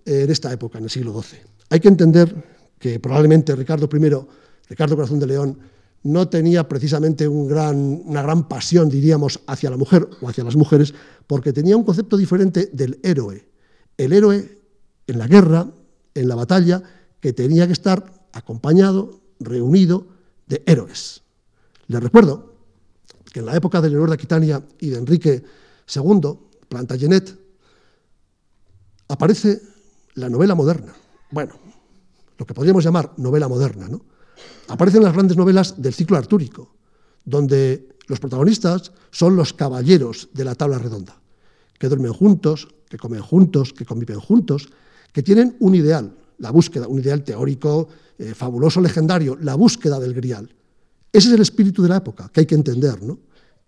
en 0.05 0.29
esta 0.29 0.53
época, 0.53 0.77
en 0.77 0.83
el 0.83 0.89
siglo 0.91 1.19
XII. 1.19 1.39
Hay 1.71 1.79
que 1.79 1.87
entender 1.87 2.71
que 2.77 2.99
probablemente 2.99 3.55
Ricardo 3.55 3.89
I, 3.91 4.69
Ricardo 4.69 4.95
Corazón 4.95 5.17
de 5.17 5.25
León, 5.25 5.57
no 6.03 6.29
tenía 6.29 6.67
precisamente 6.67 7.27
una 7.27 8.21
gran 8.21 8.47
pasión, 8.47 8.89
diríamos, 8.89 9.39
hacia 9.45 9.69
la 9.69 9.77
mujer 9.77 10.09
o 10.21 10.29
hacia 10.29 10.43
las 10.43 10.55
mujeres, 10.55 10.93
porque 11.27 11.53
tenía 11.53 11.77
un 11.77 11.83
concepto 11.83 12.17
diferente 12.17 12.69
del 12.73 12.99
héroe. 13.03 13.47
El 13.97 14.13
héroe 14.13 14.61
en 15.07 15.19
la 15.19 15.27
guerra, 15.27 15.67
en 16.15 16.27
la 16.27 16.35
batalla, 16.35 16.81
que 17.19 17.33
tenía 17.33 17.67
que 17.67 17.73
estar 17.73 18.27
acompañado, 18.33 19.21
reunido 19.39 20.07
de 20.47 20.63
héroes. 20.65 21.21
Les 21.87 22.01
recuerdo 22.01 22.55
que 23.31 23.39
en 23.39 23.45
la 23.45 23.55
época 23.55 23.79
de 23.79 23.89
Leonor 23.89 24.09
de 24.09 24.15
Aquitania 24.15 24.63
y 24.79 24.89
de 24.89 24.97
Enrique 24.97 25.43
II, 25.93 26.39
Plantagenet, 26.67 27.37
aparece 29.07 29.61
la 30.15 30.29
novela 30.29 30.55
moderna. 30.55 30.93
Bueno, 31.29 31.53
lo 32.37 32.45
que 32.45 32.53
podríamos 32.53 32.83
llamar 32.83 33.13
novela 33.17 33.47
moderna, 33.47 33.87
¿no? 33.87 34.01
Aparecen 34.67 35.03
las 35.03 35.13
grandes 35.13 35.37
novelas 35.37 35.81
del 35.81 35.93
ciclo 35.93 36.17
artúrico, 36.17 36.73
donde 37.25 37.89
los 38.07 38.19
protagonistas 38.19 38.91
son 39.11 39.35
los 39.35 39.53
caballeros 39.53 40.29
de 40.33 40.45
la 40.45 40.55
tabla 40.55 40.77
redonda, 40.77 41.19
que 41.77 41.87
duermen 41.87 42.13
juntos, 42.13 42.67
que 42.89 42.97
comen 42.97 43.21
juntos, 43.21 43.73
que 43.73 43.85
conviven 43.85 44.19
juntos, 44.19 44.69
que 45.11 45.23
tienen 45.23 45.55
un 45.59 45.75
ideal, 45.75 46.13
la 46.39 46.51
búsqueda, 46.51 46.87
un 46.87 46.99
ideal 46.99 47.23
teórico, 47.23 47.87
eh, 48.17 48.33
fabuloso, 48.33 48.81
legendario, 48.81 49.37
la 49.41 49.55
búsqueda 49.55 49.99
del 49.99 50.13
grial. 50.13 50.53
Ese 51.11 51.27
es 51.27 51.33
el 51.33 51.41
espíritu 51.41 51.83
de 51.83 51.89
la 51.89 51.97
época, 51.97 52.29
que 52.31 52.41
hay 52.41 52.45
que 52.45 52.55
entender, 52.55 53.01
¿no? 53.03 53.19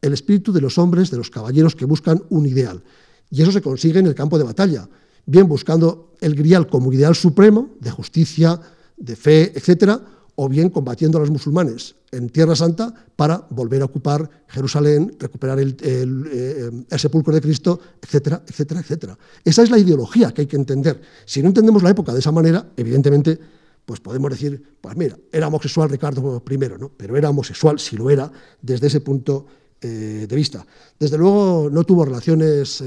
El 0.02 0.14
espíritu 0.14 0.52
de 0.52 0.62
los 0.62 0.78
hombres, 0.78 1.12
de 1.12 1.18
los 1.18 1.30
caballeros 1.30 1.76
que 1.76 1.86
buscan 1.86 2.22
un 2.30 2.46
ideal. 2.46 2.84
Y 3.30 3.42
eso 3.42 3.52
se 3.52 3.62
consigue 3.62 4.00
en 4.00 4.08
el 4.08 4.16
campo 4.16 4.38
de 4.38 4.44
batalla, 4.44 4.88
bien 5.26 5.48
buscando 5.48 6.14
el 6.20 6.36
grial 6.36 6.68
como 6.68 6.92
ideal 6.92 7.16
supremo, 7.16 7.70
de 7.80 7.92
justicia, 7.92 8.60
de 8.98 9.16
fe, 9.16 9.52
etcétera, 9.56 10.02
o 10.36 10.50
bien 10.50 10.70
combatiendo 10.70 11.18
a 11.18 11.22
los 11.22 11.30
musulmanes 11.30 11.96
en 12.12 12.30
Tierra 12.30 12.56
Santa 12.56 12.94
para 13.16 13.46
volver 13.50 13.82
a 13.82 13.86
ocupar 13.86 14.30
Jerusalén, 14.48 15.16
recuperar 15.20 15.60
el, 15.60 15.76
eh, 15.82 16.98
sepulcro 16.98 17.34
de 17.34 17.42
Cristo, 17.42 17.80
etcétera, 18.02 18.44
etcétera, 18.48 18.80
etcétera. 18.80 19.18
Esa 19.44 19.64
es 19.64 19.70
la 19.70 19.78
ideología 19.78 20.32
que 20.32 20.42
hay 20.42 20.48
que 20.48 20.56
entender. 20.56 21.02
Si 21.26 21.42
no 21.42 21.50
entendemos 21.50 21.84
la 21.84 21.90
época 21.90 22.14
de 22.14 22.20
esa 22.20 22.32
manera, 22.32 22.72
evidentemente, 22.78 23.40
pues 23.86 24.00
podemos 24.00 24.32
decir, 24.32 24.62
pues 24.80 24.96
mira, 24.96 25.18
era 25.32 25.48
homosexual 25.48 25.90
Ricardo 25.90 26.44
I, 26.50 26.58
¿no? 26.80 26.92
pero 26.96 27.18
era 27.18 27.30
homosexual, 27.30 27.80
si 27.80 27.98
lo 27.98 28.10
era, 28.10 28.32
desde 28.62 28.88
ese 28.88 29.02
punto 29.02 29.46
eh, 29.82 30.26
de 30.28 30.36
vista. 30.36 30.66
Desde 31.00 31.18
luego 31.18 31.70
no 31.72 31.84
tuvo 31.84 32.06
relaciones 32.06 32.82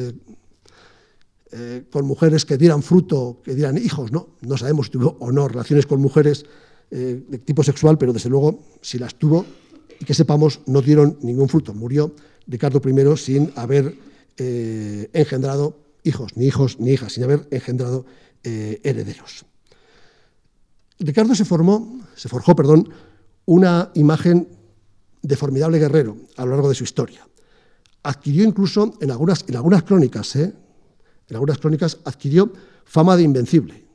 eh, 1.52 1.84
con 1.90 2.04
mujeres 2.04 2.44
que 2.44 2.58
dieran 2.58 2.82
fruto, 2.82 3.40
que 3.44 3.54
dieran 3.54 3.78
hijos, 3.78 4.10
¿no? 4.10 4.30
No 4.40 4.56
sabemos 4.56 4.86
si 4.86 4.92
tuvo 4.92 5.16
o 5.20 5.30
no 5.30 5.46
relaciones 5.46 5.86
con 5.86 6.00
mujeres 6.00 6.44
eh, 6.90 7.24
de 7.28 7.38
tipo 7.38 7.62
sexual, 7.62 7.98
pero 7.98 8.12
desde 8.12 8.30
luego, 8.30 8.60
si 8.80 8.98
las 8.98 9.16
tuvo, 9.16 9.44
y 9.98 10.04
que 10.04 10.14
sepamos, 10.14 10.60
no 10.66 10.82
dieron 10.82 11.18
ningún 11.22 11.48
fruto. 11.48 11.74
Murió 11.74 12.14
Ricardo 12.46 12.80
I 12.84 13.16
sin 13.16 13.52
haber 13.56 13.96
eh, 14.36 15.10
engendrado 15.12 15.78
hijos, 16.04 16.36
ni 16.36 16.46
hijos 16.46 16.78
ni 16.78 16.92
hijas, 16.92 17.12
sin 17.12 17.24
haber 17.24 17.48
engendrado 17.50 18.06
eh, 18.44 18.80
herederos. 18.84 19.44
Ricardo 20.98 21.34
se 21.34 21.44
formó, 21.44 22.00
se 22.14 22.28
forjó, 22.28 22.54
perdón, 22.54 22.88
una 23.46 23.90
imagen 23.94 24.48
de 25.22 25.36
formidable 25.36 25.78
guerrero 25.78 26.16
a 26.36 26.44
lo 26.44 26.52
largo 26.52 26.68
de 26.68 26.74
su 26.74 26.84
historia. 26.84 27.26
Adquirió 28.02 28.44
incluso 28.44 28.96
en 29.00 29.10
algunas, 29.10 29.44
en 29.48 29.56
algunas 29.56 29.82
crónicas, 29.82 30.36
en 30.36 30.54
algunas 31.30 31.58
crónicas 31.58 31.98
adquirió 32.04 32.52
fama 32.84 33.16
de 33.16 33.24
invencible. 33.24 33.85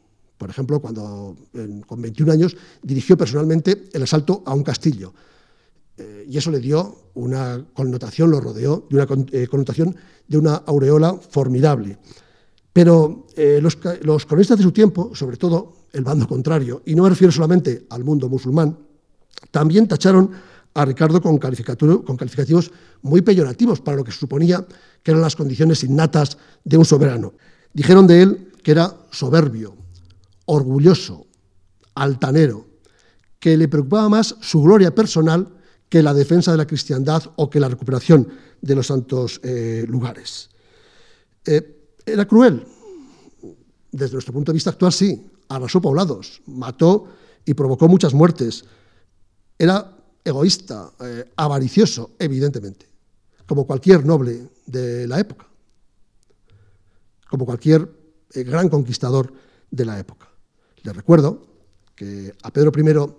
Por 0.42 0.50
ejemplo, 0.50 0.80
cuando 0.80 1.38
con 1.86 2.02
21 2.02 2.32
años 2.32 2.58
dirigió 2.82 3.16
personalmente 3.16 3.84
el 3.94 4.02
asalto 4.02 4.42
a 4.44 4.56
un 4.56 4.64
castillo. 4.64 5.14
Eh, 5.96 6.26
y 6.28 6.36
eso 6.36 6.50
le 6.50 6.60
dio 6.60 7.12
una 7.14 7.64
connotación, 7.76 8.32
lo 8.32 8.42
rodeó 8.42 8.88
de 8.90 8.96
una 8.96 9.08
eh, 9.34 9.46
connotación 9.46 9.96
de 10.28 10.40
una 10.40 10.56
aureola 10.56 11.14
formidable. 11.14 12.00
Pero 12.74 13.28
eh, 13.36 13.60
los, 13.62 13.78
los, 14.02 14.26
cronistas 14.26 14.58
de 14.58 14.64
su 14.64 14.72
tiempo, 14.72 15.14
sobre 15.14 15.38
todo 15.38 15.86
el 15.94 16.04
bando 16.04 16.28
contrario, 16.28 16.82
y 16.88 16.96
no 16.96 17.04
me 17.04 17.10
refiero 17.10 17.32
solamente 17.32 17.86
al 17.92 18.04
mundo 18.04 18.28
musulmán, 18.28 18.76
también 19.52 19.88
tacharon 19.88 20.32
a 20.74 20.86
Ricardo 20.86 21.22
con, 21.22 21.38
con 21.38 22.18
calificativos 22.18 22.72
muy 23.04 23.22
peyorativos 23.22 23.80
para 23.80 23.98
lo 23.98 24.04
que 24.04 24.12
suponía 24.12 24.66
que 25.04 25.12
eran 25.12 25.22
las 25.22 25.36
condiciones 25.36 25.84
innatas 25.84 26.40
de 26.64 26.78
un 26.78 26.86
soberano. 26.86 27.34
Dijeron 27.74 28.08
de 28.08 28.24
él 28.24 28.52
que 28.64 28.72
era 28.72 28.96
soberbio, 29.12 29.81
orgulloso, 30.52 31.28
altanero, 31.96 32.68
que 33.40 33.56
le 33.56 33.70
preocupaba 33.70 34.10
más 34.10 34.36
su 34.42 34.62
gloria 34.62 34.94
personal 34.94 35.48
que 35.88 36.04
la 36.04 36.14
defensa 36.14 36.52
de 36.52 36.58
la 36.58 36.68
cristiandad 36.68 37.24
o 37.38 37.50
que 37.50 37.60
la 37.60 37.70
recuperación 37.70 38.28
de 38.62 38.76
los 38.76 38.88
santos 38.88 39.40
eh, 39.44 39.86
lugares. 39.88 40.50
Eh, 41.46 41.90
era 42.06 42.26
cruel, 42.26 42.66
desde 43.92 44.14
nuestro 44.14 44.34
punto 44.34 44.52
de 44.52 44.56
vista 44.56 44.72
actual 44.72 44.92
sí, 44.92 45.26
arrasó 45.48 45.82
poblados, 45.82 46.42
mató 46.48 47.08
y 47.46 47.54
provocó 47.54 47.88
muchas 47.88 48.14
muertes. 48.14 48.66
Era 49.58 49.98
egoísta, 50.24 50.92
eh, 51.00 51.32
avaricioso, 51.38 52.12
evidentemente, 52.20 52.88
como 53.46 53.66
cualquier 53.66 54.06
noble 54.06 54.50
de 54.66 55.08
la 55.08 55.20
época, 55.20 55.48
como 57.30 57.46
cualquier 57.46 57.90
gran 58.34 58.68
conquistador 58.68 59.34
de 59.70 59.86
la 59.86 59.98
época. 59.98 60.31
Les 60.84 60.96
recuerdo 60.96 61.42
que 61.96 62.34
a 62.42 62.52
Pedro 62.52 62.72
I, 62.76 63.14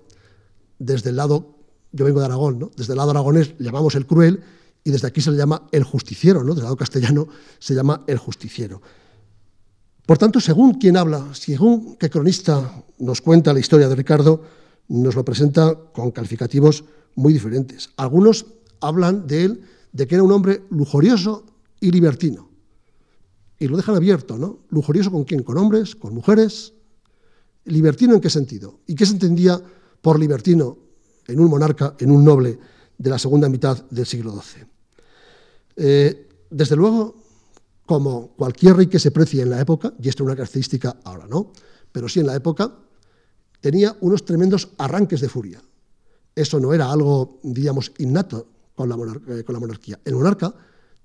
desde 0.79 1.11
el 1.11 1.17
lado, 1.17 1.57
yo 1.93 2.05
vengo 2.05 2.21
de 2.21 2.27
Aragón, 2.27 2.59
¿no? 2.59 2.71
desde 2.77 2.93
el 2.93 2.97
lado 2.97 3.11
aragonés 3.11 3.55
llamamos 3.59 3.95
el 3.95 4.07
cruel 4.07 4.41
y 4.85 4.91
desde 4.91 5.07
aquí 5.07 5.21
se 5.21 5.31
le 5.31 5.37
llama 5.37 5.69
el 5.71 5.85
justiciero, 5.85 6.43
¿no? 6.43 6.55
desde 6.55 6.61
el 6.61 6.65
lado 6.65 6.77
castellano 6.77 7.29
se 7.59 7.75
llama 7.75 8.03
el 8.07 8.19
justiciero. 8.19 8.83
Por 10.07 10.19
tanto, 10.19 10.41
según 10.41 10.75
quien 10.75 10.97
habla, 10.97 11.33
según 11.33 11.97
qué 11.97 12.11
cronista 12.11 12.85
nos 12.99 13.21
cuenta 13.21 13.53
la 13.53 13.61
historia 13.61 13.89
de 13.89 13.95
Ricardo, 13.95 14.43
nos 14.89 15.15
lo 15.15 15.25
presenta 15.25 15.75
con 15.93 16.11
calificativos 16.11 16.85
muy 17.15 17.33
diferentes. 17.33 17.91
Algunos 17.97 18.47
hablan 18.81 19.27
de 19.27 19.45
él 19.45 19.63
de 19.93 20.07
que 20.07 20.17
era 20.17 20.25
un 20.25 20.33
hombre 20.33 20.63
lujurioso 20.71 21.45
y 21.81 21.91
libertino. 21.91 22.49
Y 23.59 23.69
lo 23.69 23.77
dejan 23.77 23.95
abierto, 23.95 24.37
¿no? 24.37 24.61
¿Lujurioso 24.71 25.13
con 25.13 25.23
quién? 25.23 25.45
¿Con 25.45 25.57
hombres? 25.57 25.95
¿Con 25.95 26.15
mujeres? 26.15 26.72
¿Libertino 27.65 28.15
en 28.15 28.21
qué 28.21 28.31
sentido? 28.31 28.81
¿Y 28.87 28.95
qué 28.95 29.07
se 29.07 29.13
entendía 29.13 29.61
por 30.01 30.19
libertino 30.19 30.79
en 31.27 31.41
un 31.41 31.49
monarca, 31.49 31.95
en 31.99 32.11
un 32.11 32.25
noble 32.25 32.59
de 32.99 33.11
la 33.11 33.19
segunda 33.19 33.49
mitad 33.49 33.85
del 33.91 34.07
siglo 34.07 34.33
XII? 34.33 34.67
Eh, 35.77 36.29
desde 36.51 36.77
luego, 36.77 37.15
como 37.87 38.29
cualquier 38.37 38.77
rey 38.77 38.87
que 38.87 38.99
se 38.99 39.11
precie 39.11 39.43
en 39.43 39.51
la 39.51 39.61
época, 39.61 39.95
y 40.01 40.09
esto 40.09 40.23
es 40.23 40.27
una 40.27 40.37
característica 40.37 40.97
ahora 41.05 41.27
no, 41.27 41.53
pero 41.93 42.09
sí 42.09 42.21
en 42.21 42.27
la 42.27 42.35
época, 42.35 42.73
tenía 43.61 43.97
unos 44.01 44.25
tremendos 44.25 44.71
arranques 44.79 45.21
de 45.21 45.29
furia. 45.29 45.63
Eso 46.35 46.59
no 46.59 46.73
era 46.73 46.91
algo, 46.91 47.39
diríamos, 47.43 47.93
innato 47.99 48.47
con 48.75 48.89
la, 48.89 48.97
eh, 49.29 49.45
con 49.45 49.53
la 49.53 49.61
monarquía. 49.61 50.01
El 50.05 50.15
monarca 50.15 50.53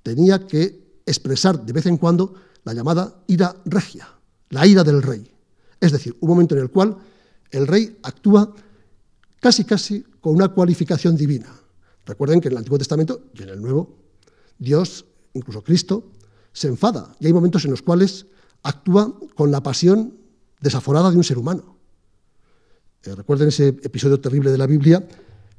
tenía 0.02 0.48
que 0.48 1.02
expresar 1.06 1.64
de 1.66 1.74
vez 1.74 1.86
en 1.86 1.98
cuando 1.98 2.34
la 2.64 2.74
llamada 2.74 3.24
ira 3.28 3.56
regia, 3.66 4.08
la 4.50 4.66
ira 4.66 4.84
del 4.84 5.02
rey. 5.02 5.37
Es 5.80 5.92
decir, 5.92 6.16
un 6.20 6.30
momento 6.30 6.56
en 6.56 6.62
el 6.62 6.70
cual 6.70 6.98
el 7.52 7.68
rey 7.68 7.98
actúa 8.04 8.54
casi 9.40 9.64
casi 9.64 10.04
con 10.20 10.36
una 10.36 10.50
cualificación 10.50 11.16
divina. 11.16 11.54
Recuerden 12.06 12.42
que 12.42 12.48
en 12.48 12.54
el 12.54 12.58
Antiguo 12.60 12.78
Testamento 12.78 13.24
y 13.34 13.44
en 13.44 13.50
el 13.50 13.62
Nuevo, 13.62 13.98
Dios, 14.58 15.06
incluso 15.34 15.64
Cristo, 15.64 16.12
se 16.54 16.68
enfada 16.68 17.16
y 17.20 17.28
hay 17.28 17.34
momentos 17.34 17.66
en 17.66 17.72
los 17.72 17.82
cuales 17.82 18.26
actúa 18.64 19.18
con 19.36 19.52
la 19.52 19.62
pasión 19.62 20.18
desaforada 20.60 21.12
de 21.12 21.18
un 21.18 21.24
ser 21.24 21.38
humano. 21.38 21.78
Eh, 23.04 23.14
recuerden 23.14 23.50
ese 23.50 23.68
episodio 23.68 24.20
terrible 24.20 24.52
de 24.52 24.58
la 24.58 24.66
Biblia 24.66 25.08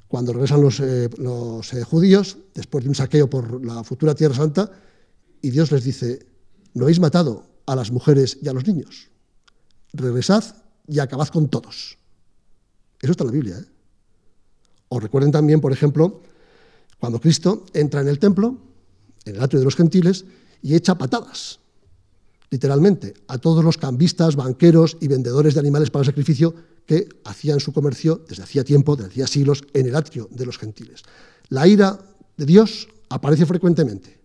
cuando 0.09 0.33
regresan 0.33 0.61
los, 0.61 0.81
eh, 0.81 1.09
eh, 1.09 1.85
judíos 1.85 2.39
después 2.55 2.83
de 2.85 2.89
un 2.89 2.95
saqueo 2.95 3.31
por 3.31 3.65
la 3.65 3.85
futura 3.85 4.15
Tierra 4.15 4.35
Santa 4.35 4.71
y 5.41 5.51
Dios 5.51 5.71
les 5.71 5.85
dice, 5.85 6.27
no 6.75 6.85
habéis 6.85 6.99
matado 6.99 7.47
a 7.67 7.77
las 7.77 7.93
mujeres 7.93 8.39
y 8.43 8.49
a 8.49 8.53
los 8.53 8.67
niños, 8.67 9.11
regresad 9.93 10.45
y 10.87 10.99
acabad 10.99 11.29
con 11.29 11.49
todos. 11.49 11.99
Eso 13.01 13.13
está 13.13 13.25
en 13.25 13.29
la 13.29 13.33
Biblia. 13.33 13.65
O 14.89 15.01
recuerden 15.01 15.33
también, 15.33 15.61
por 15.61 15.73
ejemplo, 15.73 16.23
cuando 16.99 17.21
Cristo 17.21 17.65
entra 17.75 18.01
en 18.01 18.09
el 18.09 18.19
templo, 18.19 18.59
en 19.25 19.37
el 19.37 19.43
atrio 19.43 19.61
de 19.61 19.65
los 19.65 19.77
gentiles, 19.77 20.25
y 20.63 20.75
echa 20.75 20.97
patadas, 20.97 21.61
literalmente, 22.51 23.15
a 23.29 23.39
todos 23.39 23.63
los 23.63 23.77
cambistas, 23.77 24.35
banqueros 24.35 24.97
y 25.01 25.09
vendedores 25.09 25.55
de 25.55 25.61
animales 25.61 25.91
para 25.91 26.03
el 26.03 26.07
sacrificio 26.07 26.55
que 26.87 27.09
hacían 27.25 27.61
su 27.61 27.73
comercio 27.73 28.25
desde 28.29 28.43
hacía 28.43 28.65
tiempo, 28.65 28.97
desde 28.97 29.11
hacía 29.11 29.27
siglos, 29.27 29.63
en 29.75 29.87
el 29.87 29.95
atrio 29.95 30.29
de 30.31 30.47
los 30.47 30.59
gentiles. 30.59 31.03
La 31.51 31.67
ira 31.67 31.99
de 32.37 32.47
Dios 32.47 32.89
aparece 33.11 33.47
frecuentemente 33.47 34.19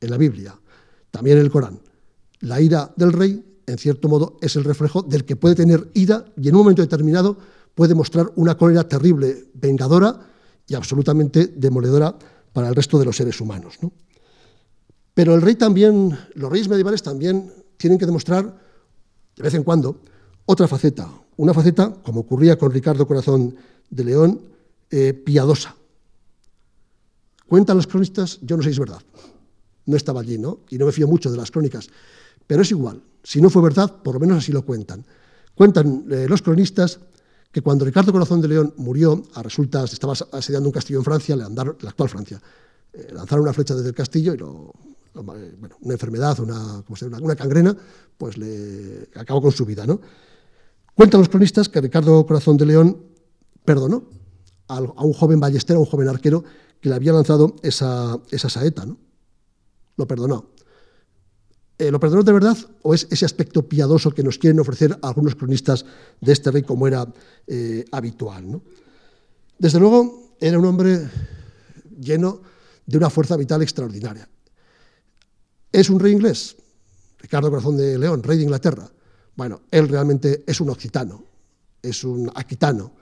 en 0.00 0.10
la 0.10 0.16
Biblia, 0.16 0.58
también 1.10 1.38
en 1.38 1.44
el 1.44 1.50
Corán. 1.50 1.80
La 2.40 2.60
ira 2.60 2.92
del 2.96 3.12
rey, 3.12 3.44
en 3.66 3.78
cierto 3.78 4.08
modo, 4.08 4.36
es 4.40 4.56
el 4.56 4.64
reflejo 4.64 5.02
del 5.02 5.24
que 5.24 5.36
puede 5.36 5.54
tener 5.54 5.90
ira 5.94 6.24
y 6.36 6.48
en 6.48 6.54
un 6.54 6.62
momento 6.62 6.82
determinado 6.82 7.36
puede 7.74 7.94
mostrar 7.94 8.30
una 8.36 8.56
cólera 8.56 8.88
terrible, 8.88 9.48
vengadora 9.54 10.20
y 10.66 10.74
absolutamente 10.74 11.48
demoledora 11.48 12.16
para 12.52 12.68
el 12.68 12.74
resto 12.74 12.98
de 12.98 13.04
los 13.04 13.16
seres 13.16 13.40
humanos. 13.40 13.78
Pero 15.14 15.34
el 15.34 15.42
rey 15.42 15.54
también, 15.54 16.16
los 16.34 16.50
reyes 16.50 16.68
medievales 16.68 17.02
también 17.02 17.52
tienen 17.76 17.98
que 17.98 18.06
demostrar, 18.06 18.44
de 19.36 19.42
vez 19.42 19.54
en 19.54 19.64
cuando, 19.64 20.00
otra 20.46 20.68
faceta, 20.68 21.10
una 21.36 21.54
faceta, 21.54 21.92
como 22.02 22.20
ocurría 22.20 22.58
con 22.58 22.70
Ricardo 22.70 23.06
Corazón 23.06 23.56
de 23.90 24.04
León, 24.04 24.40
eh, 24.90 25.12
piadosa. 25.12 25.74
Cuentan 27.48 27.76
los 27.76 27.86
cronistas, 27.86 28.38
yo 28.42 28.56
no 28.56 28.62
sé 28.62 28.70
si 28.70 28.72
es 28.74 28.78
verdad, 28.78 29.02
no 29.86 29.96
estaba 29.96 30.20
allí, 30.20 30.38
¿no? 30.38 30.60
Y 30.70 30.78
no 30.78 30.86
me 30.86 30.92
fío 30.92 31.06
mucho 31.06 31.30
de 31.30 31.36
las 31.36 31.50
crónicas, 31.50 31.88
pero 32.46 32.62
es 32.62 32.70
igual, 32.70 33.02
si 33.24 33.40
no 33.40 33.50
fue 33.50 33.62
verdad, 33.62 34.02
por 34.02 34.14
lo 34.14 34.20
menos 34.20 34.38
así 34.38 34.52
lo 34.52 34.64
cuentan. 34.64 35.04
Cuentan 35.56 36.04
eh, 36.10 36.26
los 36.28 36.42
cronistas 36.42 37.00
que 37.50 37.62
cuando 37.62 37.84
Ricardo 37.84 38.12
Corazón 38.12 38.40
de 38.40 38.48
León 38.48 38.74
murió, 38.76 39.22
a 39.34 39.42
resultas, 39.42 39.92
estaba 39.92 40.12
asediando 40.32 40.68
un 40.68 40.72
castillo 40.72 41.00
en 41.00 41.04
Francia, 41.04 41.34
le 41.34 41.44
andaron, 41.44 41.76
la 41.80 41.90
actual 41.90 42.08
Francia, 42.08 42.40
eh, 42.92 43.08
lanzaron 43.12 43.42
una 43.42 43.52
flecha 43.52 43.74
desde 43.74 43.88
el 43.88 43.94
castillo 43.94 44.34
y 44.34 44.36
lo, 44.36 44.72
bueno, 45.14 45.76
una 45.80 45.94
enfermedad, 45.94 46.38
una, 46.40 46.84
una, 47.20 47.34
cangrena, 47.34 47.76
pues 48.16 48.36
le 48.36 49.08
acabó 49.14 49.42
con 49.42 49.52
su 49.52 49.64
vida, 49.64 49.86
¿no? 49.86 50.00
Cuentan 50.94 51.20
los 51.20 51.28
cronistas 51.28 51.68
que 51.68 51.80
Ricardo 51.80 52.24
Corazón 52.26 52.56
de 52.56 52.66
León 52.66 53.02
perdonó 53.64 54.04
a 54.68 54.80
un 54.80 55.12
joven 55.12 55.40
ballestero, 55.40 55.78
a 55.78 55.82
un 55.82 55.88
joven 55.88 56.08
arquero, 56.08 56.44
que 56.80 56.88
le 56.88 56.94
había 56.94 57.12
lanzado 57.12 57.56
esa, 57.62 58.20
saeta. 58.30 58.84
¿no? 58.84 58.98
Lo 59.96 60.06
perdonó. 60.06 60.50
Eh, 61.76 61.90
¿Lo 61.90 61.98
perdonó 61.98 62.22
de 62.22 62.32
verdad 62.32 62.56
o 62.82 62.94
es 62.94 63.08
ese 63.10 63.24
aspecto 63.24 63.68
piadoso 63.68 64.12
que 64.12 64.22
nos 64.22 64.38
quieren 64.38 64.60
ofrecer 64.60 64.96
algunos 65.02 65.34
cronistas 65.34 65.84
de 66.20 66.32
este 66.32 66.50
rey 66.50 66.62
como 66.62 66.86
era 66.86 67.06
eh, 67.46 67.84
habitual? 67.90 68.60
Desde 69.58 69.80
luego, 69.80 70.36
era 70.40 70.58
un 70.58 70.64
hombre 70.66 71.08
lleno 71.98 72.40
de 72.86 72.98
una 72.98 73.10
fuerza 73.10 73.36
vital 73.36 73.62
extraordinaria. 73.62 74.28
¿Es 75.72 75.90
un 75.90 75.98
rey 75.98 76.12
inglés? 76.12 76.56
Ricardo 77.18 77.50
Corazón 77.50 77.76
de 77.76 77.98
León, 77.98 78.22
rey 78.22 78.36
de 78.36 78.44
Inglaterra. 78.44 78.88
Bueno, 79.34 79.62
él 79.70 79.88
realmente 79.88 80.44
es 80.46 80.60
un 80.60 80.70
occitano, 80.70 81.24
es 81.82 82.04
un 82.04 82.30
aquitano. 82.34 82.92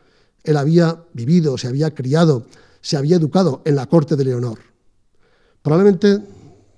Él 0.43 0.57
había 0.57 1.05
vivido, 1.13 1.59
se 1.59 1.69
había 1.69 1.95
criado, 1.95 2.47
se 2.81 2.97
había 2.97 3.17
educado 3.17 3.61
en 3.65 3.77
la 3.77 3.87
corte 3.87 4.17
de 4.17 4.25
Leonor. 4.25 4.59
Probablemente 5.61 6.21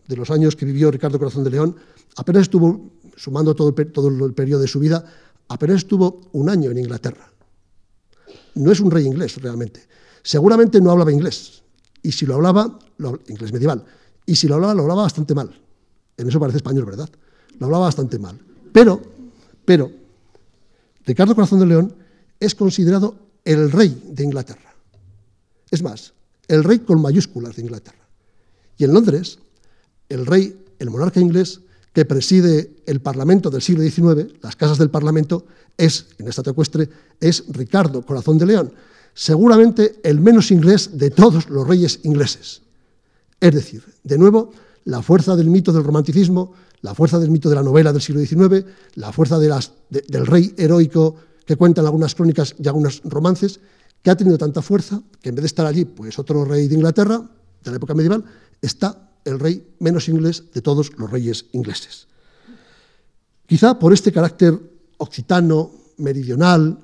de 0.06 0.16
los 0.16 0.30
años 0.30 0.56
que 0.56 0.64
vivió 0.64 0.90
Ricardo 0.90 1.18
Corazón 1.18 1.44
de 1.44 1.50
León, 1.50 1.76
apenas 2.16 2.42
estuvo, 2.42 2.90
sumando 3.16 3.54
todo 3.54 3.74
el, 3.76 3.92
todo 3.92 4.08
el 4.08 4.34
periodo 4.34 4.62
de 4.62 4.68
su 4.68 4.80
vida, 4.80 5.04
apenas 5.48 5.76
estuvo 5.76 6.20
un 6.32 6.48
año 6.48 6.70
en 6.70 6.78
Inglaterra. 6.78 7.30
No 8.54 8.70
es 8.70 8.80
un 8.80 8.90
rey 8.90 9.04
inglés 9.06 9.40
realmente. 9.40 9.82
Seguramente 10.22 10.80
no 10.80 10.90
hablaba 10.90 11.12
inglés. 11.12 11.62
Y 12.02 12.12
si 12.12 12.26
lo 12.26 12.34
hablaba, 12.34 12.78
inglés 13.28 13.52
medieval. 13.52 13.84
Y 14.26 14.36
si 14.36 14.46
lo 14.46 14.54
hablaba, 14.54 14.74
lo 14.74 14.82
hablaba 14.82 15.02
bastante 15.02 15.34
mal. 15.34 15.50
En 16.16 16.28
eso 16.28 16.38
parece 16.38 16.58
español, 16.58 16.84
¿verdad? 16.84 17.08
Lo 17.58 17.66
hablaba 17.66 17.86
bastante 17.86 18.18
mal. 18.18 18.38
Pero 18.72 19.14
pero 19.64 19.90
Ricardo 21.06 21.34
Corazón 21.34 21.60
de 21.60 21.66
León 21.66 21.94
es 22.38 22.54
considerado 22.54 23.16
el 23.44 23.70
rey 23.70 24.02
de 24.10 24.24
Inglaterra. 24.24 24.74
Es 25.70 25.82
más, 25.82 26.12
el 26.48 26.64
rey 26.64 26.80
con 26.80 27.00
mayúsculas 27.00 27.56
de 27.56 27.62
Inglaterra. 27.62 28.06
Y 28.76 28.84
en 28.84 28.92
Londres, 28.92 29.38
el 30.08 30.26
rey, 30.26 30.56
el 30.78 30.90
monarca 30.90 31.20
inglés, 31.20 31.60
que 31.92 32.04
preside 32.04 32.74
el 32.86 33.00
Parlamento 33.00 33.50
del 33.50 33.62
siglo 33.62 33.82
XIX, 33.82 34.34
las 34.42 34.56
casas 34.56 34.78
del 34.78 34.90
Parlamento, 34.90 35.46
es, 35.76 36.06
en 36.18 36.28
esta 36.28 36.50
ecuestre, 36.50 36.88
es 37.20 37.44
Ricardo 37.48 38.02
Corazón 38.02 38.36
de 38.36 38.46
León, 38.46 38.72
seguramente 39.14 40.00
el 40.02 40.20
menos 40.20 40.50
inglés 40.50 40.90
de 40.98 41.10
todos 41.10 41.48
los 41.48 41.66
reyes 41.66 42.00
ingleses. 42.02 42.62
Es 43.40 43.54
decir, 43.54 43.84
de 44.02 44.18
nuevo, 44.18 44.52
la 44.84 45.02
fuerza 45.02 45.36
del 45.36 45.50
mito 45.50 45.72
del 45.72 45.84
romanticismo, 45.84 46.52
la 46.82 46.94
fuerza 46.94 47.18
del 47.18 47.30
mito 47.30 47.48
de 47.48 47.54
la 47.54 47.62
novela 47.62 47.92
del 47.92 48.02
siglo 48.02 48.20
XIX, 48.20 48.66
la 48.96 49.12
fuerza 49.12 49.38
del 49.38 50.26
rey 50.26 50.52
heroico 50.56 51.14
que 51.46 51.56
cuentan 51.56 51.86
algunas 51.86 52.14
crónicas 52.14 52.54
y 52.58 52.66
algunos 52.66 53.02
romances, 53.04 53.60
que 54.02 54.10
ha 54.10 54.16
tenido 54.16 54.36
tanta 54.36 54.60
fuerza 54.62 55.00
que 55.22 55.30
en 55.30 55.34
vez 55.36 55.44
de 55.44 55.46
estar 55.46 55.64
allí, 55.64 55.84
pues 55.84 56.18
otro 56.18 56.44
rey 56.44 56.68
de 56.68 56.74
Inglaterra, 56.74 57.22
de 57.62 57.70
la 57.70 57.76
época 57.76 57.94
medieval, 57.94 58.24
está 58.60 59.13
el 59.24 59.38
rey 59.38 59.66
menos 59.78 60.08
inglés 60.08 60.44
de 60.52 60.62
todos 60.62 60.96
los 60.98 61.10
reyes 61.10 61.46
ingleses. 61.52 62.06
Quizá 63.46 63.78
por 63.78 63.92
este 63.92 64.12
carácter 64.12 64.58
occitano, 64.98 65.70
meridional, 65.98 66.78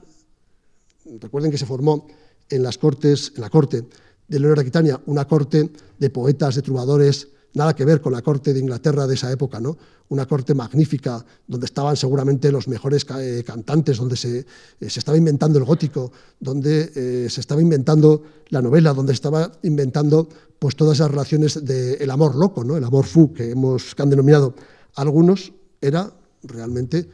recuerden 1.20 1.50
que 1.50 1.58
se 1.58 1.66
formó 1.66 2.06
en 2.48 2.62
las 2.62 2.78
cortes, 2.78 3.32
en 3.34 3.40
la 3.40 3.50
corte 3.50 3.86
de 4.28 4.38
Leonor 4.38 4.60
Aquitania, 4.60 5.00
una 5.06 5.26
corte 5.26 5.70
de 5.98 6.10
poetas, 6.10 6.54
de 6.54 6.62
trovadores, 6.62 7.28
nada 7.54 7.74
que 7.74 7.84
ver 7.84 8.00
con 8.00 8.12
la 8.12 8.22
corte 8.22 8.52
de 8.52 8.60
Inglaterra 8.60 9.06
de 9.06 9.14
esa 9.14 9.30
época, 9.30 9.60
¿no? 9.60 9.76
Una 10.08 10.26
corte 10.26 10.54
magnífica, 10.54 11.24
donde 11.46 11.66
estaban 11.66 11.96
seguramente 11.96 12.50
los 12.50 12.68
mejores 12.68 13.06
eh, 13.18 13.44
cantantes, 13.46 13.98
donde 13.98 14.16
se, 14.16 14.40
eh, 14.40 14.90
se, 14.90 14.98
estaba 14.98 15.16
inventando 15.16 15.58
el 15.58 15.64
gótico, 15.64 16.12
donde 16.38 16.92
eh, 16.94 17.30
se 17.30 17.40
estaba 17.40 17.60
inventando 17.62 18.22
la 18.48 18.62
novela, 18.62 18.92
donde 18.92 19.12
se 19.12 19.16
estaba 19.16 19.50
inventando 19.62 20.28
pues, 20.58 20.76
todas 20.76 20.98
esas 20.98 21.10
relaciones 21.10 21.64
del 21.64 22.10
amor 22.10 22.36
loco, 22.36 22.64
¿no? 22.64 22.76
El 22.76 22.84
amor 22.84 23.06
fu 23.06 23.32
que, 23.32 23.50
hemos, 23.50 23.94
que 23.94 24.02
han 24.02 24.10
denominado 24.10 24.54
algunos, 24.94 25.52
era 25.80 26.12
realmente 26.42 27.08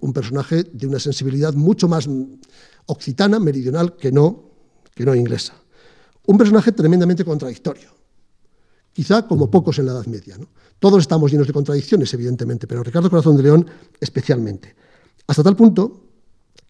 un 0.00 0.12
personaje 0.12 0.64
de 0.64 0.86
una 0.86 1.00
sensibilidad 1.00 1.54
mucho 1.54 1.88
más 1.88 2.08
occitana, 2.86 3.40
meridional, 3.40 3.96
que 3.96 4.12
no, 4.12 4.50
que 4.94 5.04
no 5.04 5.14
inglesa. 5.14 5.54
Un 6.26 6.38
personaje 6.38 6.70
tremendamente 6.70 7.24
contradictorio 7.24 8.01
quizá 8.92 9.26
como 9.26 9.50
pocos 9.50 9.78
en 9.78 9.86
la 9.86 9.92
Edad 9.92 10.06
Media. 10.06 10.36
Todos 10.78 11.00
estamos 11.00 11.30
llenos 11.30 11.46
de 11.46 11.52
contradicciones, 11.52 12.12
evidentemente, 12.14 12.66
pero 12.66 12.82
Ricardo 12.82 13.10
Corazón 13.10 13.36
de 13.36 13.42
León 13.44 13.66
especialmente. 14.00 14.74
Hasta 15.26 15.42
tal 15.42 15.56
punto 15.56 16.00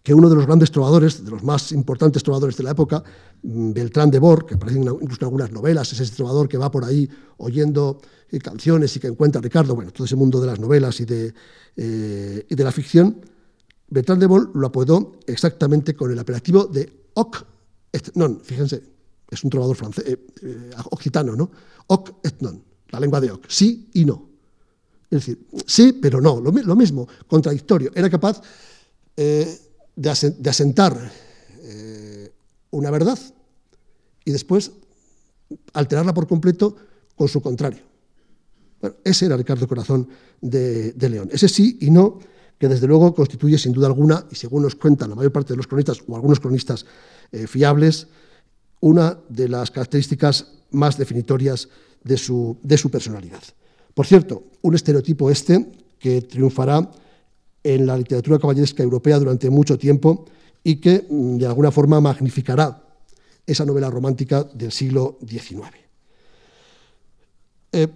que 0.03 0.13
uno 0.13 0.29
de 0.29 0.35
los 0.35 0.47
grandes 0.47 0.71
trovadores, 0.71 1.25
de 1.25 1.31
los 1.31 1.45
más 1.45 1.71
importantes 1.71 2.23
trovadores 2.23 2.57
de 2.57 2.65
la 2.65 2.73
época, 2.73 3.03
mm, 3.43 3.73
Beltrán 3.73 4.11
de 4.11 4.19
Bor, 4.19 4.45
que 4.45 4.55
aparece 4.55 4.81
incluso 4.81 5.19
en 5.21 5.27
algunas 5.27 5.53
novelas, 5.53 5.93
es 5.93 6.01
ese 6.01 6.17
trovador 6.17 6.49
que 6.49 6.59
va 6.59 6.71
por 6.71 6.85
ahí 6.85 7.09
oyendo 7.39 8.01
eh, 8.31 8.39
canciones 8.39 8.97
y 8.97 9.01
que 9.01 9.07
encuentra 9.07 9.39
a 9.39 9.43
Ricardo, 9.43 9.75
bueno, 9.77 9.93
todo 9.93 10.05
ese 10.05 10.17
mundo 10.17 10.41
de 10.41 10.47
las 10.49 10.59
novelas 10.59 10.99
y 11.01 11.05
de, 11.05 11.33
eh, 11.77 12.47
y 12.49 12.55
de 12.55 12.65
la 12.65 12.73
ficción, 12.73 13.25
Beltrán 13.89 14.19
de 14.19 14.27
Bor 14.27 14.51
lo 14.55 14.67
apodó 14.67 15.13
exactamente 15.27 15.95
con 15.95 16.11
el 16.11 16.19
apelativo 16.19 16.65
de 16.65 16.93
Oc 17.15 17.47
et 17.93 18.11
fíjense, 18.43 18.83
es 19.33 19.43
un 19.45 19.51
trovador 19.51 19.77
francés, 19.77 20.05
eh, 20.07 20.71
occitano, 20.91 21.35
¿no? 21.35 21.51
Oc 21.89 22.21
et 22.23 22.41
non, 22.45 22.61
la 22.93 23.01
lengua 23.01 23.21
de 23.21 23.33
Oc, 23.33 23.49
sí 23.49 23.89
y 23.95 24.05
no. 24.05 24.29
Es 25.11 25.27
decir, 25.27 25.47
sí, 25.67 25.93
pero 25.93 26.21
no, 26.21 26.41
lo, 26.41 26.77
mismo, 26.77 27.09
contradictorio. 27.27 27.91
Era 27.95 28.09
capaz 28.09 28.41
de, 29.15 30.49
asentar 30.49 30.97
eh, 31.61 32.33
una 32.71 32.91
verdad 32.91 33.19
y 34.25 34.33
después 34.33 34.73
alterarla 35.75 36.15
por 36.15 36.27
completo 36.27 36.77
con 37.15 37.29
su 37.29 37.43
contrario. 37.43 37.81
Bueno, 38.81 38.97
ese 39.05 39.27
era 39.27 39.37
Ricardo 39.37 39.69
Corazón 39.69 40.09
de, 40.41 40.95
León. 40.99 41.29
Ese 41.33 41.49
sí 41.49 41.79
y 41.81 41.91
no, 41.91 42.19
que 42.59 42.69
desde 42.69 42.87
luego 42.87 43.15
constituye 43.15 43.59
sin 43.59 43.73
duda 43.73 43.87
alguna, 43.87 44.27
y 44.31 44.35
según 44.35 44.63
nos 44.63 44.75
cuentan 44.75 45.11
la 45.11 45.17
mayor 45.17 45.33
parte 45.33 45.53
de 45.53 45.57
los 45.57 45.67
cronistas 45.67 46.03
o 46.07 46.17
algunos 46.17 46.41
cronistas 46.41 46.85
eh, 47.31 47.47
fiables, 47.47 48.09
una 48.83 49.19
de 49.29 49.49
las 49.49 49.71
características 49.71 50.47
más 50.73 50.99
definitorias 50.99 51.69
de 52.03 52.19
su, 52.19 52.59
de 52.63 52.77
su 52.77 52.91
personalidad. 52.91 53.43
Por 53.95 54.07
cierto, 54.07 54.45
un 54.63 54.75
estereotipo 54.75 55.31
este 55.31 55.71
que 55.99 56.23
triunfará 56.23 56.91
en 57.63 57.87
la 57.87 57.97
literatura 57.97 58.39
caballeresca 58.39 58.83
europea 58.83 59.19
durante 59.19 59.51
mucho 59.51 59.79
tiempo 59.79 60.27
y 60.65 60.77
que 60.77 61.07
mm, 61.09 61.37
de 61.37 61.47
alguna 61.47 61.71
forma 61.71 62.01
magnificará 62.01 62.83
esa 63.47 63.65
novela 63.65 63.89
romántica 63.89 64.45
del 64.45 64.73
siglo 64.73 65.19
XIX. 65.27 65.71
Eh, 67.71 67.89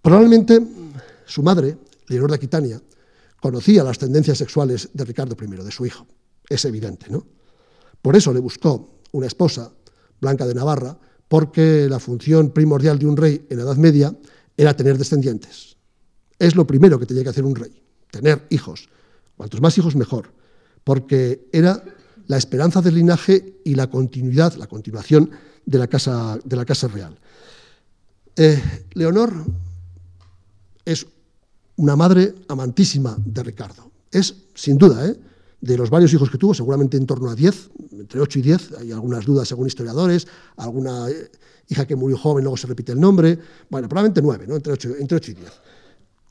probablemente 0.00 0.60
su 1.26 1.42
madre, 1.42 1.76
Leonor 2.08 2.30
de 2.30 2.36
Aquitania, 2.36 2.80
conocía 3.40 3.82
las 3.82 3.98
tendencias 3.98 4.38
sexuales 4.38 4.90
de 4.92 5.04
Ricardo 5.04 5.36
I, 5.40 5.64
de 5.64 5.70
su 5.72 5.86
hijo. 5.86 6.06
Es 6.48 6.64
evidente, 6.64 7.06
¿no? 7.10 7.26
Por 8.00 8.14
eso 8.14 8.32
le 8.32 8.40
buscó 8.40 9.00
una 9.12 9.26
esposa, 9.26 9.72
Blanca 10.20 10.46
de 10.46 10.54
Navarra, 10.54 10.98
porque 11.28 11.88
la 11.88 11.98
función 11.98 12.50
primordial 12.50 12.98
de 12.98 13.06
un 13.06 13.16
rey 13.16 13.46
en 13.48 13.58
la 13.58 13.64
Edad 13.64 13.76
Media 13.76 14.14
era 14.56 14.76
tener 14.76 14.98
descendientes. 14.98 15.76
Es 16.38 16.54
lo 16.54 16.66
primero 16.66 16.98
que 16.98 17.06
tenía 17.06 17.22
que 17.22 17.30
hacer 17.30 17.44
un 17.44 17.54
rey 17.54 17.84
tener 18.14 18.46
hijos. 18.50 18.88
Cuantos 19.36 19.60
más 19.60 19.76
hijos, 19.76 19.96
mejor, 19.96 20.30
porque 20.84 21.48
era 21.52 21.82
la 22.28 22.36
esperanza 22.36 22.80
del 22.80 22.94
linaje 22.94 23.60
y 23.64 23.74
la 23.74 23.88
continuidad, 23.88 24.54
la 24.54 24.68
continuación 24.68 25.30
de 25.66 25.78
la 25.78 25.88
casa, 25.88 26.38
de 26.44 26.56
la 26.56 26.64
casa 26.64 26.86
real. 26.86 27.18
Eh, 28.36 28.62
Leonor 28.92 29.32
es 30.84 31.06
una 31.76 31.96
madre 31.96 32.34
amantísima 32.46 33.16
de 33.18 33.42
Ricardo. 33.42 33.90
Es, 34.10 34.34
sin 34.54 34.78
duda, 34.78 35.08
¿eh? 35.08 35.16
De 35.64 35.78
los 35.78 35.88
varios 35.88 36.12
hijos 36.12 36.30
que 36.30 36.36
tuvo, 36.36 36.52
seguramente 36.52 36.98
en 36.98 37.06
torno 37.06 37.30
a 37.30 37.34
10, 37.34 37.70
entre 37.92 38.20
8 38.20 38.38
y 38.38 38.42
10, 38.42 38.72
hay 38.80 38.92
algunas 38.92 39.24
dudas 39.24 39.48
según 39.48 39.66
historiadores, 39.66 40.26
alguna 40.58 41.08
eh, 41.08 41.30
hija 41.68 41.86
que 41.86 41.96
murió 41.96 42.18
joven, 42.18 42.44
luego 42.44 42.58
se 42.58 42.66
repite 42.66 42.92
el 42.92 43.00
nombre, 43.00 43.38
bueno, 43.70 43.88
probablemente 43.88 44.20
9, 44.20 44.44
¿no? 44.46 44.56
entre, 44.56 44.74
8, 44.74 44.90
entre 45.00 45.16
8 45.16 45.30
y 45.30 45.34
10. 45.34 45.50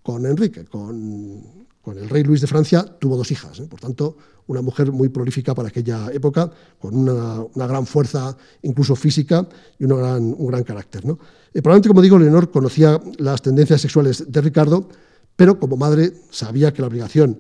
Con 0.03 0.25
Enrique, 0.27 0.65
con, 0.65 1.65
con 1.81 1.97
el 1.97 2.09
rey 2.09 2.23
Luis 2.23 2.41
de 2.41 2.47
Francia 2.47 2.86
tuvo 2.99 3.17
dos 3.17 3.31
hijas, 3.31 3.59
¿eh? 3.59 3.65
por 3.67 3.79
tanto, 3.79 4.17
una 4.45 4.61
mujer 4.61 4.91
muy 4.91 5.09
prolífica 5.09 5.55
para 5.55 5.69
aquella 5.69 6.11
época, 6.11 6.51
con 6.79 6.95
una, 6.95 7.67
gran 7.67 7.88
fuerza, 7.88 8.38
incluso 8.61 8.95
física, 8.95 9.47
y 9.79 9.88
gran, 9.88 10.36
un 10.38 10.47
gran 10.47 10.63
carácter. 10.63 11.05
¿no? 11.05 11.17
Eh, 11.51 11.61
probablemente, 11.63 11.88
como 11.88 12.03
digo, 12.03 12.19
Leonor 12.19 12.51
conocía 12.51 13.01
las 13.17 13.41
tendencias 13.41 13.81
sexuales 13.81 14.31
de 14.31 14.41
Ricardo, 14.41 14.89
pero 15.36 15.59
como 15.59 15.75
madre 15.75 16.13
sabía 16.29 16.71
que 16.71 16.84
la 16.84 16.88
obligación 16.89 17.39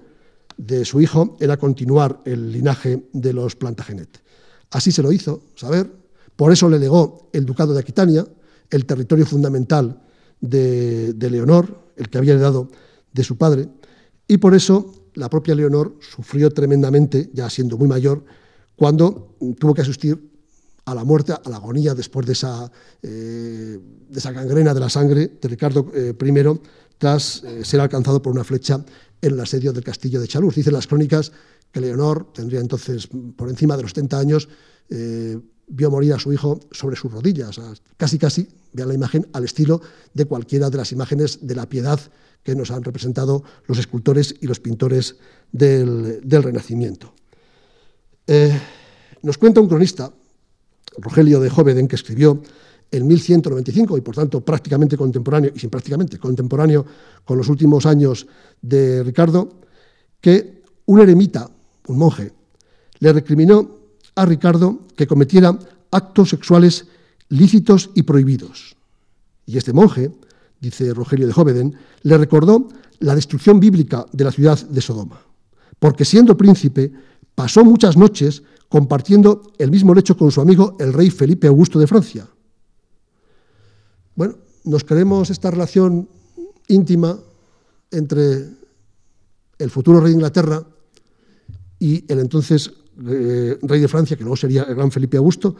de 0.57 0.85
su 0.85 1.01
hijo 1.01 1.37
era 1.39 1.57
continuar 1.57 2.21
el 2.25 2.51
linaje 2.51 3.07
de 3.13 3.33
los 3.33 3.55
Plantagenet. 3.55 4.21
Así 4.71 4.91
se 4.91 5.03
lo 5.03 5.11
hizo 5.11 5.43
saber, 5.55 5.91
por 6.35 6.51
eso 6.51 6.69
le 6.69 6.79
legó 6.79 7.29
el 7.33 7.45
ducado 7.45 7.73
de 7.73 7.79
Aquitania, 7.79 8.25
el 8.69 8.85
territorio 8.85 9.25
fundamental 9.25 10.01
de, 10.41 11.13
de 11.13 11.29
Leonor, 11.29 11.91
el 11.95 12.09
que 12.09 12.17
había 12.17 12.33
heredado 12.33 12.69
de 13.11 13.23
su 13.23 13.37
padre, 13.37 13.69
y 14.27 14.37
por 14.37 14.55
eso 14.55 15.09
la 15.13 15.29
propia 15.29 15.55
Leonor 15.55 15.95
sufrió 15.99 16.49
tremendamente, 16.51 17.29
ya 17.33 17.49
siendo 17.49 17.77
muy 17.77 17.87
mayor, 17.87 18.23
cuando 18.75 19.35
tuvo 19.59 19.73
que 19.73 19.81
asistir 19.81 20.31
a 20.85 20.95
la 20.95 21.03
muerte, 21.03 21.33
a 21.33 21.49
la 21.49 21.57
agonía 21.57 21.93
después 21.93 22.25
de 22.25 22.33
esa, 22.33 22.69
eh, 23.01 23.79
de 24.09 24.19
esa 24.19 24.31
gangrena 24.31 24.73
de 24.73 24.79
la 24.79 24.89
sangre 24.89 25.37
de 25.39 25.47
Ricardo 25.47 25.91
eh, 25.93 26.13
I, 26.19 26.59
tras 26.97 27.43
eh, 27.43 27.63
ser 27.63 27.79
alcanzado 27.79 28.21
por 28.21 28.33
una 28.33 28.43
flecha 28.43 28.83
en 29.23 29.33
el 29.33 29.39
asedio 29.39 29.73
del 29.73 29.83
castillo 29.83 30.19
de 30.21 30.27
Chaluz. 30.27 30.55
Dicen 30.55 30.73
las 30.73 30.87
crónicas 30.87 31.31
que 31.71 31.81
Leonor 31.81 32.31
tendría 32.33 32.59
entonces 32.59 33.07
por 33.35 33.49
encima 33.49 33.75
de 33.75 33.83
los 33.83 33.91
70 33.91 34.19
años, 34.19 34.49
vio 35.67 35.89
morir 35.89 36.13
a 36.13 36.19
su 36.19 36.31
hijo 36.31 36.59
sobre 36.71 36.95
sus 36.95 37.11
rodillas, 37.11 37.59
casi 37.97 38.19
casi, 38.19 38.47
vean 38.73 38.89
la 38.89 38.93
imagen, 38.93 39.27
al 39.33 39.45
estilo 39.45 39.81
de 40.13 40.25
cualquiera 40.25 40.69
de 40.69 40.77
las 40.77 40.91
imágenes 40.91 41.39
de 41.41 41.55
la 41.55 41.67
piedad 41.67 41.99
que 42.43 42.55
nos 42.55 42.71
han 42.71 42.83
representado 42.83 43.43
los 43.65 43.77
escultores 43.79 44.35
y 44.41 44.47
los 44.47 44.59
pintores 44.59 45.15
del, 45.51 46.21
Renacimiento. 46.23 47.13
Eh, 48.27 48.59
nos 49.21 49.37
cuenta 49.37 49.61
un 49.61 49.69
cronista, 49.69 50.11
Rogelio 50.97 51.39
de 51.39 51.49
Jóveden, 51.49 51.87
que 51.87 51.95
escribió 51.95 52.43
en 52.93 53.07
1195 53.07 53.97
y 53.97 54.01
por 54.01 54.15
tanto 54.15 54.41
prácticamente 54.41 54.95
contemporáneo, 54.95 55.51
y 55.53 55.59
sin 55.59 55.69
prácticamente 55.69 56.19
contemporáneo 56.19 56.85
con 57.25 57.37
los 57.37 57.49
últimos 57.49 57.85
años 57.85 58.27
de 58.61 59.03
Ricardo, 59.03 59.49
que 60.21 60.61
un 60.85 60.99
eremita, 61.01 61.49
un 61.87 61.97
monje, 61.97 62.31
le 62.99 63.11
recriminó 63.11 63.79
a 64.15 64.25
Ricardo 64.25 64.87
que 64.95 65.07
cometiera 65.07 65.57
actos 65.91 66.29
sexuales 66.29 66.85
lícitos 67.29 67.89
y 67.95 68.03
prohibidos. 68.03 68.75
Y 69.45 69.57
este 69.57 69.73
monje 69.73 70.11
dice 70.61 70.93
Rogelio 70.93 71.27
de 71.27 71.33
Jóveden, 71.33 71.75
le 72.03 72.17
recordó 72.17 72.69
la 72.99 73.15
destrucción 73.15 73.59
bíblica 73.59 74.05
de 74.13 74.23
la 74.23 74.31
ciudad 74.31 74.59
de 74.69 74.81
Sodoma, 74.81 75.19
porque 75.79 76.05
siendo 76.05 76.37
príncipe 76.37 76.91
pasó 77.35 77.65
muchas 77.65 77.97
noches 77.97 78.43
compartiendo 78.69 79.51
el 79.57 79.71
mismo 79.71 79.93
lecho 79.93 80.15
con 80.15 80.31
su 80.31 80.41
amigo 80.41 80.77
el 80.79 80.93
rey 80.93 81.09
Felipe 81.09 81.47
Augusto 81.47 81.79
de 81.79 81.87
Francia. 81.87 82.27
Bueno, 84.15 84.35
nos 84.63 84.83
creemos 84.83 85.29
esta 85.29 85.51
relación 85.51 86.07
íntima 86.67 87.19
entre 87.91 88.47
el 89.59 89.69
futuro 89.69 89.99
rey 89.99 90.09
de 90.09 90.15
Inglaterra 90.15 90.63
y 91.79 92.03
el 92.11 92.19
entonces 92.19 92.71
eh, 93.07 93.57
rey 93.61 93.81
de 93.81 93.87
Francia, 93.87 94.15
que 94.15 94.23
luego 94.23 94.35
sería 94.35 94.63
el 94.63 94.75
gran 94.75 94.91
Felipe 94.91 95.17
Augusto, 95.17 95.55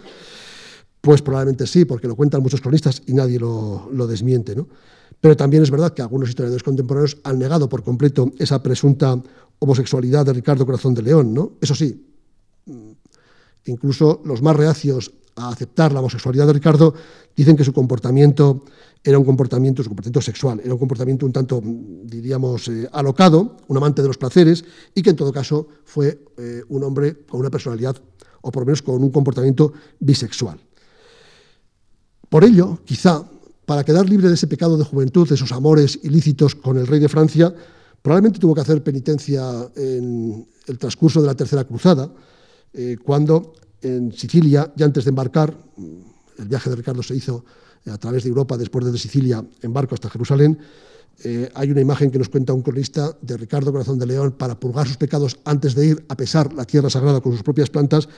pues 1.02 1.22
probablemente 1.22 1.68
sí, 1.68 1.86
porque 1.86 2.08
lo 2.08 2.16
cuentan 2.16 2.42
muchos 2.42 2.62
cronistas 2.62 3.02
y 3.08 3.14
nadie 3.14 3.40
lo, 3.40 4.08
desmiente. 4.08 4.56
¿no? 4.56 4.68
Pero 5.20 5.36
también 5.36 5.64
es 5.64 5.72
verdad 5.72 5.94
que 5.94 6.02
algunos 6.02 6.30
historiadores 6.30 6.64
contemporáneos 6.64 7.18
han 7.24 7.40
negado 7.40 7.68
por 7.68 7.84
completo 7.84 8.32
esa 8.38 8.62
presunta 8.62 9.22
homosexualidad 9.60 10.26
de 10.26 10.34
Ricardo 10.34 10.66
Corazón 10.66 10.94
de 10.94 11.02
León. 11.02 11.34
¿no? 11.34 11.54
Eso 11.60 11.76
sí, 11.76 12.06
mm, 12.66 12.92
incluso 13.66 14.22
los 14.26 14.42
más 14.42 14.56
reacios 14.56 15.12
a 15.36 15.50
aceptar 15.50 15.92
la 15.92 16.00
homosexualidad 16.00 16.48
de 16.48 16.54
Ricardo 16.54 16.94
dicen 17.36 17.56
que 17.56 17.64
su 17.64 17.74
comportamiento 17.74 18.64
era 19.04 19.20
un 19.20 19.26
comportamiento, 19.26 19.84
su 19.84 19.90
comportamiento 19.90 20.22
sexual, 20.22 20.62
era 20.64 20.74
un 20.74 20.80
comportamiento 20.80 21.26
un 21.26 21.34
tanto, 21.34 21.62
diríamos, 21.64 22.68
eh, 22.70 22.88
alocado, 22.94 23.58
un 23.68 23.78
amante 23.78 24.02
de 24.02 24.08
los 24.08 24.18
placeres, 24.18 24.64
y 24.96 25.02
que 25.02 25.10
en 25.10 25.16
todo 25.18 25.34
caso 25.34 25.68
fue 25.84 26.24
eh, 26.38 26.62
un 26.70 26.84
hombre 26.84 27.26
con 27.28 27.42
una 27.42 27.50
personalidad, 27.50 27.98
o 28.42 28.52
por 28.52 28.62
lo 28.62 28.68
menos 28.68 28.82
con 28.82 29.04
un 29.04 29.12
comportamiento 29.12 29.74
bisexual. 30.00 30.58
Por 32.30 32.46
ello, 32.46 32.80
quizá, 32.86 33.24
para 33.66 33.84
quedar 33.84 34.10
libre 34.10 34.30
de 34.30 34.36
ese 34.36 34.48
pecado 34.48 34.78
de 34.78 34.86
juventud, 34.86 35.28
de 35.28 35.36
esos 35.36 35.52
amores 35.52 36.00
ilícitos 36.04 36.56
con 36.56 36.78
el 36.78 36.88
rey 36.88 37.00
de 37.00 37.10
Francia, 37.10 37.54
probablemente 38.02 38.40
tuvo 38.40 38.56
que 38.56 38.62
hacer 38.62 38.84
penitencia 38.84 39.70
en 39.76 40.48
el 40.68 40.78
transcurso 40.78 41.22
de 41.22 41.28
la 41.28 41.36
Tercera 41.36 41.66
Cruzada, 41.66 42.10
eh, 42.74 42.98
cuando 43.04 43.54
en 43.84 44.12
Sicilia, 44.12 44.72
ya 44.76 44.86
antes 44.86 45.04
de 45.04 45.10
embarcar, 45.10 45.56
el 46.38 46.48
viaje 46.48 46.70
de 46.70 46.76
Ricardo 46.76 47.04
se 47.04 47.16
hizo 47.16 47.46
a 47.86 47.98
través 47.98 48.24
de 48.24 48.30
Europa, 48.30 48.58
después 48.58 48.86
desde 48.86 48.98
Sicilia, 48.98 49.44
en 49.62 49.74
barco 49.74 49.94
hasta 49.94 50.10
Jerusalén, 50.10 50.58
eh, 51.24 51.50
hay 51.54 51.70
una 51.70 51.82
imagen 51.82 52.10
que 52.10 52.18
nos 52.18 52.30
cuenta 52.30 52.54
un 52.54 52.62
cronista 52.62 53.16
de 53.22 53.38
Ricardo 53.38 53.72
Corazón 53.72 54.00
de 54.00 54.08
León 54.08 54.32
para 54.32 54.60
purgar 54.60 54.88
sus 54.88 54.98
pecados 54.98 55.40
antes 55.46 55.76
de 55.76 55.86
ir 55.88 56.06
a 56.10 56.18
pesar 56.18 56.54
la 56.54 56.66
tierra 56.66 56.90
sagrada 56.90 57.22
con 57.22 57.34
sus 57.34 57.44
propias 57.44 57.70
plantas, 57.70 58.10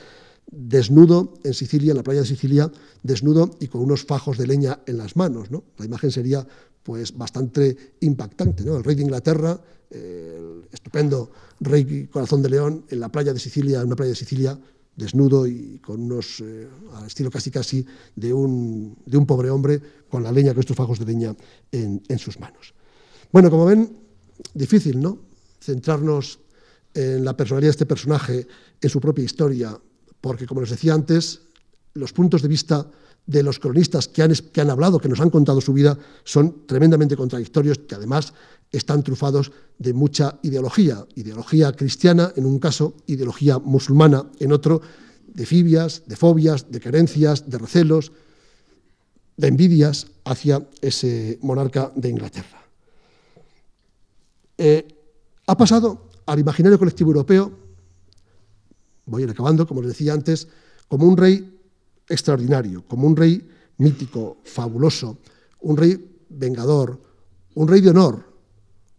desnudo 0.50 1.34
en 1.44 1.52
Sicilia, 1.52 1.90
en 1.90 1.98
la 1.98 2.02
playa 2.02 2.20
de 2.20 2.26
Sicilia, 2.26 2.70
desnudo 3.02 3.50
y 3.60 3.66
con 3.66 3.82
unos 3.82 4.04
fajos 4.04 4.38
de 4.38 4.46
leña 4.46 4.80
en 4.86 4.98
las 4.98 5.16
manos. 5.16 5.50
¿no? 5.50 5.64
La 5.76 5.84
imagen 5.84 6.10
sería 6.10 6.46
pues, 6.82 7.16
bastante 7.16 7.76
impactante. 8.00 8.62
El 8.62 8.84
rey 8.84 8.94
de 8.94 9.02
Inglaterra, 9.02 9.60
el 9.90 10.66
estupendo 10.72 11.30
rey 11.60 12.06
corazón 12.06 12.42
de 12.42 12.50
león, 12.50 12.84
en 12.88 13.00
la 13.00 13.10
playa 13.10 13.32
de 13.32 13.40
Sicilia, 13.40 13.80
en 13.80 13.88
una 13.88 13.96
playa 13.96 14.10
de 14.10 14.16
Sicilia, 14.16 14.58
desnudo 14.96 15.46
y 15.46 15.78
con 15.78 16.00
unos, 16.00 16.40
eh, 16.40 16.68
al 16.94 17.06
estilo 17.06 17.30
casi 17.30 17.50
casi 17.50 17.86
de 18.14 18.32
un, 18.32 18.96
de 19.04 19.16
un, 19.16 19.26
pobre 19.26 19.50
hombre, 19.50 19.80
con 20.08 20.22
la 20.22 20.32
leña, 20.32 20.52
con 20.52 20.60
estos 20.60 20.76
fajos 20.76 20.98
de 20.98 21.04
leña 21.04 21.36
en, 21.70 22.02
en 22.08 22.18
sus 22.18 22.40
manos. 22.40 22.74
Bueno, 23.30 23.50
como 23.50 23.66
ven, 23.66 23.96
difícil, 24.54 25.00
¿no? 25.00 25.18
Centrarnos 25.60 26.40
en 26.94 27.24
la 27.24 27.36
personalidad 27.36 27.68
de 27.68 27.72
este 27.72 27.86
personaje, 27.86 28.46
en 28.80 28.88
su 28.88 29.00
propia 29.00 29.24
historia, 29.24 29.78
porque, 30.20 30.46
como 30.46 30.62
les 30.62 30.70
decía 30.70 30.94
antes, 30.94 31.42
los 31.94 32.12
puntos 32.12 32.42
de 32.42 32.48
vista 32.48 32.90
de 33.26 33.42
los 33.42 33.58
cronistas 33.58 34.08
que 34.08 34.22
han, 34.22 34.70
hablado, 34.70 35.00
que 35.00 35.08
nos 35.08 35.20
han 35.20 35.30
contado 35.30 35.60
su 35.60 35.72
vida, 35.72 35.98
son 36.24 36.66
tremendamente 36.66 37.16
contradictorios, 37.16 37.78
que 37.78 37.94
además 37.96 38.32
están 38.70 39.02
trufados 39.02 39.52
de 39.78 39.92
mucha 39.92 40.38
ideología, 40.42 41.04
ideología 41.16 41.72
cristiana 41.72 42.32
en 42.36 42.46
un 42.46 42.58
caso, 42.58 42.94
ideología 43.06 43.58
musulmana 43.58 44.26
en 44.38 44.52
otro, 44.52 44.80
de 45.26 45.44
fibias, 45.44 46.02
de 46.06 46.16
fobias, 46.16 46.70
de 46.70 46.80
querencias, 46.80 47.50
de 47.50 47.58
recelos, 47.58 48.12
de 49.36 49.48
envidias 49.48 50.06
hacia 50.24 50.66
ese 50.80 51.38
monarca 51.42 51.92
de 51.94 52.08
Inglaterra. 52.08 52.62
Eh, 54.56 54.86
ha 55.46 55.56
pasado 55.56 56.08
al 56.24 56.38
imaginario 56.38 56.78
colectivo 56.78 57.10
europeo, 57.10 57.52
voy 59.04 59.22
a 59.22 59.24
ir 59.26 59.30
acabando, 59.30 59.66
como 59.66 59.82
les 59.82 59.90
decía 59.90 60.14
antes, 60.14 60.48
como 60.88 61.06
un 61.06 61.16
rey 61.16 61.55
extraordinario, 62.08 62.84
como 62.86 63.06
un 63.06 63.16
rey 63.16 63.48
mítico, 63.78 64.38
fabuloso, 64.44 65.18
un 65.60 65.76
rey 65.76 66.24
vengador, 66.28 67.00
un 67.54 67.68
rey 67.68 67.80
de 67.80 67.90
honor, 67.90 68.24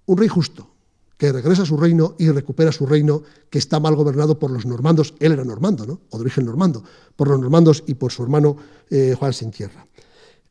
un 0.05 0.17
rey 0.17 0.27
justo, 0.27 0.69
que 1.17 1.31
regresa 1.31 1.63
a 1.63 1.65
su 1.65 1.77
reino 1.77 2.15
y 2.19 2.29
recupera 2.29 2.71
su 2.71 2.85
reino 2.85 3.23
que 3.49 3.57
está 3.57 3.79
mal 3.79 3.95
gobernado 3.95 4.37
por 4.37 4.51
los 4.51 4.65
normandos, 4.65 5.15
él 5.19 5.31
era 5.31 5.43
normando, 5.43 5.85
¿no? 5.85 6.01
o 6.11 6.17
de 6.17 6.21
origen 6.21 6.45
normando, 6.45 6.83
por 7.15 7.27
los 7.27 7.39
normandos 7.39 7.83
y 7.87 7.95
por 7.95 8.11
su 8.11 8.23
hermano 8.23 8.55
eh, 8.89 9.15
Juan 9.17 9.33
Sin 9.33 9.51
Tierra. 9.51 9.85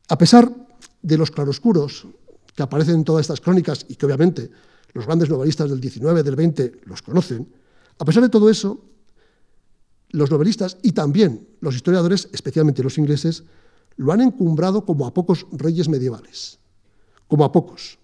A 0.09 0.17
pesar 0.17 0.51
de 1.01 1.17
los 1.17 1.31
claroscuros 1.31 2.05
que 2.53 2.63
aparecen 2.63 2.95
en 2.95 3.03
todas 3.05 3.21
estas 3.21 3.39
crónicas 3.39 3.85
y 3.87 3.95
que 3.95 4.05
obviamente 4.05 4.49
los 4.93 5.05
grandes 5.05 5.29
novelistas 5.29 5.69
del 5.69 5.79
19, 5.79 6.23
del 6.23 6.35
20 6.35 6.81
los 6.85 7.01
conocen, 7.01 7.47
a 7.99 8.05
pesar 8.05 8.23
de 8.23 8.29
todo 8.29 8.49
eso, 8.49 8.79
los 10.09 10.31
novelistas 10.31 10.77
y 10.81 10.91
también 10.91 11.47
los 11.59 11.75
historiadores, 11.75 12.29
especialmente 12.31 12.83
los 12.83 12.97
ingleses, 12.97 13.43
lo 13.97 14.11
han 14.11 14.21
encumbrado 14.21 14.85
como 14.85 15.05
a 15.05 15.13
pocos 15.13 15.45
reyes 15.51 15.89
medievales, 15.89 16.59
como 17.27 17.43
a 17.43 17.51
pocos. 17.51 17.97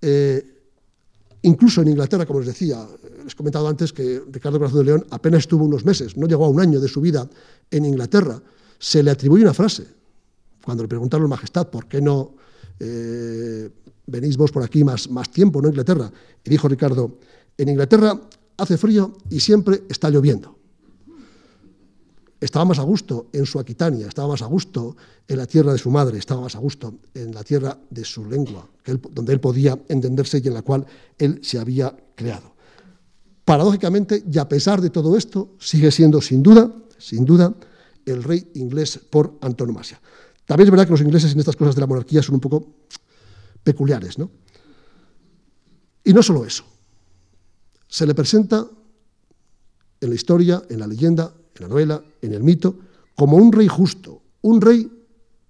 Eh, 0.00 0.44
incluso 1.42 1.82
en 1.82 1.88
Inglaterra, 1.88 2.24
como 2.24 2.40
les 2.40 2.48
decía, 2.48 2.86
les 3.24 3.32
he 3.32 3.36
comentado 3.36 3.68
antes 3.68 3.92
que 3.92 4.22
Ricardo 4.30 4.58
Corazón 4.58 4.78
de 4.78 4.84
León 4.84 5.06
apenas 5.10 5.40
estuvo 5.40 5.64
unos 5.64 5.84
meses, 5.84 6.16
no 6.16 6.26
llegó 6.26 6.46
a 6.46 6.48
un 6.48 6.60
año 6.60 6.80
de 6.80 6.88
su 6.88 7.00
vida 7.00 7.28
en 7.70 7.84
Inglaterra. 7.84 8.40
Se 8.78 9.02
le 9.02 9.10
atribuye 9.10 9.42
una 9.42 9.54
frase, 9.54 9.86
cuando 10.64 10.84
le 10.84 10.88
preguntaron 10.88 11.28
Majestad 11.28 11.68
por 11.68 11.86
qué 11.86 12.00
no 12.00 12.34
eh, 12.78 13.70
venís 14.06 14.36
vos 14.36 14.52
por 14.52 14.62
aquí 14.62 14.84
más, 14.84 15.10
más 15.10 15.30
tiempo, 15.30 15.60
¿no? 15.60 15.68
Inglaterra. 15.68 16.10
Y 16.44 16.50
dijo 16.50 16.68
Ricardo, 16.68 17.18
en 17.58 17.68
Inglaterra 17.68 18.20
hace 18.56 18.76
frío 18.76 19.16
y 19.30 19.40
siempre 19.40 19.82
está 19.88 20.10
lloviendo 20.10 20.55
estaba 22.40 22.64
más 22.64 22.78
a 22.78 22.82
gusto 22.82 23.28
en 23.32 23.46
su 23.46 23.58
Aquitania, 23.58 24.06
estaba 24.06 24.28
más 24.28 24.42
a 24.42 24.46
gusto 24.46 24.96
en 25.26 25.38
la 25.38 25.46
tierra 25.46 25.72
de 25.72 25.78
su 25.78 25.90
madre, 25.90 26.18
estaba 26.18 26.42
más 26.42 26.54
a 26.54 26.58
gusto 26.58 26.94
en 27.14 27.34
la 27.34 27.42
tierra 27.42 27.78
de 27.88 28.04
su 28.04 28.26
lengua, 28.26 28.68
donde 29.10 29.32
él 29.32 29.40
podía 29.40 29.78
entenderse 29.88 30.40
y 30.42 30.48
en 30.48 30.54
la 30.54 30.62
cual 30.62 30.86
él 31.18 31.40
se 31.42 31.58
había 31.58 31.96
creado. 32.14 32.54
Paradójicamente, 33.44 34.24
y 34.30 34.38
a 34.38 34.48
pesar 34.48 34.80
de 34.80 34.90
todo 34.90 35.16
esto, 35.16 35.54
sigue 35.58 35.90
siendo 35.90 36.20
sin 36.20 36.42
duda, 36.42 36.70
sin 36.98 37.24
duda, 37.24 37.54
el 38.04 38.22
rey 38.22 38.50
inglés 38.54 38.98
por 39.10 39.38
antonomasia. 39.40 40.00
También 40.44 40.68
es 40.68 40.70
verdad 40.70 40.84
que 40.84 40.92
los 40.92 41.00
ingleses 41.00 41.32
en 41.32 41.38
estas 41.38 41.56
cosas 41.56 41.74
de 41.74 41.80
la 41.80 41.86
monarquía 41.86 42.22
son 42.22 42.36
un 42.36 42.40
poco 42.40 42.74
peculiares, 43.62 44.18
¿no? 44.18 44.30
Y 46.04 46.12
no 46.12 46.22
solo 46.22 46.44
eso. 46.44 46.64
Se 47.88 48.06
le 48.06 48.14
presenta 48.14 48.66
en 50.00 50.08
la 50.08 50.14
historia, 50.14 50.62
en 50.68 50.78
la 50.78 50.86
leyenda, 50.86 51.32
en 51.58 51.68
la 51.68 51.68
novela, 51.68 52.02
en 52.22 52.32
el 52.32 52.42
mito, 52.42 52.76
como 53.14 53.36
un 53.36 53.52
rey 53.52 53.68
justo, 53.68 54.22
un 54.42 54.60
rey 54.60 54.90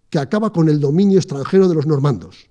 que 0.09 0.19
acaba 0.19 0.53
con 0.53 0.69
el 0.69 0.81
dominio 0.81 1.19
extranjero 1.19 1.69
de 1.69 1.75
los 1.75 1.87
normandos, 1.87 2.49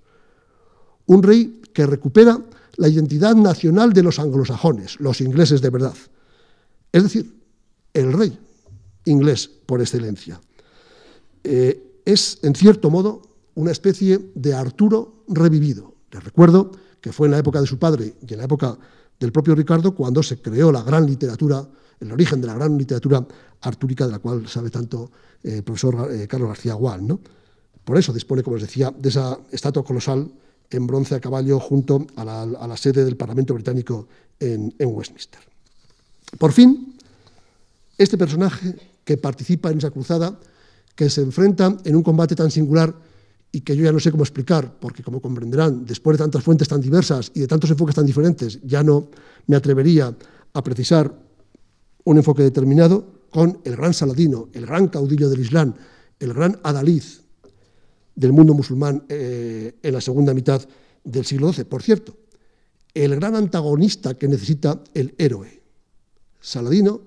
un 1.06 1.24
rey 1.24 1.62
que 1.74 1.86
recupera 1.86 2.40
la 2.78 2.90
identidad 2.90 3.36
nacional 3.36 3.94
de 3.94 4.04
los 4.04 4.20
anglosajones, 4.20 5.00
los 5.00 5.22
ingleses 5.22 5.62
de 5.62 5.70
verdad. 5.70 5.96
Es 6.92 7.04
decir, 7.04 7.34
el 7.94 8.12
rey 8.12 8.38
inglés 9.06 9.50
por 9.66 9.82
excelencia. 9.82 10.42
Eh, 11.44 12.02
es, 12.06 12.40
en 12.44 12.56
cierto 12.56 12.90
modo, 12.90 13.22
una 13.56 13.72
especie 13.72 14.32
de 14.36 14.54
Arturo 14.54 15.24
revivido. 15.28 15.96
Les 16.12 16.24
recuerdo 16.24 16.72
que 17.00 17.14
fue 17.14 17.28
en 17.28 17.32
la 17.32 17.40
época 17.40 17.62
de 17.62 17.68
su 17.68 17.80
padre 17.80 18.16
y 18.28 18.34
en 18.34 18.40
la 18.40 18.46
época 18.46 18.78
del 19.20 19.32
propio 19.32 19.56
Ricardo 19.56 19.96
cuando 19.96 20.22
se 20.22 20.42
creó 20.42 20.72
la 20.72 20.84
gran 20.84 21.06
literatura 21.06 21.68
el 22.00 22.12
origen 22.12 22.42
de 22.42 22.48
la 22.48 22.56
gran 22.56 22.78
literatura 22.78 23.26
artúrica 23.62 24.06
de 24.06 24.12
la 24.12 24.20
cual 24.20 24.48
sabe 24.48 24.70
tanto 24.70 25.12
eh, 25.44 25.58
el 25.58 25.64
profesor 25.64 26.12
eh, 26.12 26.28
Carlos 26.28 26.50
García 26.50 26.74
Gual. 26.74 27.08
¿no? 27.08 27.20
Por 27.84 27.98
eso 27.98 28.12
dispone, 28.12 28.44
como 28.44 28.58
les 28.58 28.66
decía, 28.66 28.92
de 28.98 29.10
esa 29.10 29.38
estatua 29.52 29.84
colosal 29.84 30.30
en 30.72 30.88
bronce 30.88 31.16
a 31.16 31.20
caballo 31.20 31.60
junto 31.60 32.08
a 32.16 32.26
la, 32.26 32.78
sede 32.78 33.06
del 33.06 33.16
Parlamento 33.16 33.54
británico 33.54 34.08
en, 34.40 34.74
Westminster. 34.80 35.40
Por 36.40 36.52
fin, 36.52 36.96
este 37.98 38.18
personaje 38.18 38.76
que 39.04 39.18
participa 39.18 39.70
en 39.70 39.78
esa 39.78 39.92
cruzada, 39.92 40.38
que 40.96 41.10
se 41.10 41.22
enfrenta 41.22 41.78
en 41.84 41.96
un 41.96 42.04
combate 42.04 42.36
tan 42.36 42.50
singular 42.50 42.94
y 43.52 43.62
que 43.62 43.76
yo 43.76 43.84
ya 43.84 43.92
no 43.92 44.00
sé 44.00 44.12
cómo 44.12 44.24
explicar, 44.24 44.74
porque 44.80 45.04
como 45.04 45.22
comprenderán, 45.22 45.86
después 45.86 46.18
de 46.18 46.24
tantas 46.24 46.44
fuentes 46.44 46.68
tan 46.68 46.82
diversas 46.82 47.32
y 47.36 47.42
de 47.42 47.48
tantos 47.48 47.70
enfoques 47.70 47.96
tan 47.96 48.06
diferentes, 48.06 48.60
ya 48.64 48.84
no 48.84 49.10
me 49.48 49.56
atrevería 49.56 50.14
a 50.54 50.64
precisar 50.64 51.14
un 52.06 52.18
enfoque 52.18 52.44
determinado 52.44 53.26
con 53.30 53.60
el 53.66 53.76
gran 53.76 53.94
Saladino, 53.94 54.50
el 54.54 54.66
gran 54.66 54.88
caudillo 54.88 55.30
del 55.30 55.42
Islam, 55.42 55.74
el 56.20 56.34
gran 56.34 56.58
adalid 56.64 57.04
del 58.16 58.32
mundo 58.32 58.54
musulmán 58.54 59.04
eh, 59.10 59.76
en 59.84 59.94
la 59.94 60.00
segunda 60.00 60.34
mitad 60.34 60.62
del 61.04 61.26
siglo 61.26 61.52
XII. 61.52 61.66
Por 61.66 61.84
cierto, 61.84 62.16
el 62.94 63.16
gran 63.18 63.36
antagonista 63.36 64.14
que 64.14 64.28
necesita 64.28 64.82
el 64.94 65.14
héroe. 65.18 65.62
Saladino, 66.40 67.02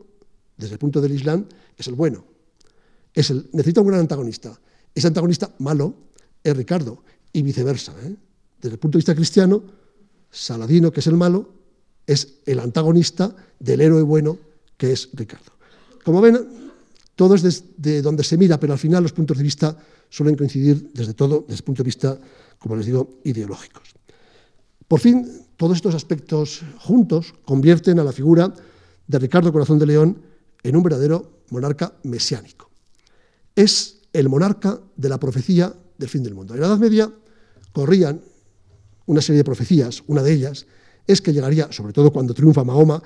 desde 0.57 0.75
el 0.75 0.79
punto 0.79 1.01
del 1.01 1.13
Islam, 1.13 1.47
es 1.77 1.89
el 1.89 1.95
bueno. 1.95 2.25
Es 3.15 3.31
el, 3.31 3.49
necesita 3.53 3.81
un 3.81 3.87
gran 3.87 4.01
antagonista. 4.01 4.61
Ese 4.95 5.07
antagonista 5.07 5.55
malo 5.59 5.95
es 6.45 6.57
Ricardo 6.57 7.03
y 7.33 7.43
viceversa. 7.43 7.95
¿eh? 8.03 8.17
Desde 8.61 8.75
el 8.75 8.79
punto 8.79 8.99
de 8.99 9.01
vista 9.01 9.15
cristiano, 9.15 9.63
Saladino, 10.31 10.93
que 10.93 11.01
es 11.01 11.07
el 11.07 11.17
malo, 11.17 11.49
es 12.07 12.41
el 12.45 12.59
antagonista 12.59 13.35
del 13.59 13.81
héroe 13.81 14.03
bueno 14.03 14.48
que 14.79 14.93
es 14.93 15.11
Ricardo. 15.13 15.53
Como 16.03 16.23
ven, 16.23 16.39
todo 17.15 17.35
es 17.35 17.43
desde 17.43 18.01
donde 18.01 18.25
se 18.25 18.39
mira, 18.39 18.59
pero 18.59 18.73
al 18.73 18.79
final 18.79 19.03
los 19.03 19.13
puntos 19.13 19.37
de 19.37 19.43
vista 19.43 19.77
suelen 20.09 20.37
coincidir 20.37 20.91
desde 20.95 21.13
todo, 21.13 21.45
desde 21.47 21.61
el 21.61 21.65
punto 21.65 21.83
de 21.83 21.89
vista, 21.89 22.19
como 22.59 22.77
les 22.77 22.87
digo, 22.87 23.19
ideológicos. 23.25 23.83
Por 24.87 25.01
fin, 25.01 25.29
todos 25.57 25.77
estos 25.77 25.95
aspectos 25.95 26.63
juntos 26.79 27.35
convierten 27.45 27.99
a 27.99 28.05
la 28.05 28.13
figura 28.13 28.55
de 29.07 29.19
Ricardo 29.19 29.53
Corazón 29.53 29.79
de 29.79 29.87
León 29.87 30.23
en 30.63 30.77
un 30.77 30.83
verdadero 30.83 31.43
monarca 31.51 31.93
mesiánico. 32.05 32.71
Es 33.55 33.99
el 34.13 34.29
monarca 34.29 34.81
de 34.97 35.09
la 35.09 35.19
profecía 35.19 35.75
del 35.99 36.09
fin 36.09 36.23
del 36.23 36.35
mundo. 36.35 36.55
En 36.55 36.61
la 36.61 36.69
Edad 36.69 36.79
Media 36.79 37.13
corrían 37.73 38.21
una 39.07 39.21
serie 39.21 39.39
de 39.39 39.45
profecías, 39.45 40.03
una 40.07 40.23
de 40.23 40.33
ellas 40.33 40.67
es 41.07 41.23
que 41.23 41.33
llegaría, 41.33 41.73
sobre 41.73 41.93
todo 41.93 42.13
cuando 42.13 42.35
triunfa 42.35 42.65
Mahoma, 42.65 43.03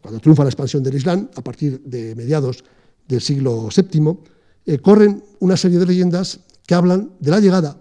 cuando 0.00 0.20
triunfa 0.20 0.44
la 0.44 0.50
expansión 0.50 0.82
del 0.82 0.94
Islam, 0.94 1.28
a 1.34 1.42
partir 1.42 1.80
de 1.84 2.14
mediados 2.14 2.64
del 3.06 3.20
siglo 3.20 3.68
VII, 3.68 4.18
eh, 4.64 4.78
corren 4.78 5.22
una 5.40 5.56
serie 5.56 5.78
de 5.78 5.86
leyendas 5.86 6.40
que 6.66 6.74
hablan 6.74 7.10
de 7.20 7.30
la 7.30 7.40
llegada 7.40 7.76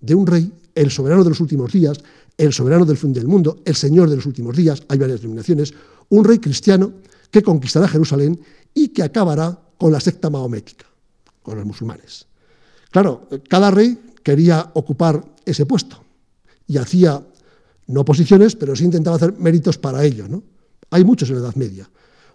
de 0.00 0.14
un 0.14 0.26
rey, 0.26 0.52
el 0.74 0.90
soberano 0.90 1.24
de 1.24 1.30
los 1.30 1.40
últimos 1.40 1.72
días, 1.72 1.98
el 2.36 2.52
soberano 2.52 2.84
del 2.84 2.96
fin 2.96 3.12
del 3.12 3.26
mundo, 3.26 3.60
el 3.64 3.74
señor 3.74 4.08
de 4.08 4.16
los 4.16 4.26
últimos 4.26 4.56
días, 4.56 4.82
hay 4.88 4.98
varias 4.98 5.20
denominaciones, 5.20 5.74
un 6.10 6.24
rey 6.24 6.38
cristiano 6.38 6.92
que 7.30 7.42
conquistará 7.42 7.88
Jerusalén 7.88 8.38
y 8.74 8.88
que 8.88 9.02
acabará 9.02 9.58
con 9.78 9.92
la 9.92 10.00
secta 10.00 10.30
mahomética, 10.30 10.86
con 11.42 11.56
los 11.56 11.66
musulmanes. 11.66 12.26
Claro, 12.90 13.28
cada 13.48 13.70
rey 13.70 13.98
quería 14.22 14.70
ocupar 14.74 15.24
ese 15.44 15.66
puesto 15.66 16.02
y 16.66 16.78
hacía 16.78 17.22
no 17.88 18.00
oposiciones, 18.00 18.56
pero 18.56 18.74
sí 18.74 18.84
intentaba 18.84 19.16
hacer 19.16 19.34
méritos 19.38 19.78
para 19.78 20.04
ello. 20.04 20.28
¿no? 20.28 20.42
Hay 20.90 21.04
muchos 21.04 21.28
en 21.30 21.36
la 21.36 21.42
Edad 21.42 21.54
Media. 21.56 21.88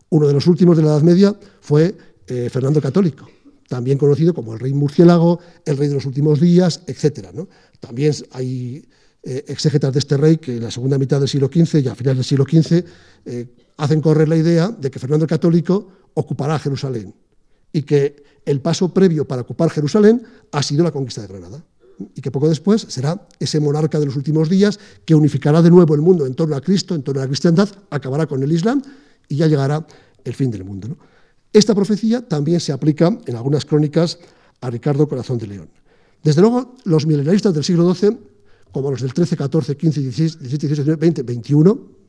Uno 0.09 0.27
de 0.27 0.33
los 0.33 0.47
últimos 0.47 0.77
de 0.77 0.83
la 0.83 0.89
Edad 0.89 1.01
Media 1.01 1.35
fue 1.61 1.95
eh, 2.27 2.49
Fernando 2.49 2.81
Católico, 2.81 3.29
también 3.67 3.97
conocido 3.97 4.33
como 4.33 4.53
el 4.53 4.59
rey 4.59 4.73
murciélago, 4.73 5.39
el 5.65 5.77
rey 5.77 5.87
de 5.87 5.95
los 5.95 6.05
últimos 6.05 6.39
días, 6.39 6.83
etc. 6.87 7.29
También 7.79 8.13
hay 8.31 8.85
eh, 9.23 9.45
exégetas 9.47 9.93
de 9.93 9.99
este 9.99 10.17
rey 10.17 10.37
que 10.37 10.57
en 10.57 10.63
la 10.63 10.71
segunda 10.71 10.97
mitad 10.97 11.19
del 11.19 11.29
siglo 11.29 11.47
XV 11.47 11.79
y 11.79 11.87
a 11.87 11.95
finales 11.95 12.17
del 12.17 12.25
siglo 12.25 12.45
XV 12.45 12.83
eh, 13.25 13.47
hacen 13.77 14.01
correr 14.01 14.27
la 14.27 14.37
idea 14.37 14.69
de 14.69 14.91
que 14.91 14.99
Fernando 14.99 15.27
Católico 15.27 15.87
ocupará 16.13 16.59
Jerusalén 16.59 17.13
y 17.71 17.83
que 17.83 18.23
el 18.45 18.59
paso 18.61 18.93
previo 18.93 19.27
para 19.27 19.43
ocupar 19.43 19.69
Jerusalén 19.69 20.23
ha 20.51 20.63
sido 20.63 20.83
la 20.83 20.91
conquista 20.91 21.21
de 21.21 21.27
Granada 21.27 21.63
y 22.15 22.21
que 22.21 22.31
poco 22.31 22.49
después 22.49 22.85
será 22.89 23.27
ese 23.39 23.59
monarca 23.59 23.99
de 23.99 24.05
los 24.05 24.15
últimos 24.15 24.49
días 24.49 24.79
que 25.05 25.15
unificará 25.15 25.61
de 25.61 25.69
nuevo 25.69 25.93
el 25.95 26.01
mundo 26.01 26.25
en 26.25 26.33
torno 26.33 26.55
a 26.55 26.61
Cristo, 26.61 26.95
en 26.95 27.03
torno 27.03 27.21
a 27.21 27.25
la 27.25 27.27
cristiandad, 27.27 27.69
acabará 27.89 28.25
con 28.27 28.41
el 28.43 28.51
Islam 28.51 28.81
y 29.27 29.35
ya 29.35 29.47
llegará 29.47 29.85
el 30.23 30.33
fin 30.33 30.51
del 30.51 30.63
mundo. 30.63 30.97
Esta 31.53 31.75
profecía 31.75 32.27
también 32.27 32.59
se 32.59 32.71
aplica 32.71 33.17
en 33.25 33.35
algunas 33.35 33.65
crónicas 33.65 34.19
a 34.61 34.69
Ricardo 34.69 35.07
Corazón 35.07 35.37
de 35.37 35.47
León. 35.47 35.69
Desde 36.23 36.41
luego, 36.41 36.75
los 36.85 37.05
milenaristas 37.05 37.53
del 37.53 37.63
siglo 37.63 37.93
XII, 37.93 38.17
como 38.71 38.91
los 38.91 39.01
del 39.01 39.11
XIII, 39.11 39.37
XIV, 39.37 39.77
XV, 39.79 40.11
XVI, 40.11 40.29
XVII, 40.29 40.75
XVIII, 40.75 41.11
XX, 41.11 41.41
XXI, 41.41 42.01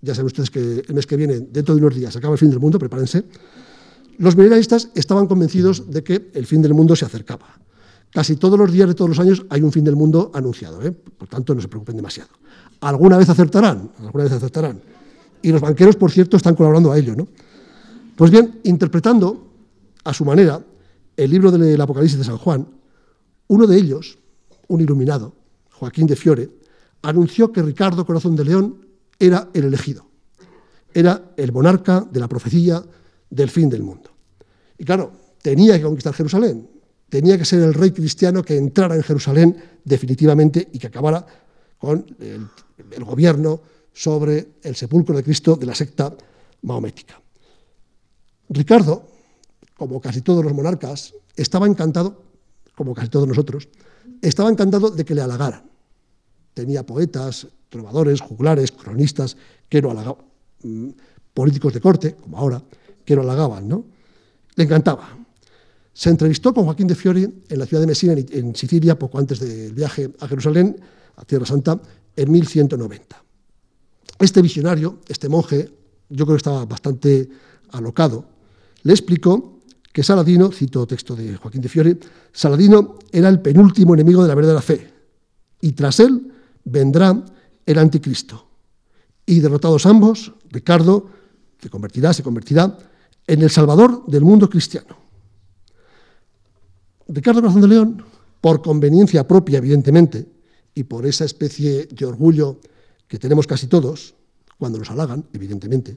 ya 0.00 0.14
saben 0.14 0.26
ustedes 0.26 0.50
que 0.50 0.82
el 0.86 0.94
mes 0.94 1.06
que 1.06 1.16
viene, 1.16 1.40
dentro 1.40 1.74
de 1.74 1.80
unos 1.80 1.94
días, 1.94 2.16
acaba 2.16 2.34
el 2.34 2.38
fin 2.38 2.50
del 2.50 2.60
mundo, 2.60 2.78
prepárense, 2.78 3.24
los 4.18 4.36
milenaristas 4.36 4.90
estaban 4.94 5.26
convencidos 5.26 5.90
de 5.90 6.02
que 6.02 6.30
el 6.34 6.46
fin 6.46 6.62
del 6.62 6.74
mundo 6.74 6.96
se 6.96 7.04
acercaba. 7.04 7.58
Casi 8.12 8.36
todos 8.36 8.58
los 8.58 8.72
días 8.72 8.88
de 8.88 8.94
todos 8.94 9.10
los 9.10 9.18
años 9.18 9.44
hay 9.50 9.62
un 9.62 9.70
fin 9.70 9.84
del 9.84 9.96
mundo 9.96 10.30
anunciado, 10.34 10.82
¿eh? 10.82 10.92
por 10.92 11.28
tanto 11.28 11.54
no 11.54 11.60
se 11.60 11.68
preocupen 11.68 11.96
demasiado. 11.96 12.30
Alguna 12.80 13.18
vez 13.18 13.28
acertarán, 13.28 13.90
alguna 14.00 14.24
vez 14.24 14.32
acertarán. 14.32 14.80
Y 15.42 15.52
los 15.52 15.60
banqueros, 15.60 15.96
por 15.96 16.10
cierto, 16.10 16.36
están 16.36 16.54
colaborando 16.54 16.90
a 16.90 16.98
ello. 16.98 17.14
¿no? 17.14 17.28
Pues 18.16 18.30
bien, 18.30 18.60
interpretando 18.64 19.46
a 20.04 20.14
su 20.14 20.24
manera 20.24 20.64
el 21.16 21.30
libro 21.30 21.50
del 21.50 21.80
Apocalipsis 21.80 22.18
de 22.18 22.24
San 22.24 22.38
Juan, 22.38 22.66
uno 23.48 23.66
de 23.66 23.76
ellos, 23.76 24.18
un 24.68 24.80
iluminado, 24.80 25.34
Joaquín 25.72 26.06
de 26.06 26.16
Fiore, 26.16 26.50
anunció 27.02 27.52
que 27.52 27.62
Ricardo 27.62 28.04
Corazón 28.06 28.36
de 28.36 28.44
León 28.44 28.86
era 29.18 29.48
el 29.52 29.64
elegido, 29.64 30.06
era 30.92 31.32
el 31.36 31.52
monarca 31.52 32.06
de 32.10 32.20
la 32.20 32.28
profecía 32.28 32.82
del 33.30 33.50
fin 33.50 33.68
del 33.68 33.82
mundo. 33.82 34.10
Y 34.78 34.84
claro, 34.84 35.12
tenía 35.42 35.76
que 35.76 35.84
conquistar 35.84 36.14
Jerusalén, 36.14 36.68
tenía 37.08 37.38
que 37.38 37.44
ser 37.44 37.62
el 37.62 37.74
rey 37.74 37.90
cristiano 37.90 38.42
que 38.42 38.56
entrara 38.56 38.94
en 38.94 39.02
Jerusalén 39.02 39.56
definitivamente 39.84 40.68
y 40.72 40.78
que 40.78 40.88
acabara 40.88 41.24
con 41.78 42.04
el, 42.18 43.04
gobierno 43.04 43.60
sobre 43.92 44.54
el 44.62 44.76
sepulcro 44.76 45.16
de 45.16 45.24
Cristo 45.24 45.56
de 45.56 45.66
la 45.66 45.74
secta 45.74 46.14
mahomética. 46.62 47.20
Ricardo, 48.50 49.08
como 49.76 50.00
casi 50.00 50.22
todos 50.22 50.44
los 50.44 50.54
monarcas, 50.54 51.14
estaba 51.36 51.66
encantado, 51.66 52.22
como 52.74 52.94
casi 52.94 53.08
todos 53.08 53.26
nosotros, 53.26 53.68
estaba 54.22 54.50
encantado 54.50 54.90
de 54.90 55.04
que 55.04 55.14
le 55.14 55.22
halagaran. 55.22 55.62
Tenía 56.54 56.84
poetas, 56.84 57.46
trovadores, 57.68 58.20
juglares, 58.20 58.72
cronistas 58.72 59.36
que 59.68 59.80
lo 59.80 59.90
halagaban, 59.90 60.24
mm, 60.62 60.88
políticos 61.34 61.72
de 61.72 61.80
corte, 61.80 62.14
como 62.14 62.38
ahora, 62.38 62.62
que 63.04 63.14
lo 63.14 63.22
halagaban, 63.22 63.68
¿no? 63.68 63.84
Le 64.56 64.64
encantaba. 64.64 65.16
Se 65.98 66.10
entrevistó 66.10 66.54
con 66.54 66.64
Joaquín 66.64 66.86
de 66.86 66.94
Fiori 66.94 67.24
en 67.48 67.58
la 67.58 67.66
ciudad 67.66 67.80
de 67.80 67.88
Messina, 67.88 68.12
en 68.12 68.54
Sicilia, 68.54 68.96
poco 68.96 69.18
antes 69.18 69.40
del 69.40 69.72
viaje 69.72 70.08
a 70.20 70.28
Jerusalén, 70.28 70.78
a 71.16 71.24
Tierra 71.24 71.44
Santa, 71.44 71.80
en 72.14 72.30
1190. 72.30 73.24
Este 74.20 74.40
visionario, 74.40 75.00
este 75.08 75.28
monje, 75.28 75.68
yo 76.08 76.24
creo 76.24 76.36
que 76.36 76.40
estaba 76.40 76.64
bastante 76.66 77.28
alocado, 77.72 78.24
le 78.84 78.92
explicó 78.92 79.58
que 79.92 80.04
Saladino, 80.04 80.52
cito 80.52 80.86
texto 80.86 81.16
de 81.16 81.36
Joaquín 81.36 81.62
de 81.62 81.68
Fiore, 81.68 81.98
Saladino 82.30 83.00
era 83.10 83.28
el 83.28 83.40
penúltimo 83.40 83.94
enemigo 83.94 84.22
de 84.22 84.28
la 84.28 84.36
verdadera 84.36 84.62
fe, 84.62 84.92
y 85.60 85.72
tras 85.72 85.98
él 85.98 86.32
vendrá 86.62 87.24
el 87.66 87.76
anticristo. 87.76 88.46
Y 89.26 89.40
derrotados 89.40 89.84
ambos, 89.84 90.32
Ricardo 90.48 91.08
se 91.60 91.68
convertirá, 91.68 92.12
se 92.12 92.22
convertirá 92.22 92.78
en 93.26 93.42
el 93.42 93.50
salvador 93.50 94.06
del 94.06 94.22
mundo 94.22 94.48
cristiano. 94.48 95.07
Ricardo 97.08 97.40
Corazón 97.40 97.62
de 97.62 97.68
León, 97.68 98.04
por 98.40 98.62
conveniencia 98.62 99.26
propia, 99.26 99.58
evidentemente, 99.58 100.26
y 100.74 100.84
por 100.84 101.06
esa 101.06 101.24
especie 101.24 101.86
de 101.86 102.06
orgullo 102.06 102.60
que 103.08 103.18
tenemos 103.18 103.46
casi 103.46 103.66
todos, 103.66 104.14
cuando 104.58 104.78
nos 104.78 104.90
halagan, 104.90 105.24
evidentemente, 105.32 105.96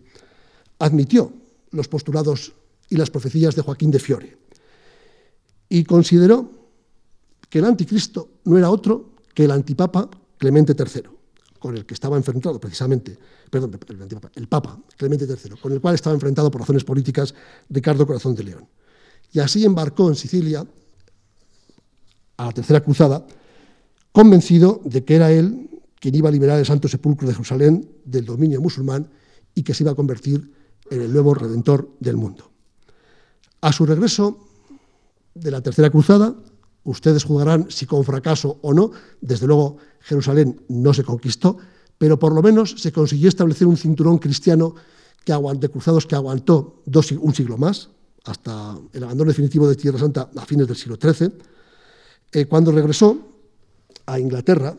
admitió 0.79 1.31
los 1.71 1.87
postulados 1.87 2.53
y 2.89 2.95
las 2.95 3.09
profecías 3.09 3.55
de 3.55 3.61
Joaquín 3.61 3.91
de 3.91 3.99
Fiore 3.99 4.37
y 5.69 5.85
consideró 5.85 6.51
que 7.49 7.59
el 7.59 7.65
anticristo 7.65 8.29
no 8.43 8.57
era 8.57 8.69
otro 8.69 9.11
que 9.33 9.45
el 9.45 9.51
antipapa 9.51 10.09
Clemente 10.37 10.75
III, 10.77 11.03
con 11.59 11.77
el 11.77 11.85
que 11.85 11.93
estaba 11.93 12.17
enfrentado 12.17 12.59
precisamente, 12.59 13.17
perdón, 13.49 13.79
el, 13.87 14.01
antipapa, 14.01 14.31
el 14.35 14.47
papa 14.49 14.79
Clemente 14.97 15.25
III, 15.25 15.55
con 15.61 15.71
el 15.71 15.79
cual 15.79 15.95
estaba 15.95 16.13
enfrentado 16.13 16.51
por 16.51 16.59
razones 16.59 16.83
políticas 16.83 17.33
Ricardo 17.69 18.05
Corazón 18.05 18.35
de 18.35 18.43
León. 18.43 18.67
Y 19.31 19.39
así 19.39 19.63
embarcó 19.63 20.09
en 20.09 20.15
Sicilia 20.15 20.65
a 22.41 22.45
la 22.45 22.51
Tercera 22.51 22.81
Cruzada, 22.81 23.25
convencido 24.11 24.81
de 24.83 25.05
que 25.05 25.15
era 25.15 25.31
él 25.31 25.69
quien 25.99 26.15
iba 26.15 26.29
a 26.29 26.31
liberar 26.31 26.57
el 26.57 26.65
Santo 26.65 26.87
Sepulcro 26.87 27.27
de 27.27 27.33
Jerusalén 27.33 27.87
del 28.03 28.25
dominio 28.25 28.59
musulmán 28.59 29.09
y 29.53 29.61
que 29.61 29.73
se 29.73 29.83
iba 29.83 29.91
a 29.91 29.95
convertir 29.95 30.51
en 30.89 31.01
el 31.01 31.13
nuevo 31.13 31.35
redentor 31.35 31.89
del 31.99 32.17
mundo. 32.17 32.49
A 33.61 33.71
su 33.71 33.85
regreso 33.85 34.39
de 35.35 35.51
la 35.51 35.61
Tercera 35.61 35.91
Cruzada, 35.91 36.33
ustedes 36.83 37.23
juzgarán 37.23 37.69
si 37.69 37.85
con 37.85 38.03
fracaso 38.03 38.57
o 38.63 38.73
no, 38.73 38.91
desde 39.21 39.45
luego 39.45 39.77
Jerusalén 39.99 40.61
no 40.67 40.95
se 40.95 41.03
conquistó, 41.03 41.57
pero 41.99 42.17
por 42.17 42.33
lo 42.33 42.41
menos 42.41 42.73
se 42.77 42.91
consiguió 42.91 43.29
establecer 43.29 43.67
un 43.67 43.77
cinturón 43.77 44.17
cristiano 44.17 44.73
que 45.23 45.33
de 45.33 45.69
cruzados 45.69 46.07
que 46.07 46.15
aguantó 46.15 46.81
dos, 46.87 47.11
un 47.11 47.35
siglo 47.35 47.59
más, 47.59 47.89
hasta 48.25 48.75
el 48.93 49.03
abandono 49.03 49.29
definitivo 49.29 49.69
de 49.69 49.75
Tierra 49.75 49.99
Santa 49.99 50.31
a 50.35 50.45
fines 50.45 50.67
del 50.67 50.75
siglo 50.75 50.97
XIII. 50.99 51.50
Eh, 52.31 52.45
cuando 52.45 52.71
regresó 52.71 53.17
a 54.05 54.19
Inglaterra, 54.19 54.75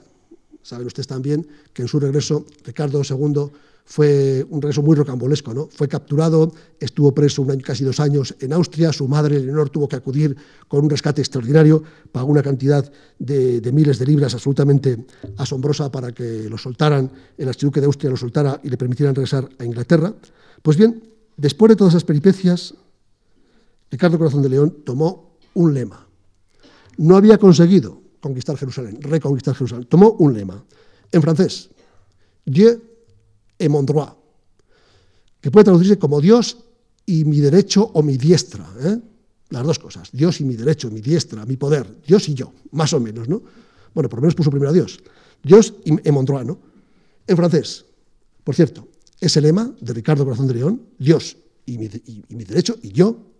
saben 0.63 0.87
ustedes 0.87 1.07
también 1.07 1.47
que 1.73 1.83
en 1.83 1.89
su 1.89 2.01
regreso 2.01 2.47
Ricardo 2.65 3.03
II 3.03 3.51
fue 3.85 4.47
un 4.49 4.63
regreso 4.63 4.83
muy 4.83 4.97
rocambolesco. 4.97 5.53
¿no? 5.53 5.69
Fue 5.71 5.89
capturado, 5.89 6.53
estuvo 6.79 7.13
preso 7.13 7.43
un 7.43 7.51
año, 7.51 7.63
casi 7.65 7.85
dos 7.85 8.01
años 8.01 8.35
en 8.41 8.53
Austria, 8.53 8.93
su 8.93 9.09
madre, 9.09 9.41
Leonor, 9.41 9.71
tuvo 9.71 9.89
que 9.89 9.97
acudir 9.97 10.37
con 10.69 10.85
un 10.85 10.91
rescate 10.91 11.21
extraordinario, 11.21 11.83
pagó 12.11 12.31
una 12.31 12.43
cantidad 12.43 12.91
de, 13.19 13.71
miles 13.73 13.99
de 13.99 14.07
libras 14.07 14.35
absolutamente 14.35 15.05
asombrosa 15.37 15.91
para 15.91 16.13
que 16.13 16.49
lo 16.49 16.59
soltaran, 16.59 17.11
el 17.37 17.49
archiduque 17.49 17.81
de 17.81 17.87
Austria 17.87 18.11
lo 18.11 18.17
soltara 18.17 18.61
y 18.63 18.71
le 18.71 18.77
permitieran 18.77 19.15
regresar 19.15 19.49
a 19.59 19.65
Inglaterra. 19.65 20.15
Pues 20.63 20.77
bien, 20.77 21.03
después 21.37 21.71
de 21.71 21.77
todas 21.77 21.93
esas 21.93 22.05
peripecias, 22.05 22.75
Ricardo 23.91 24.17
Corazón 24.17 24.43
de 24.43 24.49
León 24.49 24.77
tomó 24.85 25.37
un 25.55 25.75
lema. 25.75 26.12
No 26.99 27.17
había 27.17 27.39
conseguido 27.39 28.03
conquistar 28.21 28.57
Jerusalén, 28.57 29.01
reconquistar 29.01 29.55
Jerusalén. 29.55 29.87
Tomó 29.89 30.13
un 30.19 30.35
lema 30.35 30.65
en 31.11 31.23
francés. 31.23 31.71
Dieu 32.45 32.81
et 33.59 33.69
mon 33.69 33.85
droit, 33.87 34.15
que 35.41 35.51
puede 35.51 35.65
traducirse 35.65 35.99
como 35.99 36.21
Dios 36.21 36.59
y 37.07 37.25
mi 37.25 37.41
derecho 37.41 37.91
o 37.95 38.03
mi 38.03 38.17
diestra. 38.17 38.67
¿eh? 38.81 38.99
Las 39.51 39.67
dos 39.67 39.79
cosas, 39.79 40.11
Dios 40.13 40.41
y 40.41 40.45
mi 40.45 40.57
derecho, 40.57 40.91
mi 40.91 41.01
diestra, 41.01 41.45
mi 41.45 41.57
poder, 41.57 41.87
Dios 42.07 42.29
y 42.29 42.35
yo, 42.35 42.53
más 42.73 42.93
o 42.93 43.01
menos, 43.01 43.29
¿no? 43.29 43.43
Bueno, 43.95 44.09
por 44.09 44.19
lo 44.19 44.23
menos 44.23 44.35
puso 44.35 44.51
primero 44.51 44.71
a 44.71 44.73
Dios. 44.73 44.99
Dios 45.43 45.75
y, 45.85 46.11
mon 46.11 46.25
droit, 46.25 46.47
¿no? 46.47 46.59
En 47.27 47.37
francés, 47.37 47.85
por 48.43 48.55
cierto, 48.55 48.89
ese 49.21 49.41
lema 49.41 49.73
de 49.81 49.93
Ricardo 49.93 50.25
Corazón 50.25 50.49
de 50.49 50.55
León, 50.55 50.83
Dios 50.99 51.37
y 51.67 51.79
mi 51.79 52.45
derecho 52.45 52.77
y 52.83 52.91
yo, 52.91 53.32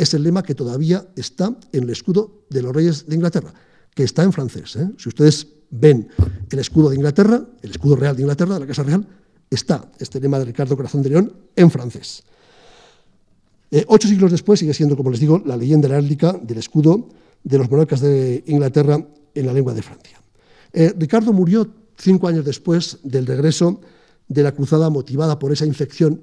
es 0.00 0.14
el 0.14 0.22
lema 0.22 0.42
que 0.42 0.54
todavía 0.54 1.06
está 1.14 1.54
en 1.72 1.84
el 1.84 1.90
escudo 1.90 2.44
de 2.48 2.62
los 2.62 2.74
reyes 2.74 3.06
de 3.06 3.14
Inglaterra, 3.14 3.52
que 3.94 4.02
está 4.02 4.22
en 4.22 4.32
francés. 4.32 4.76
¿eh? 4.76 4.88
Si 4.96 5.10
ustedes 5.10 5.46
ven 5.68 6.08
el 6.50 6.58
escudo 6.58 6.88
de 6.88 6.96
Inglaterra, 6.96 7.44
el 7.60 7.70
escudo 7.70 7.96
real 7.96 8.16
de 8.16 8.22
Inglaterra, 8.22 8.54
de 8.54 8.60
la 8.60 8.66
Casa 8.66 8.82
Real, 8.82 9.06
está 9.50 9.92
este 9.98 10.18
lema 10.18 10.38
de 10.38 10.46
Ricardo 10.46 10.74
Corazón 10.74 11.02
de 11.02 11.10
León 11.10 11.32
en 11.54 11.70
francés. 11.70 12.22
Eh, 13.70 13.84
ocho 13.88 14.08
siglos 14.08 14.30
después 14.30 14.58
sigue 14.58 14.72
siendo, 14.72 14.96
como 14.96 15.10
les 15.10 15.20
digo, 15.20 15.42
la 15.44 15.56
leyenda 15.56 15.86
heráldica 15.88 16.32
del 16.32 16.58
escudo 16.58 17.08
de 17.44 17.58
los 17.58 17.70
monarcas 17.70 18.00
de 18.00 18.42
Inglaterra 18.46 19.06
en 19.34 19.46
la 19.46 19.52
lengua 19.52 19.74
de 19.74 19.82
Francia. 19.82 20.18
Eh, 20.72 20.94
Ricardo 20.96 21.34
murió 21.34 21.68
cinco 21.98 22.26
años 22.26 22.46
después 22.46 23.00
del 23.02 23.26
regreso 23.26 23.82
de 24.28 24.42
la 24.42 24.52
cruzada 24.52 24.88
motivada 24.88 25.38
por 25.38 25.52
esa 25.52 25.66
infección, 25.66 26.22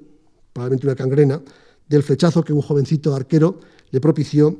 probablemente 0.52 0.86
una 0.86 0.96
cangrena, 0.96 1.42
del 1.88 2.02
flechazo 2.02 2.44
que 2.44 2.52
un 2.52 2.62
jovencito 2.62 3.14
arquero 3.14 3.60
le 3.90 4.00
propició 4.00 4.58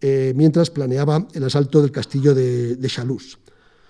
eh, 0.00 0.32
mientras 0.36 0.70
planeaba 0.70 1.26
el 1.32 1.44
asalto 1.44 1.80
del 1.80 1.90
castillo 1.90 2.34
de, 2.34 2.76
de. 2.76 2.88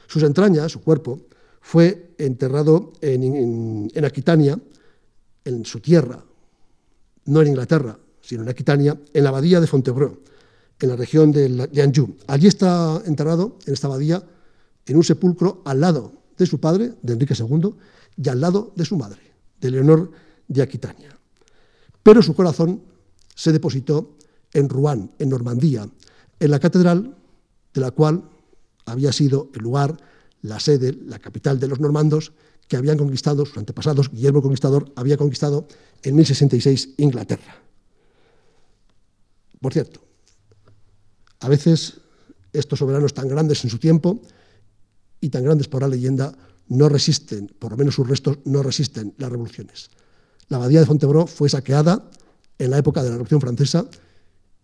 Sus 0.07 0.22
entrañas, 0.22 0.72
su 0.72 0.80
cuerpo, 0.80 1.20
fue 1.61 2.14
enterrado 2.18 2.93
en, 3.01 3.91
Aquitania, 4.05 4.57
en 5.45 5.64
su 5.64 5.80
tierra, 5.80 6.24
no 7.24 7.43
en 7.43 7.49
Inglaterra, 7.49 7.99
sino 8.20 8.45
en 8.45 8.49
Aquitania, 8.49 8.97
en 9.12 9.24
la 9.24 9.30
abadía 9.30 9.61
de 9.61 9.66
Fontevraud, 9.66 10.18
en 10.78 10.89
la 10.89 10.95
región 10.95 11.32
de, 11.32 11.82
Anjou. 11.82 12.14
Allí 12.28 12.47
está 12.47 13.03
enterrado, 13.05 13.59
en 13.66 13.72
esta 13.72 13.89
abadía, 13.89 14.22
en 14.87 14.97
un 14.97 15.03
sepulcro 15.03 15.62
al 15.64 15.80
lado 15.80 16.12
de 16.39 16.47
su 16.47 16.61
padre, 16.61 16.93
de 17.03 17.14
Enrique 17.14 17.34
II, 17.37 17.74
y 18.16 18.28
al 18.28 18.41
lado 18.41 18.72
de 18.76 18.84
su 18.84 18.97
madre, 18.97 19.20
de 19.61 19.70
Leonor 19.72 20.12
de 20.47 20.62
Aquitania. 20.62 21.15
Pero 22.07 22.22
su 22.22 22.36
corazón 22.36 22.84
se 23.34 23.50
depositó 23.50 24.16
en 24.52 24.68
Rouen, 24.68 25.11
en 25.18 25.28
Normandía, 25.28 25.90
en 26.38 26.50
la 26.52 26.61
catedral 26.61 27.16
de 27.74 27.80
la 27.80 27.90
cual 27.90 28.30
había 28.84 29.11
sido 29.11 29.50
el 29.54 29.62
lugar, 29.62 29.96
la 30.40 30.61
sede, 30.61 30.96
la 31.04 31.18
capital 31.18 31.59
de 31.59 31.66
los 31.66 31.80
normandos 31.80 32.32
que 32.68 32.76
habían 32.76 32.96
conquistado, 32.96 33.44
sus 33.44 33.59
antepasados, 33.59 34.09
Guillermo 34.12 34.40
Conquistador 34.40 34.92
había 34.94 35.16
conquistado 35.16 35.66
en 36.04 36.14
1066 36.14 36.90
Inglaterra. 36.98 37.61
Por 39.61 39.72
cierto, 39.72 40.00
a 41.40 41.48
veces 41.48 42.02
estos 42.52 42.78
soberanos 42.78 43.14
tan 43.14 43.26
grandes 43.26 43.64
en 43.64 43.70
su 43.70 43.78
tiempo 43.78 44.20
y 45.20 45.30
tan 45.30 45.42
grandes 45.42 45.66
por 45.66 45.82
la 45.82 45.88
leyenda 45.88 46.38
no 46.68 46.88
resisten, 46.88 47.52
por 47.59 47.72
lo 47.72 47.76
menos 47.76 47.96
sus 47.96 48.09
restos 48.09 48.38
no 48.44 48.62
resisten 48.62 49.12
las 49.18 49.28
revoluciones. 49.28 49.90
La 50.49 50.59
abadía 50.59 50.80
de 50.80 50.86
Fontevraud 50.86 51.26
fue 51.26 51.49
saqueada 51.49 52.09
en 52.59 52.70
la 52.70 52.78
época 52.78 53.03
de 53.03 53.09
la 53.09 53.14
Revolución 53.16 53.40
Francesa 53.40 53.86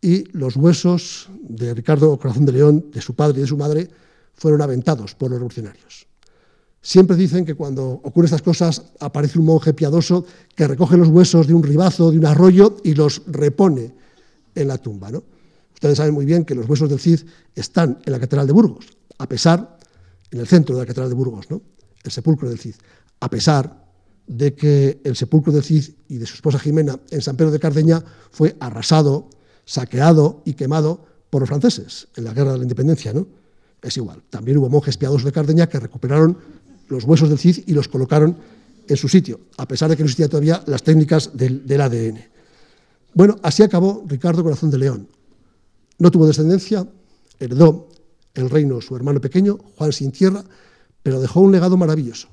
y 0.00 0.24
los 0.36 0.56
huesos 0.56 1.28
de 1.42 1.74
Ricardo 1.74 2.18
Corazón 2.18 2.46
de 2.46 2.52
León, 2.52 2.86
de 2.92 3.00
su 3.00 3.14
padre 3.14 3.38
y 3.38 3.42
de 3.42 3.46
su 3.46 3.56
madre, 3.56 3.88
fueron 4.34 4.62
aventados 4.62 5.14
por 5.14 5.30
los 5.30 5.38
revolucionarios. 5.38 6.06
Siempre 6.80 7.16
dicen 7.16 7.44
que 7.44 7.54
cuando 7.54 8.00
ocurren 8.02 8.24
estas 8.24 8.42
cosas 8.42 8.82
aparece 8.98 9.38
un 9.38 9.44
monje 9.44 9.72
piadoso 9.72 10.26
que 10.56 10.66
recoge 10.66 10.96
los 10.96 11.08
huesos 11.08 11.46
de 11.46 11.54
un 11.54 11.62
ribazo, 11.62 12.10
de 12.10 12.18
un 12.18 12.26
arroyo 12.26 12.76
y 12.82 12.94
los 12.94 13.22
repone 13.26 13.94
en 14.54 14.68
la 14.68 14.78
tumba. 14.78 15.10
¿no? 15.10 15.22
Ustedes 15.74 15.98
saben 15.98 16.14
muy 16.14 16.24
bien 16.24 16.44
que 16.44 16.56
los 16.56 16.68
huesos 16.68 16.88
del 16.88 16.98
Cid 16.98 17.20
están 17.54 17.98
en 18.04 18.12
la 18.12 18.18
Catedral 18.18 18.48
de 18.48 18.52
Burgos, 18.52 18.86
a 19.18 19.28
pesar, 19.28 19.78
en 20.32 20.40
el 20.40 20.48
centro 20.48 20.74
de 20.74 20.82
la 20.82 20.86
Catedral 20.86 21.08
de 21.08 21.14
Burgos, 21.14 21.48
¿no? 21.50 21.62
el 22.02 22.10
sepulcro 22.10 22.48
del 22.48 22.58
Cid, 22.58 22.74
a 23.20 23.30
pesar 23.30 23.81
de 24.26 24.54
que 24.54 25.00
el 25.04 25.16
sepulcro 25.16 25.52
del 25.52 25.62
Cid 25.62 25.90
y 26.08 26.18
de 26.18 26.26
su 26.26 26.34
esposa 26.34 26.58
Jimena 26.58 26.98
en 27.10 27.22
San 27.22 27.36
Pedro 27.36 27.50
de 27.50 27.58
Cardeña 27.58 28.02
fue 28.30 28.56
arrasado, 28.60 29.28
saqueado 29.64 30.42
y 30.44 30.54
quemado 30.54 31.04
por 31.30 31.42
los 31.42 31.48
franceses 31.48 32.08
en 32.16 32.24
la 32.24 32.32
Guerra 32.32 32.52
de 32.52 32.58
la 32.58 32.64
Independencia. 32.64 33.12
¿no? 33.12 33.26
Es 33.80 33.96
igual. 33.96 34.22
También 34.30 34.58
hubo 34.58 34.68
monjes 34.68 34.96
piadosos 34.96 35.24
de 35.24 35.32
Cardeña 35.32 35.68
que 35.68 35.80
recuperaron 35.80 36.38
los 36.88 37.04
huesos 37.04 37.28
del 37.28 37.38
Cid 37.38 37.64
y 37.66 37.72
los 37.72 37.88
colocaron 37.88 38.36
en 38.88 38.96
su 38.96 39.08
sitio, 39.08 39.40
a 39.56 39.66
pesar 39.66 39.88
de 39.90 39.96
que 39.96 40.02
no 40.02 40.06
existían 40.06 40.28
todavía 40.28 40.62
las 40.66 40.82
técnicas 40.82 41.30
del 41.34 41.80
ADN. 41.80 42.18
Bueno, 43.14 43.36
así 43.42 43.62
acabó 43.62 44.04
Ricardo 44.06 44.42
Corazón 44.42 44.70
de 44.70 44.78
León. 44.78 45.08
No 45.98 46.10
tuvo 46.10 46.26
descendencia, 46.26 46.86
heredó 47.38 47.88
el 48.34 48.50
reino 48.50 48.80
su 48.80 48.96
hermano 48.96 49.20
pequeño, 49.20 49.58
Juan 49.76 49.92
sin 49.92 50.10
tierra, 50.10 50.44
pero 51.02 51.20
dejó 51.20 51.40
un 51.40 51.52
legado 51.52 51.76
maravilloso. 51.76 52.28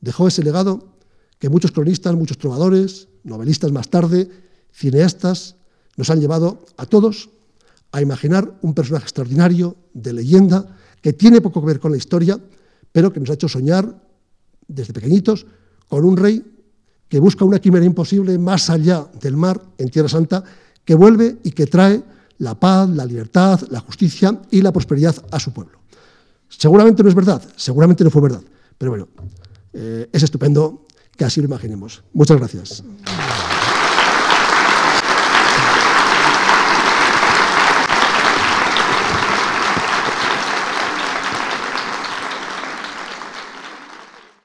Dejó 0.00 0.28
ese 0.28 0.42
legado 0.42 0.96
que 1.38 1.48
muchos 1.48 1.72
cronistas, 1.72 2.14
muchos 2.14 2.38
trovadores, 2.38 3.08
novelistas 3.24 3.72
más 3.72 3.88
tarde, 3.88 4.28
cineastas, 4.72 5.56
nos 5.96 6.10
han 6.10 6.20
llevado 6.20 6.64
a 6.76 6.86
todos 6.86 7.30
a 7.92 8.00
imaginar 8.00 8.58
un 8.62 8.74
personaje 8.74 9.04
extraordinario, 9.04 9.76
de 9.92 10.12
leyenda, 10.12 10.76
que 11.00 11.12
tiene 11.12 11.40
poco 11.40 11.60
que 11.60 11.66
ver 11.66 11.80
con 11.80 11.90
la 11.90 11.98
historia, 11.98 12.38
pero 12.92 13.12
que 13.12 13.20
nos 13.20 13.30
ha 13.30 13.34
hecho 13.34 13.48
soñar 13.48 14.00
desde 14.68 14.92
pequeñitos 14.92 15.46
con 15.88 16.04
un 16.04 16.16
rey 16.16 16.44
que 17.08 17.18
busca 17.18 17.44
una 17.44 17.58
quimera 17.58 17.84
imposible 17.84 18.38
más 18.38 18.70
allá 18.70 19.08
del 19.20 19.36
mar, 19.36 19.60
en 19.78 19.90
Tierra 19.90 20.08
Santa, 20.08 20.44
que 20.84 20.94
vuelve 20.94 21.38
y 21.42 21.50
que 21.50 21.66
trae 21.66 22.02
la 22.38 22.58
paz, 22.58 22.88
la 22.88 23.04
libertad, 23.04 23.60
la 23.70 23.80
justicia 23.80 24.40
y 24.50 24.62
la 24.62 24.72
prosperidad 24.72 25.16
a 25.30 25.40
su 25.40 25.52
pueblo. 25.52 25.78
Seguramente 26.48 27.02
no 27.02 27.08
es 27.08 27.14
verdad, 27.14 27.42
seguramente 27.56 28.04
no 28.04 28.10
fue 28.10 28.22
verdad, 28.22 28.42
pero 28.78 28.92
bueno, 28.92 29.08
eh, 29.72 30.08
es 30.12 30.22
estupendo 30.22 30.86
que 31.16 31.24
así 31.24 31.40
lo 31.40 31.46
imaginemos. 31.46 32.02
Muchas 32.12 32.38
gracias. 32.38 32.84